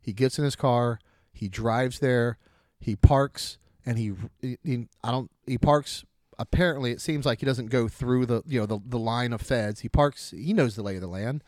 [0.00, 0.98] He gets in his car,
[1.40, 2.36] he drives there,
[2.78, 3.56] he parks,
[3.86, 4.12] and he,
[4.42, 6.04] he, I don't he parks.
[6.38, 9.40] Apparently, it seems like he doesn't go through the you know the, the line of
[9.40, 9.80] feds.
[9.80, 10.32] He parks.
[10.36, 11.42] He knows the lay of the land.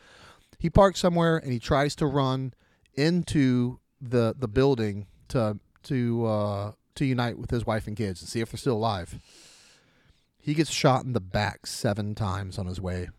[0.57, 2.55] He parks somewhere and he tries to run
[2.95, 8.27] into the the building to to uh, to unite with his wife and kids and
[8.27, 9.19] see if they're still alive.
[10.39, 13.09] He gets shot in the back seven times on his way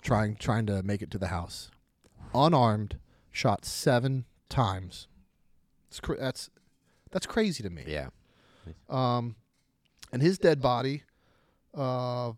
[0.00, 1.72] trying trying to make it to the house.
[2.32, 2.98] Unarmed,
[3.32, 5.08] shot seven times.
[5.90, 6.50] It's cra- that's
[7.10, 7.84] that's crazy to me.
[7.86, 8.08] Yeah.
[8.88, 9.34] Um,
[10.12, 11.02] and his dead body,
[11.74, 12.32] uh,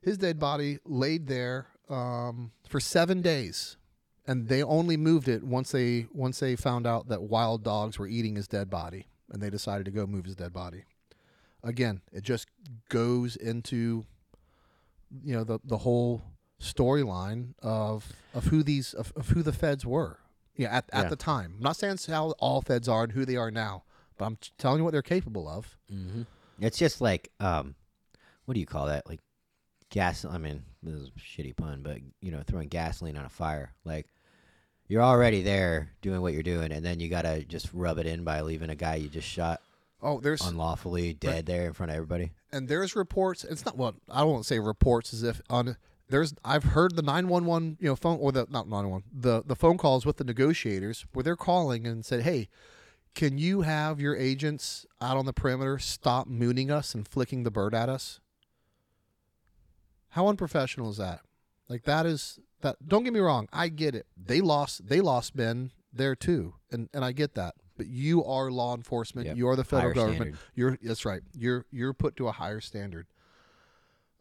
[0.00, 3.76] his dead body laid there um, for seven days,
[4.26, 8.06] and they only moved it once they once they found out that wild dogs were
[8.06, 10.84] eating his dead body, and they decided to go move his dead body.
[11.62, 12.48] Again, it just
[12.88, 14.06] goes into
[15.22, 16.22] you know the the whole
[16.60, 20.19] storyline of of who these of, of who the feds were.
[20.60, 21.08] Yeah, at, at Yeah.
[21.08, 21.54] the time.
[21.56, 23.84] I'm not saying how all feds are and who they are now,
[24.18, 25.76] but I'm telling you what they're capable of.
[25.92, 26.22] Mm-hmm.
[26.60, 27.74] It's just like um,
[28.44, 29.08] what do you call that?
[29.08, 29.20] Like
[29.90, 30.24] gas.
[30.24, 33.72] I mean, this is a shitty pun, but you know, throwing gasoline on a fire.
[33.84, 34.06] Like
[34.88, 38.24] you're already there doing what you're doing, and then you gotta just rub it in
[38.24, 39.60] by leaving a guy you just shot
[40.02, 42.32] Oh, there's unlawfully dead there in front of everybody.
[42.52, 43.44] and there's reports.
[43.44, 43.94] It's not well.
[44.10, 45.76] I don't want to say reports as if on.
[46.10, 49.04] There's I've heard the nine one one you know phone or the not nine one
[49.12, 52.48] the the phone calls with the negotiators where they're calling and said, hey,
[53.14, 57.50] can you have your agents out on the perimeter stop mooning us and flicking the
[57.50, 58.20] bird at us?
[60.10, 61.20] How unprofessional is that?
[61.68, 62.76] Like that is that.
[62.88, 63.48] Don't get me wrong.
[63.52, 64.06] I get it.
[64.16, 64.88] They lost.
[64.88, 67.54] They lost men there too, and and I get that.
[67.76, 69.28] But you are law enforcement.
[69.28, 69.36] Yep.
[69.36, 70.18] You are the federal Higher government.
[70.20, 70.38] standard.
[70.54, 71.22] You're that's right.
[71.38, 73.06] You're you're put to a higher standard.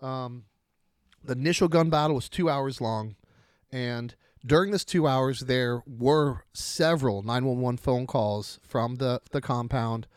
[0.01, 0.45] Um,
[1.23, 3.15] the initial gun battle was two hours long,
[3.71, 4.15] and
[4.45, 10.07] during this two hours, there were several 911 phone calls from the the compound,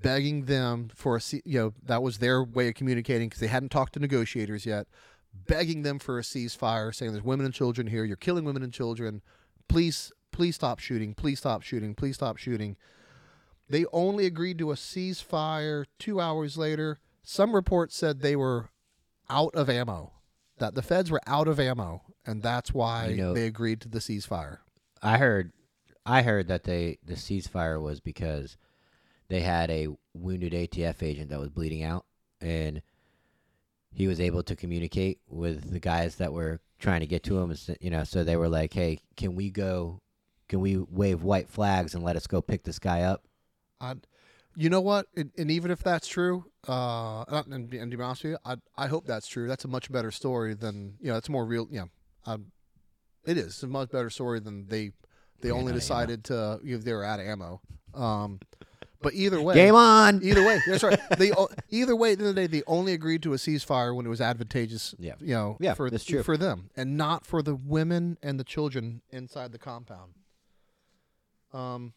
[0.00, 3.70] begging them for a you know that was their way of communicating because they hadn't
[3.70, 4.86] talked to negotiators yet,
[5.34, 8.72] begging them for a ceasefire, saying there's women and children here, you're killing women and
[8.72, 9.22] children,
[9.68, 12.76] please please stop shooting, please stop shooting, please stop shooting.
[13.68, 16.98] They only agreed to a ceasefire two hours later.
[17.22, 18.70] Some reports said they were
[19.30, 20.12] out of ammo,
[20.62, 23.88] that the feds were out of ammo, and that's why You know- they agreed to
[23.88, 24.58] the ceasefire.
[25.02, 25.52] I heard,
[26.06, 28.56] I heard that they the ceasefire was because
[29.28, 32.06] they had a wounded ATF agent that was bleeding out,
[32.40, 32.80] and
[33.92, 37.50] he was able to communicate with the guys that were trying to get to him.
[37.50, 40.00] and s- You know, so they were like, "Hey, can we go?
[40.48, 43.24] Can we wave white flags and let us go pick this guy up?"
[43.80, 43.96] I,
[44.56, 45.06] you know what?
[45.16, 48.38] And, and even if that's true, uh, and, and, and to be honest with you,
[48.44, 49.48] I, I hope that's true.
[49.48, 51.14] That's a much better story than you know.
[51.14, 51.68] That's more real.
[51.70, 51.84] Yeah,
[52.26, 52.46] um,
[53.24, 54.90] it is It's a much better story than they
[55.40, 57.60] they Ran only decided to you know, they were out of ammo.
[57.94, 58.40] Um,
[59.00, 60.22] but either way, Game on.
[60.22, 60.98] Either way, that's right.
[61.18, 61.32] They
[61.70, 64.06] either way, at the end of the day, they only agreed to a ceasefire when
[64.06, 64.94] it was advantageous.
[64.98, 65.14] Yeah.
[65.20, 66.22] you know, Yeah, for that's true.
[66.22, 70.12] for them, and not for the women and the children inside the compound.
[71.52, 71.94] Um,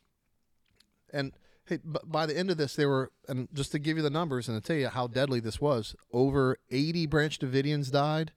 [1.13, 1.31] and
[1.65, 4.47] hey, by the end of this, there were, and just to give you the numbers
[4.47, 8.31] and to tell you how deadly this was, over eighty Branch Davidians died.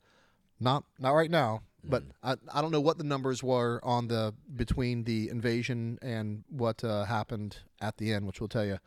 [0.60, 4.34] Not not right now, but I, I don't know what the numbers were on the
[4.54, 8.78] between the invasion and what uh, happened at the end, which we'll tell you.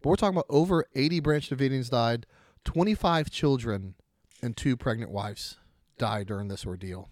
[0.00, 2.26] But we're talking about over 80 Branch Davidians died,
[2.64, 3.94] 25 children,
[4.40, 5.58] and two pregnant wives
[5.98, 7.10] died during this ordeal.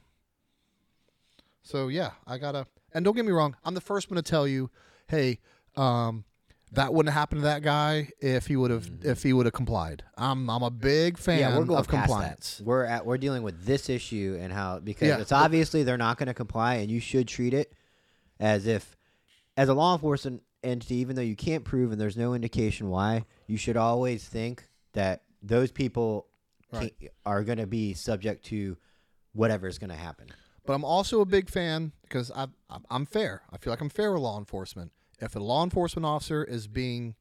[1.63, 2.67] So yeah, I gotta.
[2.93, 4.71] And don't get me wrong, I'm the first one to tell you,
[5.09, 5.41] hey,
[5.77, 6.25] um,
[6.73, 9.53] that wouldn't have happened to that guy if he would have if he would have
[9.55, 10.03] complied.
[10.17, 12.59] I'm I'm a big fan yeah, we're going of past compliance.
[12.59, 12.65] That.
[12.67, 15.19] We're at we're dealing with this issue and how because Yeah.
[15.19, 17.73] it's obviously they're not going to comply, and you should treat it
[18.41, 18.97] as if,
[19.57, 23.25] as a law enforcement entity, even though you can't prove and there's no indication why,
[23.47, 26.27] you should always think that those people
[26.71, 26.95] Right.
[27.01, 28.77] can, are going to be subject to
[29.33, 30.27] whatever is going to happen.
[30.67, 33.41] But I'm also a big fan because I, I'm- I'm fair.
[33.51, 34.93] I feel like I'm fair with law enforcement.
[35.21, 37.15] If a law enforcement officer is being,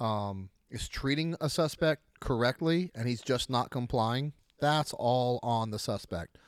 [0.00, 5.78] um, is treating a suspect correctly and he's just not complying, that's all on the
[5.78, 6.38] suspect.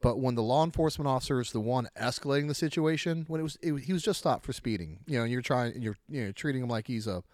[0.00, 3.58] But when the law enforcement officer is the one escalating the situation, when it was,
[3.60, 6.32] it, he was just stopped for speeding, you know, and you're trying, you're you know
[6.32, 7.24] treating him like he's a,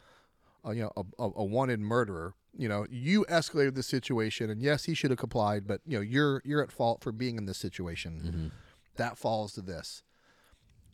[0.65, 2.33] a you know a, a, a wanted murderer.
[2.57, 6.03] You know, you escalated the situation, and yes, he should have complied, but you know,
[6.03, 8.51] you're you're at fault for being in this situation.
[8.97, 10.03] That falls to this.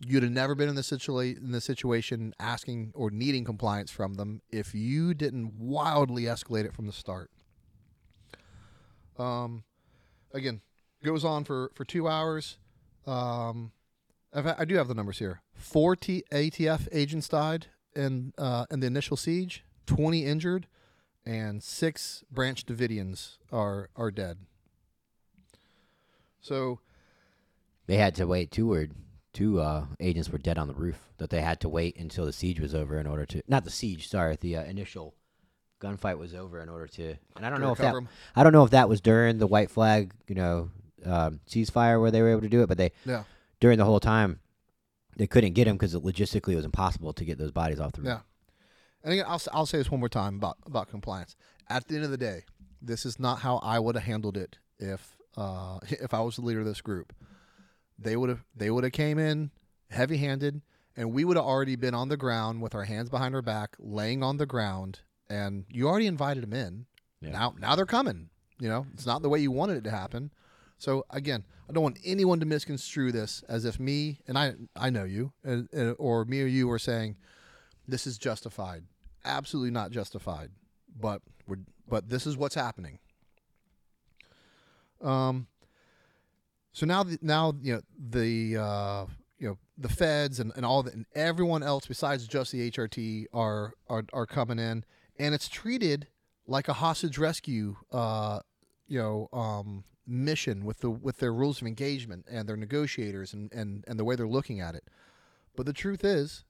[0.07, 4.15] You'd have never been in this situa- in this situation asking or needing compliance from
[4.15, 7.31] them if you didn't wildly escalate it from the start.
[9.19, 9.65] Um,
[10.33, 10.63] again,
[11.05, 12.57] goes on for for two hours.
[13.07, 13.73] Um,
[14.33, 15.43] I do have the numbers here.
[15.55, 19.65] Four T- ATF agents died in uh, in the initial siege.
[19.87, 20.67] Twenty injured,
[21.27, 24.39] and six Branch Davidians are are dead.
[26.41, 26.81] So
[27.87, 28.51] They had to wait.
[28.51, 28.89] Two were
[29.33, 30.99] two uh, agents were dead on the roof.
[31.19, 33.71] That they had to wait until the siege was over in order to not the
[33.71, 34.09] siege.
[34.09, 35.15] Sorry, the uh, initial
[35.81, 37.15] gunfight was over in order to.
[37.37, 37.95] And I don't To know if that.
[38.37, 40.13] I don't know if that was during the white flag.
[40.29, 40.71] You know,
[41.05, 43.25] um, ceasefire where they were able to do it, but they Yeah.
[43.61, 44.41] during the whole time
[45.17, 48.01] they couldn't get him because logistically it was impossible to get those bodies off the
[48.03, 48.09] roof.
[48.09, 48.21] Yeah.
[49.03, 51.35] And again, I'll, s- I'll say this one more time about, about compliance.
[51.69, 52.45] At the end of the day,
[52.83, 56.43] this is not how I would have handled it if uh, if I was the
[56.43, 57.13] leader of this group.
[58.03, 59.51] They would have they would have came in
[59.91, 60.63] heavy handed,
[60.97, 63.77] and we would have already been on the ground with our hands behind our back,
[63.79, 65.01] laying on the ground.
[65.29, 66.87] And you already invited them in.
[67.21, 67.31] Yeah.
[67.31, 68.31] Now now they're coming.
[68.59, 70.31] You know, it's not the way you wanted it to happen.
[70.79, 74.91] So again, I don't want anyone to misconstrue this as if me and I I
[74.91, 75.33] know you
[75.99, 77.17] or me or you are saying
[77.87, 78.85] this is justified.
[79.25, 80.51] Absolutely not justified.
[80.99, 81.59] But we're
[81.89, 82.99] but this is what's happening.
[85.03, 85.47] Um.
[86.73, 89.07] So now, the, now you know the uh,
[89.39, 93.75] you know the feds and, and all and everyone else besides just the HRT are
[93.89, 94.85] are are coming in,
[95.19, 96.07] and it's treated
[96.47, 97.77] like a hostage rescue.
[97.91, 98.41] Uh,
[98.87, 103.53] you know, um, mission with the with their rules of engagement and their negotiators and
[103.53, 104.85] and and the way they're looking at it.
[105.57, 106.45] But the truth is,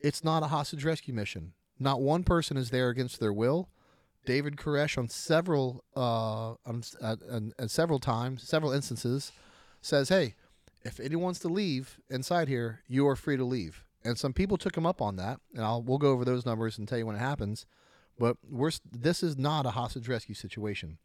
[0.00, 1.52] it's not a hostage rescue mission.
[1.78, 3.68] Not one person is there against their will.
[4.24, 6.82] David Koresh on several uh, on,
[7.66, 9.32] several times, several instances,
[9.80, 10.34] says, "Hey,
[10.82, 14.56] if anyone wants to leave inside here, you are free to leave." And some people
[14.56, 17.06] took him up on that, and I'll we'll go over those numbers and tell you
[17.06, 17.66] when it happens.
[18.18, 20.98] But we're this is not a hostage rescue situation.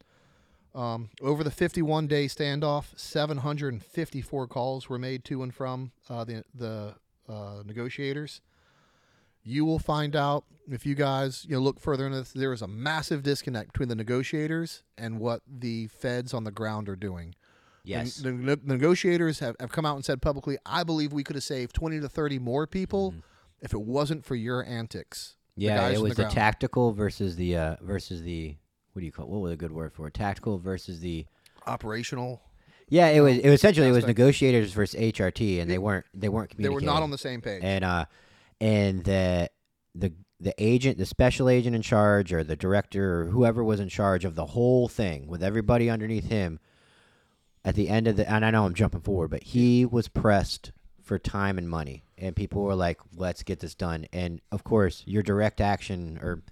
[0.74, 6.44] Um, over the 51 day standoff, 754 calls were made to and from uh, the
[6.54, 6.94] the
[7.28, 8.40] uh, negotiators.
[9.44, 12.32] You will find out if you guys you know look further into this.
[12.32, 16.88] There is a massive disconnect between the negotiators and what the feds on the ground
[16.88, 17.30] are doing.
[17.30, 17.36] The-
[17.84, 18.16] Yes.
[18.16, 21.42] The, the negotiators have, have come out and said publicly, I believe we could have
[21.44, 23.14] saved 20 to 30 more people
[23.62, 25.36] if it wasn't for your antics.
[25.52, 25.62] Mm-hmm.
[25.62, 28.56] Yeah, it was the the, tactical versus the uh, versus the
[28.92, 30.12] what do you call what was a good word for it?
[30.14, 31.24] Tactical versus the
[31.66, 32.42] operational.
[32.88, 33.08] yeah.
[33.08, 36.50] It was it was essentially it was negotiators versus HRT, and they weren't they weren't
[36.50, 36.80] communicating.
[36.80, 37.60] They were not on the same page.
[37.64, 38.04] and uh
[38.60, 39.50] and the
[39.94, 43.88] the the agent the special agent in charge or the director or whoever was in
[43.88, 46.60] charge of the whole thing with everybody underneath him
[47.64, 50.72] at the end of the and I know I'm jumping forward but he was pressed
[51.02, 52.04] for time and money.
[52.18, 54.06] And people were like let's get this done.
[54.12, 56.42] And of course your direct action or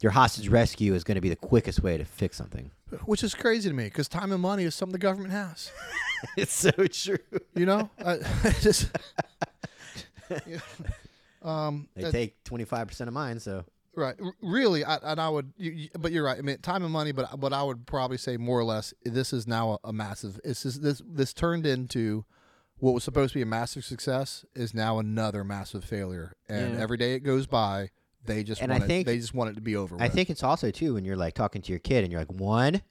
[0.00, 2.70] your hostage rescue is going to be the quickest way to fix something.
[3.06, 5.72] Which is crazy to me because time and money is something the government has.
[6.36, 7.18] it's so true.
[7.54, 8.18] You know, I,
[8.60, 8.90] just
[11.46, 13.64] um, they that- take 25% of mine so
[13.94, 14.16] right.
[14.42, 16.38] Really, I, and I would, you, you- but you're right.
[16.38, 19.32] I mean, time and money, but but I would probably say more or less, this
[19.32, 20.38] is now a, a massive.
[20.44, 22.24] This is this this turned into
[22.78, 26.80] what was supposed to be a massive success is now another massive failure, and Yeah.
[26.80, 27.88] every day it goes by,
[28.26, 29.96] they just And I want it, think- they just want it to be over.
[29.98, 30.12] I with.
[30.12, 32.82] think it's also too when you're like talking to your kid and you're like one,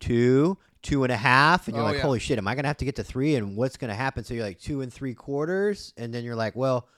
[0.00, 2.02] two, two and a half, and you're Oh, like, yeah.
[2.02, 3.34] holy shit, am I gonna have to get to three?
[3.34, 4.24] And what's gonna happen?
[4.24, 6.88] So you're like two and three quarters, and then you're like, well,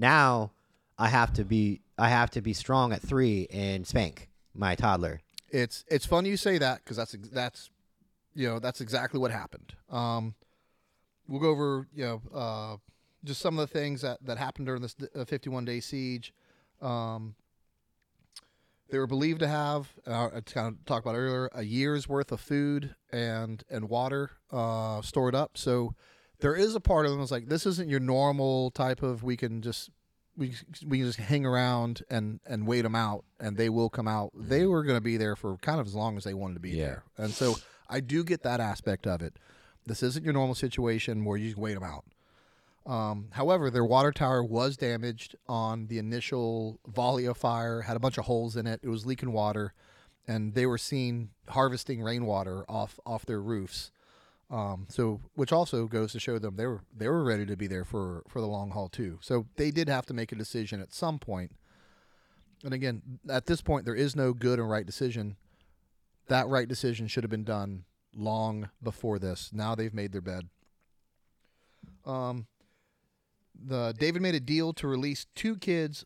[0.00, 0.52] now
[0.98, 5.20] I have to be I have to be strong at three and spank my toddler.
[5.50, 7.70] it's it's funny you say that because that's that's
[8.34, 9.74] you know that's exactly what happened.
[9.90, 10.34] Um,
[11.28, 12.76] we'll go over you know uh,
[13.24, 16.32] just some of the things that that happened during this uh, 51 day siege.
[16.80, 17.34] Um,
[18.88, 22.32] they were believed to have uh, I kind of talked about earlier a year's worth
[22.32, 25.56] of food and and water uh, stored up.
[25.56, 25.94] So
[26.40, 29.36] there is a part of them that's like this isn't your normal type of we
[29.36, 29.90] can just
[30.36, 30.54] we
[30.86, 34.30] we can just hang around and and wait them out and they will come out.
[34.34, 36.60] They were going to be there for kind of as long as they wanted to
[36.60, 36.84] be Yeah.
[36.86, 37.56] there, and so
[37.88, 39.36] I do get that aspect of it.
[39.86, 42.04] This isn't your normal situation where you can wait them out.
[42.86, 48.00] Um, however, their water tower was damaged on the initial volley of fire, had a
[48.00, 48.80] bunch of holes in it.
[48.82, 49.74] It was leaking water,
[50.26, 53.90] and they were seen harvesting rainwater off off their roofs.
[54.50, 57.68] Um, so, which also goes to show them they were they were ready to be
[57.68, 59.18] there for for the long haul too.
[59.20, 61.52] So they did have to make a decision at some point.
[62.64, 65.36] And again, at this point, there is no good and right decision.
[66.26, 69.50] That right decision should have been done long before this.
[69.52, 70.48] Now they've made their bed.
[72.04, 72.46] Um,
[73.54, 76.04] the David made a deal to release two kids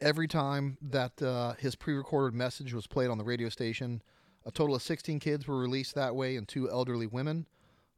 [0.00, 4.02] every time that uh, his pre-recorded message was played on the radio station.
[4.46, 7.46] A total of 16 kids were released that way, and two elderly women.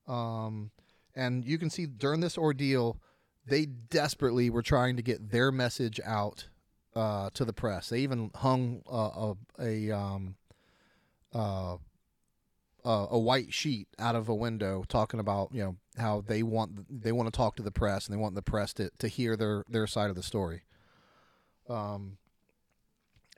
[0.08, 0.70] Um,
[1.14, 2.98] and you can see during this ordeal,
[3.46, 6.48] they desperately were trying to get their message out
[6.94, 7.88] uh, to the press.
[7.88, 10.36] They even hung uh, a a um,
[11.34, 11.76] uh,
[12.84, 17.12] a white sheet out of a window talking about you know how they want they
[17.12, 19.64] want to talk to the press and they want the press to, to hear their
[19.68, 20.62] their side of the story.
[21.68, 22.18] Um,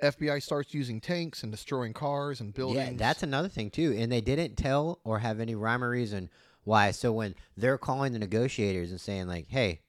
[0.05, 2.91] FBI starts using tanks and destroying cars and buildings.
[2.93, 3.95] Yeah, that's another thing too.
[3.97, 6.31] And they didn't tell or have any rhyme or reason
[6.65, 6.91] why.
[6.91, 9.81] So when they're calling the negotiators and saying like, "Hey,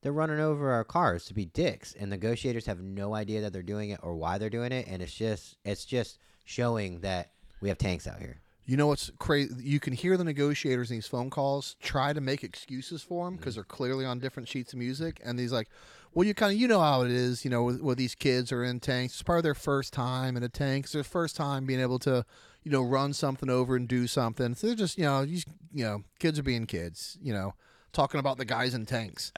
[0.00, 3.62] they're running over our cars to be dicks," and negotiators have no idea that they're
[3.62, 7.68] doing it or why they're doing it, and it's just it's just showing that we
[7.68, 8.40] have tanks out here.
[8.64, 9.54] You know what's crazy?
[9.58, 13.36] You can hear the negotiators in these phone calls try to make excuses for them
[13.36, 13.58] because mm-hmm.
[13.58, 15.68] they're clearly on different sheets of music, and he's like,
[16.14, 18.52] "Well, you kind of you know how it is, you know, with, with these kids
[18.52, 19.14] are in tanks.
[19.14, 20.84] It's part of their first time in a tank.
[20.86, 22.24] It's their first time being able to,
[22.62, 24.54] you know, run something over and do something.
[24.54, 27.18] So they're just, you know, you, you know, kids are being kids.
[27.22, 27.54] You know,
[27.92, 29.32] talking about the guys in tanks."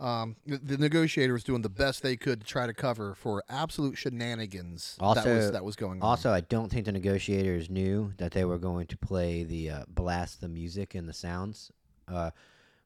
[0.00, 3.44] Um, the, the negotiator was doing the best they could to try to cover for
[3.48, 6.08] absolute shenanigans Also, that was that was going on.
[6.08, 9.84] Also, I don't think the negotiators knew that they were going to play the uh,
[9.88, 11.70] blast the music and the sounds.
[12.08, 12.30] Uh,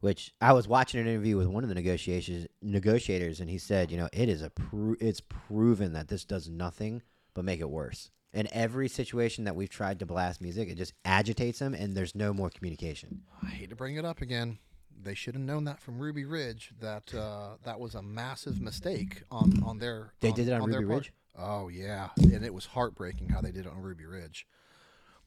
[0.01, 3.91] which I was watching an interview with one of the negotiations negotiators, and he said,
[3.91, 7.03] you know, it is a pro- it's proven that this does nothing
[7.35, 8.11] but make it worse.
[8.33, 12.15] In every situation that we've tried to blast music, it just agitates them, and there's
[12.15, 13.23] no more communication.
[13.43, 14.59] I hate to bring it up again.
[15.01, 19.23] They should have known that from Ruby Ridge that uh, that was a massive mistake
[19.31, 20.13] on on their.
[20.21, 20.95] They did it on their Ruby.
[20.95, 21.13] Ridge?
[21.39, 24.47] Oh yeah, and it was heartbreaking how they did it on Ruby Ridge.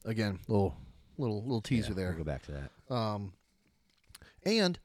[0.04, 0.76] Again, little
[1.18, 2.10] little little teaser there.
[2.10, 2.94] We'll go back to that.
[2.94, 3.32] Um,
[4.44, 4.78] and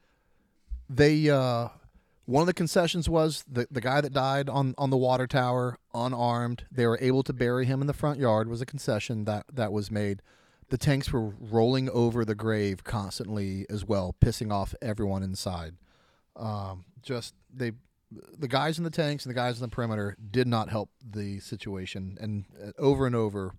[0.88, 1.68] they uh,
[2.24, 5.78] one of the concessions was the the guy that died on on the water tower
[5.94, 6.64] unarmed.
[6.70, 8.48] They were able to bury him in the front yard.
[8.48, 10.22] Was a concession that that was made.
[10.68, 15.76] The tanks were rolling over the grave constantly as well, pissing off everyone inside.
[16.36, 17.72] Um, just they,
[18.10, 21.40] the guys in the tanks and the guys in the perimeter did not help the
[21.40, 23.52] situation, and uh, over and over,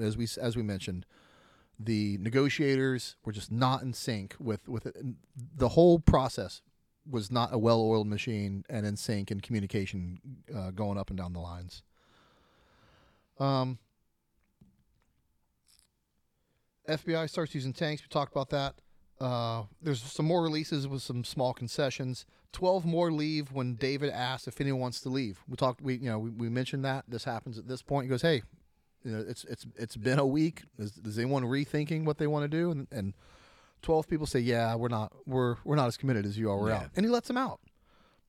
[0.00, 1.04] as we as we mentioned,
[1.82, 4.96] the negotiators were just not in sync with with it.
[5.56, 6.62] The whole process
[7.08, 10.20] was not a well-oiled machine and in sync in communication
[10.54, 11.82] uh, going up and down the lines.
[13.38, 13.78] Um,
[16.86, 18.02] FBI starts using tanks.
[18.02, 18.74] We talked about that.
[19.18, 22.26] Uh, there's some more releases with some small concessions.
[22.52, 25.40] Twelve more leave when David asks if anyone wants to leave.
[25.48, 25.80] We talked.
[25.80, 28.06] We you know we, we mentioned that this happens at this point.
[28.06, 28.42] He goes, "Hey,
[29.04, 30.62] you know, it's it's it's been a week.
[30.78, 33.14] Is, is anyone rethinking what they want to do?" And, and
[33.82, 36.58] twelve people say, "Yeah, we're not we're we're not as committed as you are.
[36.58, 36.76] We're Yeah.
[36.78, 37.60] out." And he lets them out.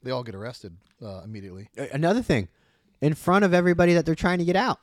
[0.04, 1.70] They all get arrested uh, immediately.
[1.94, 2.48] Another thing,
[3.02, 4.80] in front of everybody that they're trying to get out,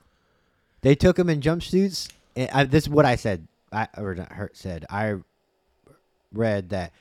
[0.82, 2.08] they took them in jumpsuits.
[2.36, 3.48] And I, this is what I said.
[3.72, 4.84] I or not Hurt said.
[4.90, 5.16] I
[6.32, 6.92] read that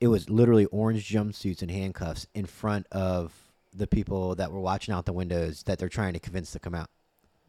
[0.00, 3.32] it was literally orange jumpsuits and handcuffs in front of
[3.74, 6.74] the people that were watching out the windows that they're trying to convince to come
[6.74, 6.88] out.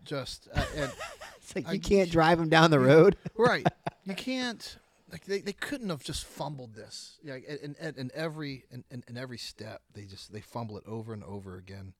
[0.03, 0.91] Just uh, and
[1.37, 3.15] It's like I- you can't drive them down the road.
[3.37, 3.65] right.
[4.05, 4.77] You can't.
[5.11, 7.19] Like they, they couldn't have just fumbled this.
[7.23, 11.23] Yeah, in, in, in every in every step, they just they fumble it over and
[11.23, 11.93] over again.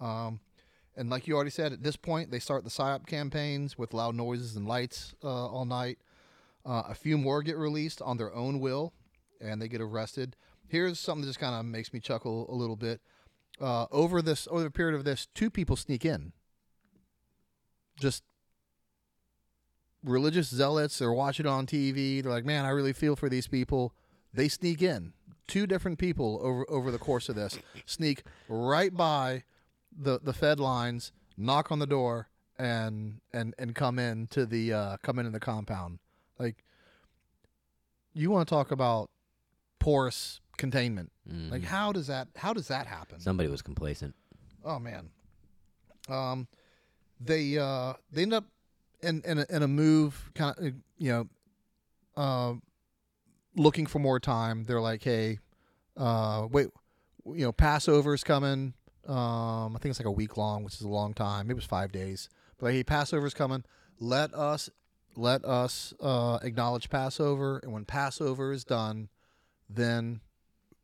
[0.00, 0.40] Um,
[0.96, 4.14] and like you already said, at this point, they start the psyop campaigns with loud
[4.14, 5.98] noises and lights uh, all night.
[6.64, 8.94] Uh, a few more get released on their own will,
[9.40, 10.36] and they get arrested.
[10.68, 13.02] Here's something that just kind of makes me chuckle a little bit.
[13.60, 16.32] Uh, over this over the period of this, two people sneak in.
[18.00, 18.22] Just
[20.04, 22.22] religious zealots they're watching it on TV.
[22.22, 23.94] They're like, "Man, I really feel for these people."
[24.34, 25.12] They sneak in.
[25.46, 29.44] Two different people over over the course of this sneak right by
[29.96, 32.28] the the Fed lines, knock on the door,
[32.58, 35.98] and and and come in to the uh, come into the compound.
[36.38, 36.64] Like,
[38.14, 39.10] you want to talk about
[39.78, 41.10] porous containment?
[41.50, 43.20] Like, how does that how does that happen?
[43.20, 44.14] Somebody was complacent.
[44.64, 45.10] Oh man.
[46.08, 46.48] Um,
[47.24, 48.44] they uh they end up
[49.02, 51.28] in in a, in a move kind of you know,
[52.16, 52.54] uh,
[53.56, 54.62] looking for more time.
[54.62, 55.40] They're like, hey,
[55.96, 56.68] uh, wait,
[57.26, 58.74] you know, Passover's coming.
[59.08, 61.50] Um, I think it's like a week long, which is a long time.
[61.50, 62.28] It was five days.
[62.56, 63.64] But like, hey, Passover's coming.
[63.98, 64.70] Let us
[65.16, 69.08] let us uh, acknowledge Passover, and when Passover is done,
[69.68, 70.20] then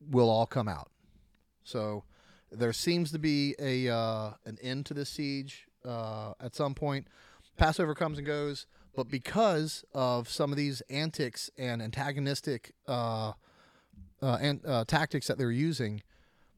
[0.01, 0.91] we'll all come out.
[1.63, 2.03] So
[2.51, 7.09] there seems to be a uh, an end to this siege uh, at some point.
[7.57, 13.33] Passover comes and goes, but because of some of these antics and antagonistic uh,
[14.23, 16.03] uh, and, uh, tactics that they're using,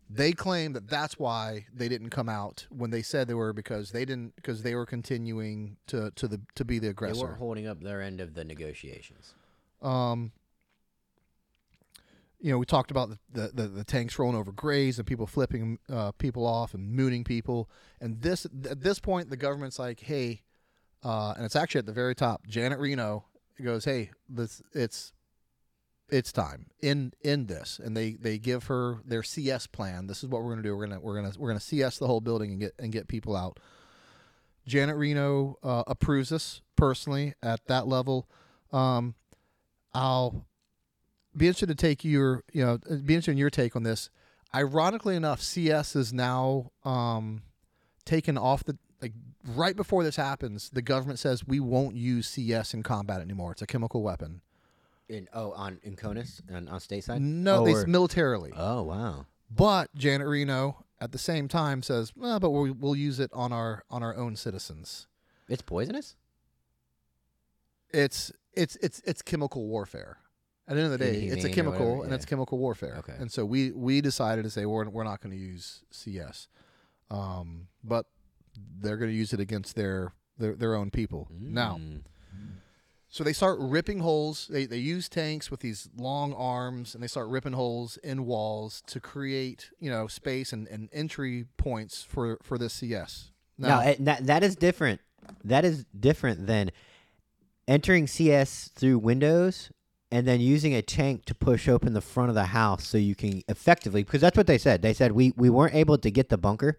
[0.08, 3.92] they claim that that's why they didn't come out when they said they were because
[3.92, 7.14] they didn't because they were continuing to to the to be the aggressor.
[7.14, 9.34] They weren't holding up their end of the negotiations.
[9.80, 10.32] Um,
[12.40, 15.78] you know, we talked about the, the, the, tanks rolling over graves and people flipping
[15.92, 17.68] uh, people off and mooning people.
[18.00, 20.42] And this at this point, the government's like, hey,
[21.04, 22.46] uh, and it's actually at the very top.
[22.46, 23.26] Janet Reno
[23.62, 25.12] goes, hey, this it's
[26.08, 30.06] it's time in in this, and they they give her their CS plan.
[30.06, 30.76] This is what we're gonna do.
[30.76, 33.36] We're gonna we're gonna we're gonna CS the whole building and get and get people
[33.36, 33.60] out.
[34.66, 38.28] Janet Reno uh, approves this personally at that level.
[38.72, 39.14] Um,
[39.92, 40.46] I'll
[41.36, 44.10] be interested to take your, you know, be interested in your take on this.
[44.54, 47.42] Ironically enough, CS is now um,
[48.04, 49.12] taken off the like
[49.46, 50.70] right before this happens.
[50.70, 53.52] The government says we won't use CS in combat anymore.
[53.52, 54.40] It's a chemical weapon.
[55.08, 57.20] In oh on in Conus and on stateside.
[57.20, 58.52] No, oh, they militarily.
[58.56, 59.26] oh wow.
[59.50, 63.52] But Janet Reno at the same time says, well, but we'll, we'll use it on
[63.52, 65.06] our on our own citizens.
[65.48, 66.16] It's poisonous.
[67.92, 70.18] It's it's it's it's chemical warfare.
[70.70, 72.94] At the end of the day, it's a chemical whatever, and it's chemical warfare.
[73.00, 73.14] Okay.
[73.18, 76.46] And so we we decided to say we're we're not going to use CS,
[77.10, 78.06] um, but
[78.78, 81.80] they're going to use it against their their, their own people now.
[81.80, 82.02] Mm.
[83.08, 84.46] So they start ripping holes.
[84.48, 88.84] They, they use tanks with these long arms and they start ripping holes in walls
[88.86, 93.32] to create, you know, space and, and entry points for, for this CS.
[93.58, 95.00] Now, eh, that that is different.
[95.42, 96.70] That is different than
[97.66, 99.72] entering CS through windows
[100.12, 103.14] and then using a tank to push open the front of the house so you
[103.14, 104.82] can effectively because that's what they said.
[104.82, 106.78] They said we we weren't able to get the bunker,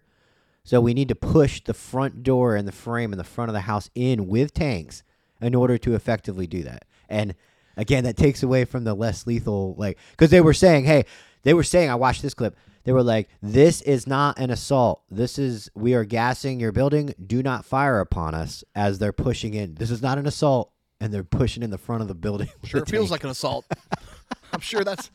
[0.64, 3.54] so we need to push the front door and the frame and the front of
[3.54, 5.02] the house in with tanks
[5.40, 6.84] in order to effectively do that.
[7.08, 7.34] And
[7.76, 11.04] again, that takes away from the less lethal like because they were saying, hey,
[11.42, 12.56] they were saying I watched this clip.
[12.84, 15.02] They were like, "This is not an assault.
[15.10, 17.14] This is we are gassing your building.
[17.24, 20.72] Do not fire upon us." As they're pushing in, this is not an assault,
[21.02, 22.48] and they're pushing in the front of the building.
[22.64, 23.66] sure a it feels like an assault.
[24.52, 25.10] I'm sure that's.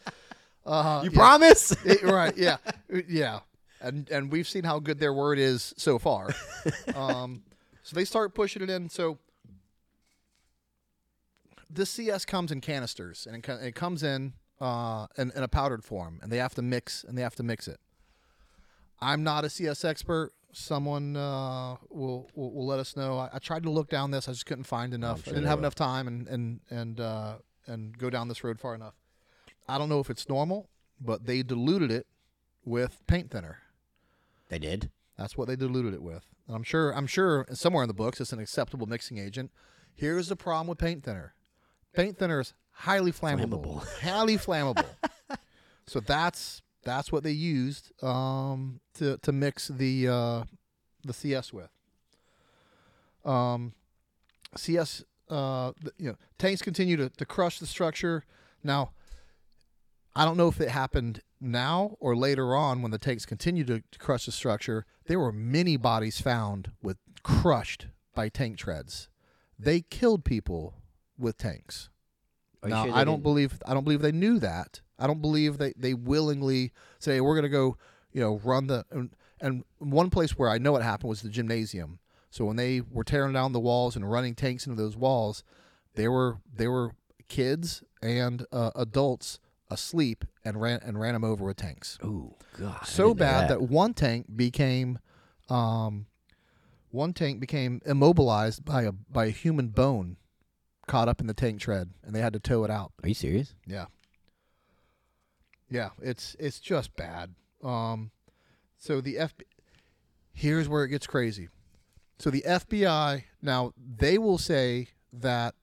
[0.65, 1.18] Uh, you yeah.
[1.18, 1.72] promise.
[1.85, 2.35] It- right?
[2.38, 2.57] Yeah,
[3.07, 3.39] yeah.
[3.80, 6.30] And and we've seen how good their word is so far.
[6.93, 7.43] um,
[7.84, 8.89] so they start pushing it in.
[8.89, 9.18] So
[11.69, 15.85] this CS comes in canisters, and it, it comes in uh, in, in a powdered
[15.85, 17.80] form, and they have to mix and they have to mix it.
[18.99, 20.34] I'm not a CS expert.
[20.59, 23.19] Someone uh, will, will will let us know.
[23.19, 24.27] I, I tried to look down this.
[24.27, 25.23] I just couldn't find enough.
[25.23, 25.65] sure I didn't have will.
[25.65, 27.35] enough time and and and uh,
[27.67, 28.95] and go down this road far enough.
[29.69, 30.67] I don't know if it's normal,
[30.99, 32.07] but they diluted it
[32.65, 33.59] with paint thinner.
[34.49, 34.89] they did.
[35.17, 36.25] That's what they diluted it with.
[36.47, 39.51] And I'm sure I'm sure somewhere in the books it's an acceptable mixing agent.
[39.93, 41.34] Here's the problem with paint thinner.
[41.93, 43.85] Paint thinner is highly flammable.
[44.01, 44.85] highly flammable.
[45.85, 50.43] so that's that's what they used um, to to mix the uh,
[51.03, 51.69] the CS with.
[53.26, 53.73] Um,
[54.55, 58.23] CS, uh, you know, tanks continue to, to crush the structure.
[58.64, 58.91] Now,
[60.15, 63.84] I don't know if it happened now or later on when the tanks continued to,
[63.91, 64.85] to crush the structure.
[65.07, 69.09] There were many bodies found with crushed by tank treads.
[69.59, 70.76] They killed people
[71.19, 71.89] with tanks.
[72.64, 74.81] Now sure I don't believe I don't believe they knew that.
[74.99, 77.78] I don't believe they, they willingly say we're going to go,
[78.11, 81.30] you know, run the and, and one place where I know it happened was the
[81.30, 81.99] gymnasium.
[82.30, 85.44] So when they were tearing down the walls and running tanks into those walls,
[85.95, 86.91] there were there were
[87.28, 91.98] kids and uh, adults asleep and ran and ran them over with tanks.
[92.03, 92.86] Ooh, God.
[92.86, 93.61] So bad that.
[93.61, 94.99] one tank became
[95.49, 96.07] um,
[96.90, 100.18] one tank became immobilized by a by a human bone
[100.88, 102.94] caught up in the tank tread, and they had to tow it out.
[103.03, 103.53] Are you serious?
[103.65, 103.86] Yeah.
[105.69, 107.35] Yeah, it's it's just bad.
[107.64, 108.11] Um,
[108.77, 109.34] so the F.
[110.34, 111.49] Here's where it gets crazy.
[112.19, 115.56] So the FBI now they will say that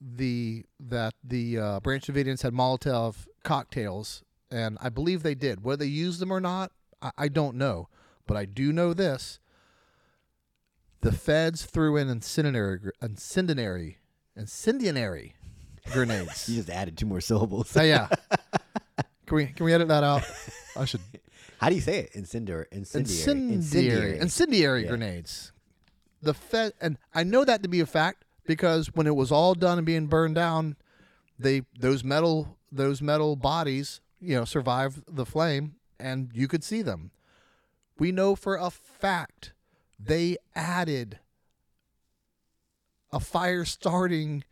[0.00, 5.62] the that the uh, Branch Davidians had Molotov cocktails, and I believe they did.
[5.62, 7.88] Whether they used them or not, I, I don't know.
[8.26, 9.38] But I do know this:
[11.02, 13.98] the feds threw in incendiary, incendiary,
[14.36, 15.34] incendiary
[15.92, 16.48] grenades.
[16.48, 17.76] You just added two more syllables.
[17.76, 18.08] Oh, yeah.
[19.32, 20.22] Can we can we edit that out?
[20.76, 21.00] I should
[21.58, 22.10] How do you say it?
[22.12, 22.66] Incendiary.
[22.70, 23.54] Incendiary.
[23.54, 24.88] incendiary incendiary Yeah.
[24.90, 25.52] grenades.
[26.20, 29.54] The Fed and I know that to be a fact because when it was all
[29.54, 30.76] done and being burned down,
[31.38, 36.82] they those metal those metal bodies you know survived the flame and you could see
[36.82, 37.10] them.
[37.98, 39.54] We know for a fact
[39.98, 41.20] they added
[43.10, 44.44] a fire starting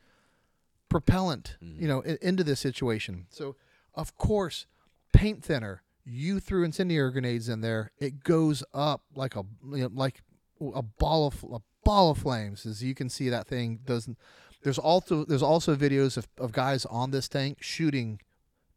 [0.89, 1.83] propellant, mm-hmm.
[1.83, 3.27] you know, into this situation.
[3.31, 3.57] So,
[3.95, 4.67] of course,
[5.13, 5.83] paint thinner.
[6.05, 10.23] You threw incendiary grenades in there, it goes up like a you know, like
[10.75, 12.67] a ball of a ball of flames.
[12.67, 14.19] As you can see, that thing doesn't.
[14.63, 18.21] There's also there's also videos of, of guys on this tank shooting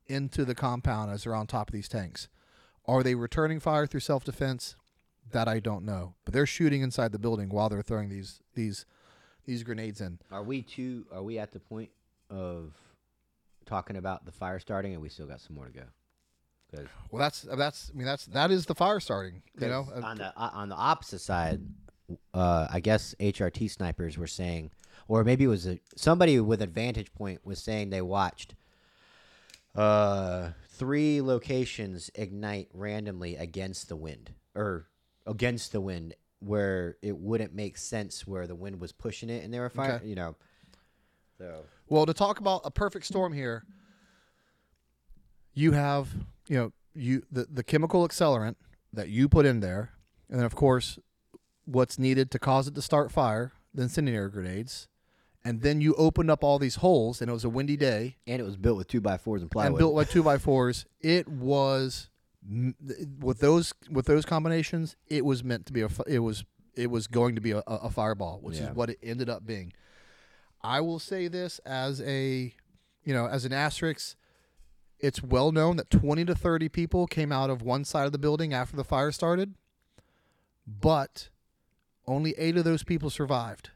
[0.08, 2.28] into the compound as they're on top of these tanks.
[2.86, 4.76] Are they returning fire through self defense?
[5.32, 8.86] That I don't know, but they're shooting inside the building while they're throwing these these
[9.46, 10.20] these grenades in.
[10.32, 11.06] Are we too?
[11.12, 11.90] Are we at the point
[12.30, 12.74] of
[13.66, 15.86] talking about the fire starting, and we still got some more to go?
[16.74, 19.44] Because Well, that's that's I mean that's that is the fire starting.
[19.60, 21.62] You know, on the uh, on the opposite side,
[22.34, 24.72] uh, I guess HRT snipers were saying,
[25.08, 28.56] or maybe it was a, somebody with a vantage point was saying they watched
[29.76, 34.88] uh, three locations ignite randomly against the wind or
[35.28, 39.54] against the wind where it wouldn't make sense where the wind was pushing it and
[39.54, 40.08] they were fire, Okay.
[40.08, 40.36] you know.
[41.38, 43.64] So Well, to talk about a perfect storm here,
[45.54, 46.10] you have
[46.48, 48.56] you know you the the chemical accelerant
[48.92, 49.92] that you put in there,
[50.30, 51.00] and then of course,
[51.66, 54.88] what's needed to cause it to start fire, the incendiary grenades,
[55.44, 58.40] and then you opened up all these holes, and it was a windy day, and
[58.40, 59.72] it was built with two by fours and plywood.
[59.72, 60.86] and built with two by fours.
[61.02, 62.10] It was
[63.20, 66.44] with those with those combinations, it was meant to be a it was
[66.76, 68.70] it was going to be a, a fireball, which Yeah.
[68.72, 69.74] is what it ended up being.
[70.62, 72.54] I will say this as a
[73.04, 74.16] you know as an asterisk.
[75.04, 78.18] It's well known that 20 to 30 people came out of one side of the
[78.18, 79.54] building after the fire started,
[80.66, 81.28] but
[82.08, 83.72] only eight of those people survived.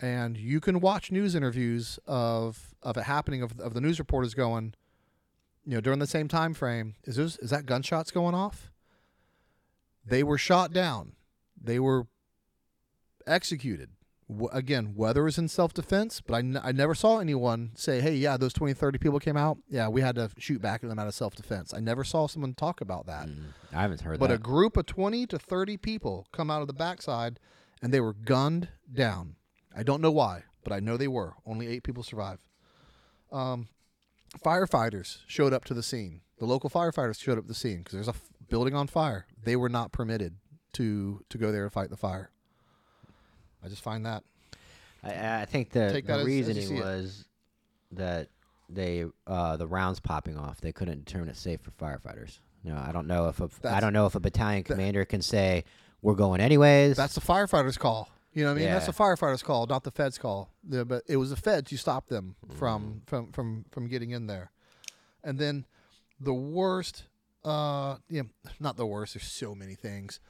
[0.00, 4.34] And you can watch news interviews of of it happening of, of the news reporters
[4.34, 4.74] going,
[5.64, 8.72] you know, during the same time frame, is this, is that gunshots going off?
[10.04, 11.12] They were shot down.
[11.56, 12.08] They were
[13.28, 13.90] executed.
[14.28, 18.00] W- again, whether it's in self defense, but I, n- I never saw anyone say,
[18.00, 19.58] hey, yeah, those 20, 30 people came out.
[19.68, 21.74] Yeah, we had to shoot back at them out of self defense.
[21.74, 23.26] I never saw someone talk about that.
[23.28, 24.20] Mm, I haven't heard that.
[24.20, 24.34] But that.
[24.34, 27.38] a group of 20 to 30 people come out of the backside
[27.82, 29.36] and they were gunned down.
[29.76, 31.34] I don't know why, but I know they were.
[31.44, 32.40] Only eight people survived.
[33.30, 33.68] Um,
[34.44, 36.20] firefighters showed up to the scene.
[36.38, 39.26] The local firefighters showed up to the scene because there's a f- building on fire.
[39.42, 40.36] They were not permitted
[40.74, 42.30] to to go there and fight the fire.
[43.64, 44.22] I just find that
[45.02, 46.84] I, I think the, Take the that as- as reasoning it.
[46.84, 47.24] was
[47.92, 48.28] that
[48.68, 50.60] they uh, the rounds popping off.
[50.60, 52.38] They couldn't determine it safe for firefighters.
[52.62, 55.22] No, I don't know if a I That's- don't know if a battalion commander can
[55.22, 55.64] say
[56.02, 56.96] we're going anyways.
[56.96, 58.08] that's the firefighters' call.
[58.32, 58.70] You know what I mean?
[58.70, 58.92] That's Yeah.
[58.92, 60.50] the firefighters' call, not the feds' call.
[60.66, 62.58] The, but it was the feds who stopped them Mm-hmm.
[62.58, 64.50] from from from from getting in there.
[65.22, 65.66] And then
[66.20, 67.04] the worst,
[67.44, 68.22] uh, yeah,
[68.60, 69.14] not the worst.
[69.14, 70.20] There's so many things.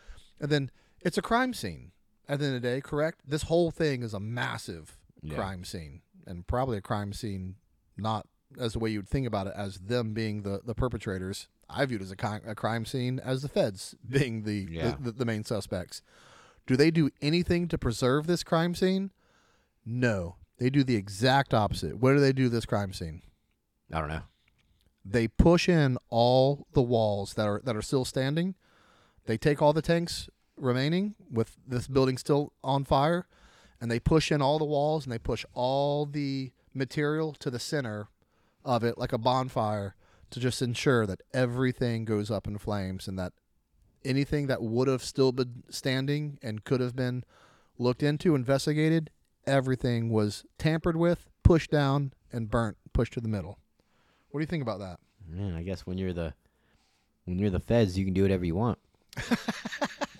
[0.41, 0.71] And then
[1.01, 1.93] it's a crime scene.
[2.29, 3.21] At the end of the day, correct?
[3.27, 5.35] This whole thing is a massive Yeah.
[5.37, 7.57] crime scene, and probably a crime scene,
[7.97, 8.27] not
[8.59, 11.49] as the way you would think about it, as them being the the perpetrators.
[11.69, 14.91] I viewed it as a, ki- a crime scene as the feds being the, Yeah.
[14.93, 16.03] the, the the main suspects.
[16.67, 19.11] Do they do anything to preserve this crime scene?
[19.85, 20.37] No.
[20.59, 21.99] They do the exact opposite.
[21.99, 23.23] What do they do this crime scene?
[23.93, 24.23] I don't know.
[25.05, 28.55] They push in all the walls that are that are still standing.
[29.27, 33.27] They take all the tanks remaining with this building still on fire
[33.81, 37.59] and they push in all the walls and they push all the material to the
[37.59, 38.09] center
[38.65, 39.95] of it like a bonfire
[40.31, 43.33] to just ensure that everything goes up in flames and that
[44.05, 47.25] anything that would have still been standing and could have been
[47.79, 49.11] looked into, investigated,
[49.47, 53.59] everything was tampered with, pushed down, and burnt, pushed to the middle.
[54.31, 54.99] What do you think about that?
[55.29, 56.35] Man, I guess when you're the
[57.25, 58.79] when you're the feds, you can do whatever you want.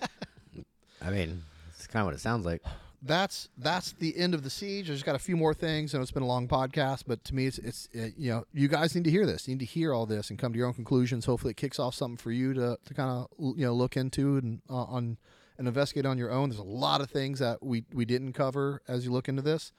[1.05, 1.43] I mean,
[1.75, 2.61] it's kind of what it sounds like.
[3.01, 4.89] That's that's the end of the siege.
[4.89, 7.35] I just got a few more things, and it's been a long podcast, but to
[7.35, 9.47] me, it's it's uh you know you guys need to hear this.
[9.47, 11.25] You need to hear all this and come to your own conclusions.
[11.25, 14.37] Hopefully, it kicks off something for you to, to kind of you know look into
[14.37, 15.17] and uh, on
[15.59, 16.49] and investigate on your own.
[16.49, 19.71] There's a lot of things that we we didn't cover as you look into this.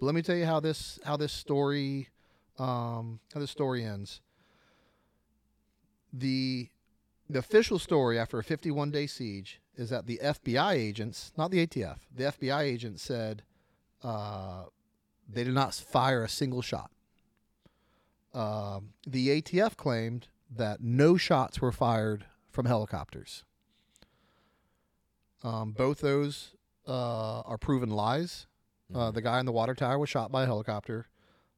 [0.00, 2.08] But let me tell you how this how this story
[2.58, 4.20] um, how this story ends.
[6.12, 6.68] The
[7.28, 11.66] the official story after a 51 day siege is that the FBI agents, not the
[11.66, 13.42] ATF, the FBI agents said
[14.04, 14.64] uh,
[15.28, 16.90] they did not fire a single shot.
[18.32, 23.42] Um the ATF claimed that no shots were fired from helicopters.
[25.42, 26.54] Um, both those
[26.86, 28.46] uh, are proven lies.
[28.94, 31.08] Uh, the guy in the water tower was shot by a helicopter.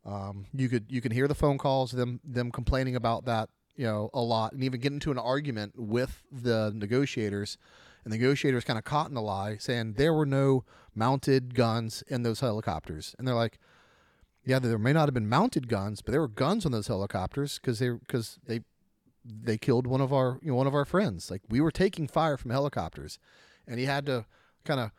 [0.07, 3.87] Um, you could you can hear the phone calls them them complaining about that you
[3.87, 7.59] know a lot and even get into an argument with the negotiators
[8.05, 10.65] and the negotiators kind of caught in the lie saying there were no
[10.95, 13.59] mounted guns in those helicopters and they're like
[14.45, 17.59] yeah there may not have been mounted guns but there were guns on those helicopters
[17.59, 18.61] because they because they
[19.25, 22.09] they killed one of our you know one of our friends like we were taking
[22.09, 23.19] fire from helicopters
[23.67, 24.27] and he had to
[24.65, 24.91] kind of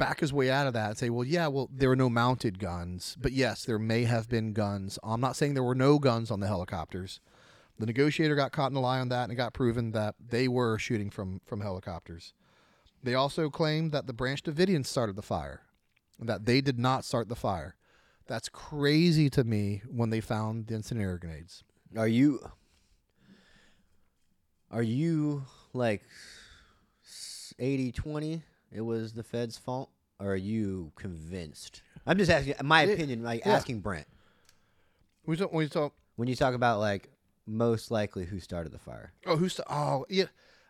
[0.00, 2.58] back his way out of that and say, well, yeah, well, there were no mounted
[2.58, 4.98] guns, but yes, there may have been guns.
[5.04, 7.20] I'm not saying there were no guns on the helicopters.
[7.80, 10.48] The negotiator got caught in a lie on that and it got proven that they
[10.48, 12.34] were shooting from, from helicopters.
[13.02, 15.62] They also claimed that the Branch Davidians started the fire,
[16.18, 17.74] and that they did not start the fire.
[18.26, 21.64] That's crazy to me when they found the incendiary grenades.
[21.96, 22.40] Are you
[24.70, 26.02] are you like
[27.58, 28.42] 80 20
[28.72, 29.90] it was the Fed's fault,
[30.20, 31.80] or are you convinced?
[32.06, 33.54] I'm just asking my It- opinion, like yeah.
[33.56, 34.06] asking Brent.
[35.26, 35.94] We talk, we talk.
[36.16, 37.08] When you talk about like
[37.50, 40.24] most likely who started the fire, Oh, who's to, oh yeah.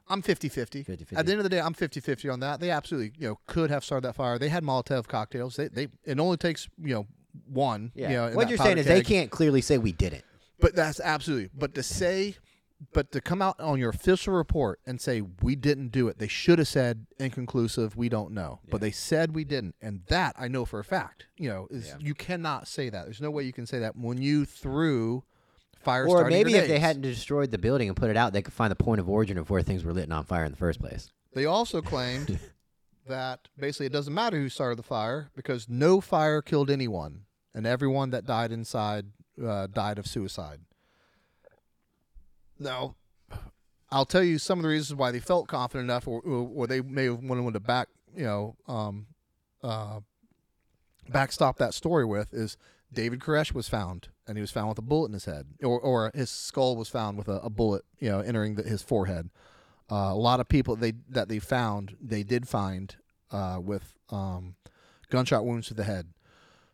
[0.09, 0.85] I'm 50-50.
[0.85, 1.17] 50-50.
[1.17, 2.59] At the end of the day, I'm 50-50 on that.
[2.59, 4.41] They absolutely, you know, could have started that fire.
[4.41, 5.55] They had Molotov cocktails.
[5.55, 7.07] They, they, it only takes, you know,
[7.47, 7.93] one.
[7.95, 8.11] yeah.
[8.11, 10.25] You know, what you're saying is they can't clearly say we didn't.
[10.59, 11.51] But that's absolutely.
[11.57, 12.35] But to say,
[12.93, 16.27] but to come out on your official report and say we didn't do it, they
[16.27, 17.97] should have said inconclusive.
[17.97, 18.59] We don't know.
[18.69, 21.27] But they said we didn't, and that I know for a fact.
[21.37, 21.95] You know, is Yeah.
[22.01, 23.05] you cannot say that.
[23.05, 25.23] There's no way you can say that when you threw
[25.81, 26.07] fire.
[26.07, 28.55] Or starting maybe if they hadn't destroyed the building and put it out, they could
[28.55, 30.81] find the point of origin of where things were lit on fire in the first
[30.81, 31.11] place.
[31.35, 32.39] They also claimed
[33.09, 37.23] that basically it doesn't matter who started the fire because no fire killed anyone,
[37.55, 39.07] and everyone that died inside
[39.45, 40.61] uh, died of suicide.
[42.59, 42.97] Now,
[43.91, 46.67] I'll tell you some of the reasons why they felt confident enough, or, or, or
[46.67, 49.07] they may have wanted to back, you know, um,
[49.63, 50.01] uh,
[51.09, 52.57] backstop that story with is
[52.93, 55.81] David Koresh was found, and he was found with a bullet in his head, or
[55.81, 59.29] or his skull was found with a, a bullet, you know, entering the, his forehead.
[59.91, 62.95] Uh, a lot of people they that they found, they did find
[63.33, 64.55] uh, with um,
[65.11, 66.07] gunshot wounds to the head.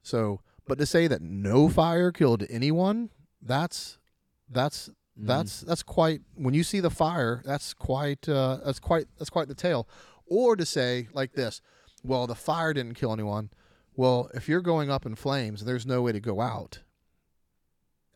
[0.02, 3.08] So, but to say that no fire killed anyone,
[3.40, 3.96] that's
[4.50, 6.20] that's that's that's quite.
[6.34, 9.88] When you see the fire, that's quite uh, that's quite that's quite the tale.
[10.26, 11.62] Or to say like this,
[12.04, 13.48] well, the fire didn't kill anyone.
[13.94, 16.80] Well, if you're going up in flames, there's no way to go out,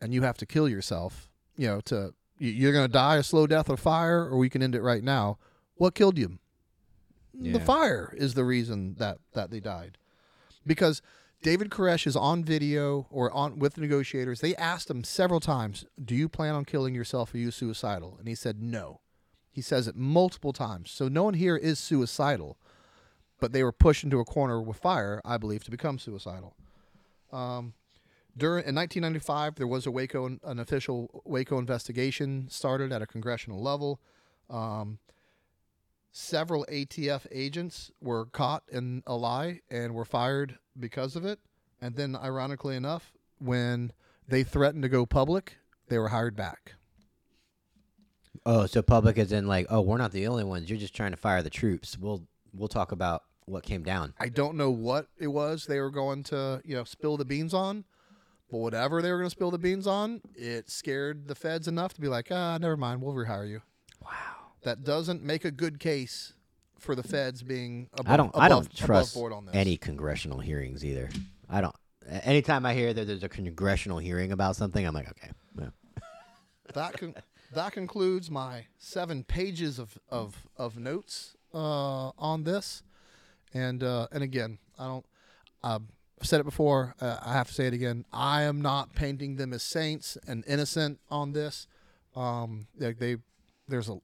[0.01, 1.29] and you have to kill yourself.
[1.55, 4.49] You know, to you- you're going to die a slow death of fire, or we
[4.49, 5.37] can end it right now.
[5.75, 6.39] What killed you?
[7.33, 9.97] The fire is the reason that that they died,
[10.65, 11.01] because
[11.43, 14.41] David Koresh is on video or on with the negotiators.
[14.41, 17.33] They asked him several times, "Do you plan on killing yourself?
[17.33, 18.99] Are you suicidal?" And he said, "No."
[19.49, 20.91] He says it multiple times.
[20.91, 22.57] So no one here is suicidal,
[23.39, 26.55] but they were pushed into a corner with fire, I believe, to become suicidal.
[27.31, 27.73] Um,
[28.37, 33.61] during in 1995, there was a Waco, an official Waco investigation started at a congressional
[33.61, 33.99] level.
[34.49, 34.99] Um,
[36.11, 41.39] several ATF agents were caught in a lie and were fired because of it.
[41.81, 43.91] And then, ironically enough, when
[44.27, 46.73] they threatened to go public, they were hired back.
[48.45, 50.69] Oh, so public is in like, oh, we're not the only ones.
[50.69, 51.97] You're just trying to fire the troops.
[51.97, 54.13] We'll we'll talk about what came down.
[54.19, 57.53] I don't know what it was they were going to, you know, spill the beans
[57.53, 57.85] on,
[58.51, 61.93] but whatever they were going to spill the beans on, it scared the feds enough
[61.93, 63.61] to be like, ah, never mind, we'll rehire you.
[64.03, 64.11] Wow.
[64.63, 66.33] That doesn't make a good case
[66.77, 69.55] for the feds being above, I don't above, I don't trust board on this.
[69.55, 71.09] any congressional hearings either.
[71.49, 71.75] I don't.
[72.23, 75.29] Anytime I hear that there's a congressional hearing about something, I'm like, okay.
[75.57, 76.01] yeah.
[76.73, 77.15] that con-
[77.53, 82.83] that concludes my seven pages of of, of notes uh, on this,
[83.53, 85.05] and uh, and again, I don't.
[86.21, 86.93] I've said it before.
[87.01, 88.05] Uh, I have to say it again.
[88.13, 91.65] I am not painting them as saints and innocent on this.
[92.15, 93.15] Um, they, they
[93.67, 93.97] there's a,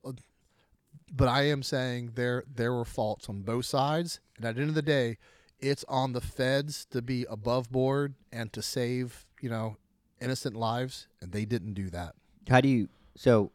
[1.11, 4.69] but I am saying there there were faults on both sides, and at the end
[4.69, 5.19] of the day,
[5.59, 9.77] it's on the feds to be above board and to save you know
[10.19, 12.15] innocent lives, and they didn't do that.
[12.49, 12.89] How do you?
[13.15, 13.51] So,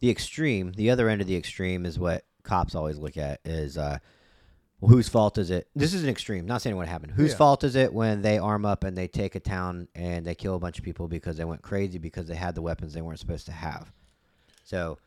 [0.00, 3.76] the extreme, the other end of the extreme, is what cops always look at is,
[3.76, 3.98] uh,
[4.80, 5.68] well, whose fault is it?
[5.74, 6.46] This is an extreme.
[6.46, 7.12] Not saying what happened.
[7.12, 7.36] Whose Yeah.
[7.38, 10.54] fault is it when they arm up and they take a town and they kill
[10.54, 13.18] a bunch of people because they went crazy because they had the weapons they weren't
[13.18, 13.92] supposed to have?
[14.64, 14.98] So,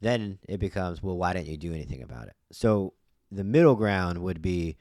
[0.00, 2.36] then it becomes, well, why didn't you do anything about it?
[2.52, 2.94] So,
[3.32, 4.76] the middle ground would be,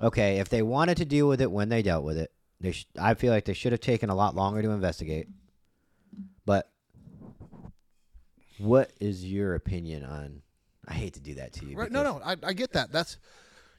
[0.00, 2.86] okay, if they wanted to deal with it when they dealt with it, they sh-
[2.98, 5.28] I feel like they should have taken a lot longer to investigate.
[6.44, 6.70] But
[8.58, 10.42] what is your opinion on?
[10.86, 11.76] I hate to do that to you.
[11.76, 11.90] Right?
[11.90, 12.92] No, no, I, I get that.
[12.92, 13.16] That's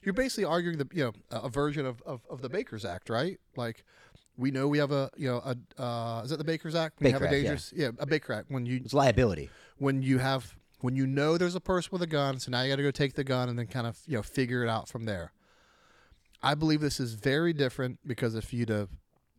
[0.06, 3.40] you're basically arguing the you know a version of, of, of the Baker's Act, right?
[3.56, 3.84] Like
[4.38, 7.00] we know we have a you know a uh, is that the Baker's Act?
[7.00, 7.50] When you Baker have a Act, yeah.
[7.50, 7.90] dangerous yeah.
[8.00, 9.50] a Baker Act when you It's liability.
[9.78, 12.70] when you have when you know there's a person with a gun, so now you
[12.70, 14.90] got to go take the gun and then kind of you know figure it out
[14.90, 15.32] from there.
[16.42, 18.90] I believe this is very different because if you'd have,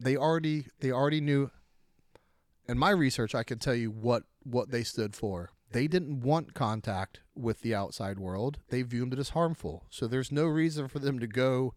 [0.00, 1.50] they already they already knew.
[2.66, 5.50] In my research, I can tell you what what they stood for.
[5.74, 8.60] They didn't want contact with the outside world.
[8.68, 9.84] They viewed it as harmful.
[9.90, 11.74] So there's no reason for them to go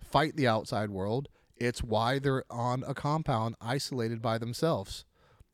[0.00, 1.28] fight the outside world.
[1.56, 5.04] It's why they're on a compound isolated by themselves.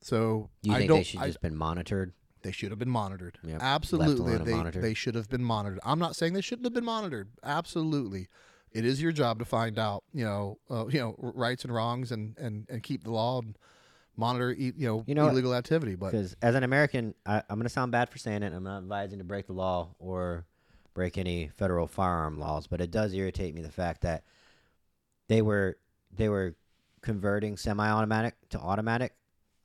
[0.00, 0.98] So You I think don't.
[0.98, 2.12] they should I- just been monitored?
[2.42, 3.38] they should have been monitored.
[3.42, 3.58] Yep.
[3.62, 5.80] Absolutely, they they should have been monitored.
[5.82, 7.30] I'm not saying they shouldn't have been monitored.
[7.42, 8.28] Absolutely,
[8.70, 12.12] it is your job to find out, you know, uh, you know, rights and wrongs,
[12.12, 13.56] and and and keep the law and
[14.16, 15.32] monitor, e- you know, You know what?
[15.32, 15.94] illegal activity.
[15.94, 18.52] But Because as an American, I, I'm going to sound bad for saying it.
[18.52, 20.44] I'm not advising to break the law or
[20.94, 24.24] break any federal firearm laws, but it does irritate me the fact that
[25.28, 25.76] they were
[26.14, 26.54] they were
[27.00, 29.14] converting semi-automatic to automatic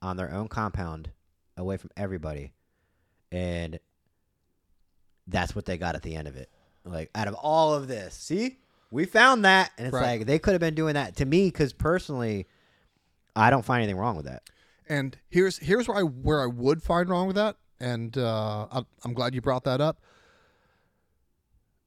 [0.02, 1.12] on their own compound
[1.58, 2.54] away from everybody
[3.32, 3.80] and
[5.28, 6.50] that's what they got at the end of it
[6.86, 8.58] like out of all of this see
[8.92, 10.20] we found that and it's Right.
[10.20, 12.48] like they could have been doing that to me because personally
[13.36, 14.44] i don't find anything wrong with that
[14.88, 18.82] And here's here's where I where I would find wrong with that, and uh, I,
[19.04, 20.02] I'm glad you brought that up.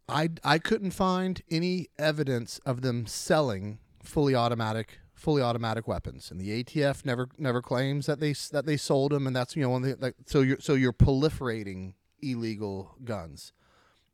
[0.09, 6.41] I I couldn't find any evidence of them selling fully automatic fully automatic weapons, and
[6.41, 9.71] the ATF never never claims that they that they sold them, and that's you know
[9.71, 13.53] one of the, like so you're so you're proliferating illegal guns.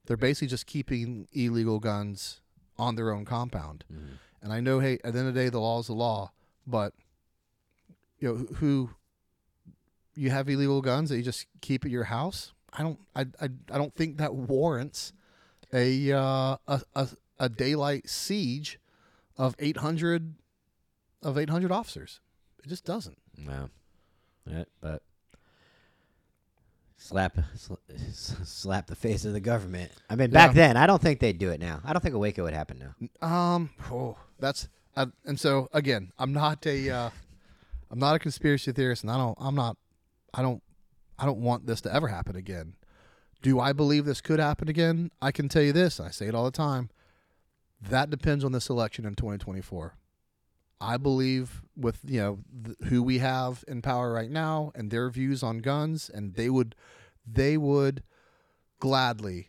[0.06, 2.40] They're basically just keeping illegal guns
[2.78, 3.84] on their own compound.
[4.40, 6.32] And I know, hey, at the end of the day, the law is the law,
[6.66, 6.94] but
[8.19, 8.90] you know who-
[10.15, 12.53] you have illegal guns that you just keep at your house.
[12.73, 12.99] I don't.
[13.15, 13.20] I.
[13.40, 15.12] I, I don't think that warrants
[15.73, 17.09] a uh, a, a
[17.39, 18.81] a daylight siege
[19.36, 20.35] of eight hundred
[21.23, 22.19] of eight hundred officers.
[22.65, 23.16] It just doesn't.
[23.36, 23.70] no
[24.45, 25.03] Yeah, but
[26.97, 27.74] slap sl-
[28.12, 30.55] slap the face of the government i mean back Yeah.
[30.55, 32.78] then i don't think they'd do it now i don't think a waco would happen
[32.78, 33.70] now Um.
[33.90, 34.69] Oh, that's.
[34.97, 36.90] Uh, and so again, I'm not a.
[36.90, 37.11] Uh,
[37.90, 39.36] I'm not a conspiracy theorist, and I don't.
[39.40, 39.77] I'm not.
[40.35, 40.62] I don't.
[41.19, 42.74] I don't want this to ever happen again.
[43.43, 45.10] Do I believe this could happen again?
[45.23, 46.01] I can tell you this.
[46.01, 46.90] I say it all the time.
[47.81, 49.97] That depends on this election in 2024.
[50.81, 55.09] I believe with you know th- who we have in power right now and their
[55.10, 56.74] views on guns, and they would,
[57.27, 58.02] they would,
[58.81, 59.48] gladly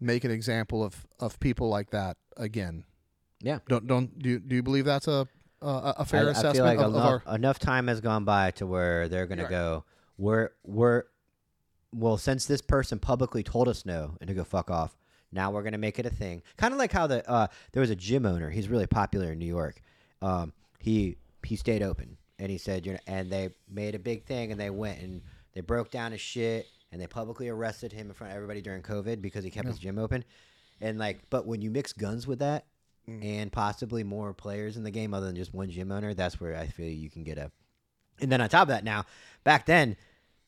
[0.00, 2.84] make an example of of people like that again.
[3.40, 5.26] yeah Don't don't do do you believe that's a
[5.62, 7.34] a, a fair I, I assessment feel like of, of enough, our?
[7.34, 9.50] enough time has gone by to where they're gonna Right.
[9.50, 9.84] go.
[10.16, 11.04] We're we're
[11.92, 14.96] well since this person publicly told us no and to go fuck off.
[15.32, 16.42] Now we're gonna make it a thing.
[16.56, 18.50] Kind of like how the uh, there was a gym owner.
[18.50, 19.80] He's really popular in New York.
[20.22, 24.24] Um, he he stayed open and he said you know and they made a big
[24.24, 25.22] thing and they went and
[25.54, 28.82] they broke down his shit and they publicly arrested him in front of everybody during
[28.82, 30.24] COVID because he kept his gym open.
[30.80, 32.64] And like, but when you mix guns with that,
[33.22, 36.54] and possibly more players in the game other than just one gym owner, that's where
[36.56, 37.50] I feel you can get a.
[38.20, 39.04] And then on top of that, now
[39.44, 39.96] back then,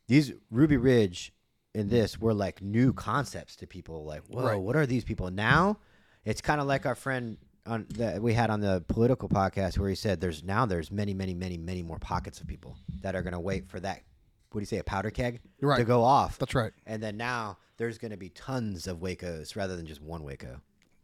[0.09, 1.33] these Ruby Ridge
[1.75, 4.05] and this were like new concepts to people.
[4.05, 4.55] Like, whoa, Right.
[4.57, 5.31] what are these people?
[5.31, 5.79] Now,
[6.25, 9.89] it's kind of like our friend on that we had on the political podcast where
[9.89, 13.23] he said there's now there's many, many, many, many more pockets of people that are
[13.23, 14.03] gonna wait for that.
[14.51, 15.77] What do you say, a powder keg Right.
[15.79, 16.39] to go off?
[16.39, 16.73] That's right.
[16.87, 20.61] And then now there's gonna be tons of Wacos rather than just one Waco.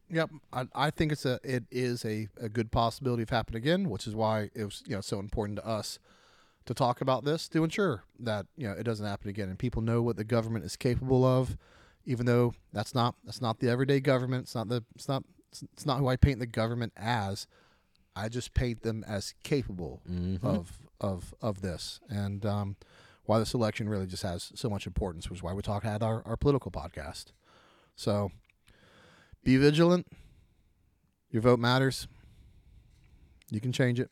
[0.09, 3.91] Yep, I, I think it's a it is a, a good possibility of happening again,
[3.91, 5.99] which is why it was you know so important to us
[6.67, 9.83] to talk about this to ensure that you know it doesn't happen again and people
[9.83, 11.57] know what the government is capable of,
[12.05, 14.45] even though that's not that's not the everyday government.
[14.45, 15.25] It's not the it's not
[15.73, 17.47] it's not who I paint the government as.
[18.19, 20.01] I just paint them as capable
[20.43, 22.77] of of of this, and um,
[23.27, 26.03] why this election really just has so much importance, which is why we talk had
[26.03, 27.27] our, our political podcast.
[27.95, 28.31] So
[29.47, 30.07] be vigilant.
[31.31, 32.07] Your vote matters.
[33.51, 34.11] You can change it.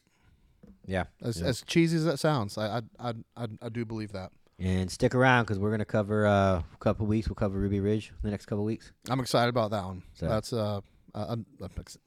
[0.87, 1.05] Yeah.
[1.23, 1.47] As, Yeah.
[1.49, 4.31] as cheesy as that sounds, I I, I I do believe that.
[4.59, 7.29] And stick around because we're gonna cover uh, a couple weeks.
[7.29, 8.93] We'll cover Ruby Ridge in the next couple weeks.
[9.11, 10.03] I'm excited about that one.
[10.15, 10.81] So- That's uh,
[11.15, 11.99] uh, I'm, I'm ex-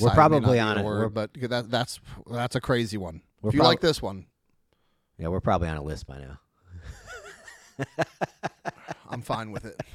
[0.00, 0.84] We're probably on it.
[0.84, 2.00] word, but that that's
[2.30, 3.22] that's a crazy one.
[3.44, 4.26] If you prob- like this one,
[5.18, 6.38] Yeah, we're probably on a list by now.
[9.08, 9.80] I'm fine with it.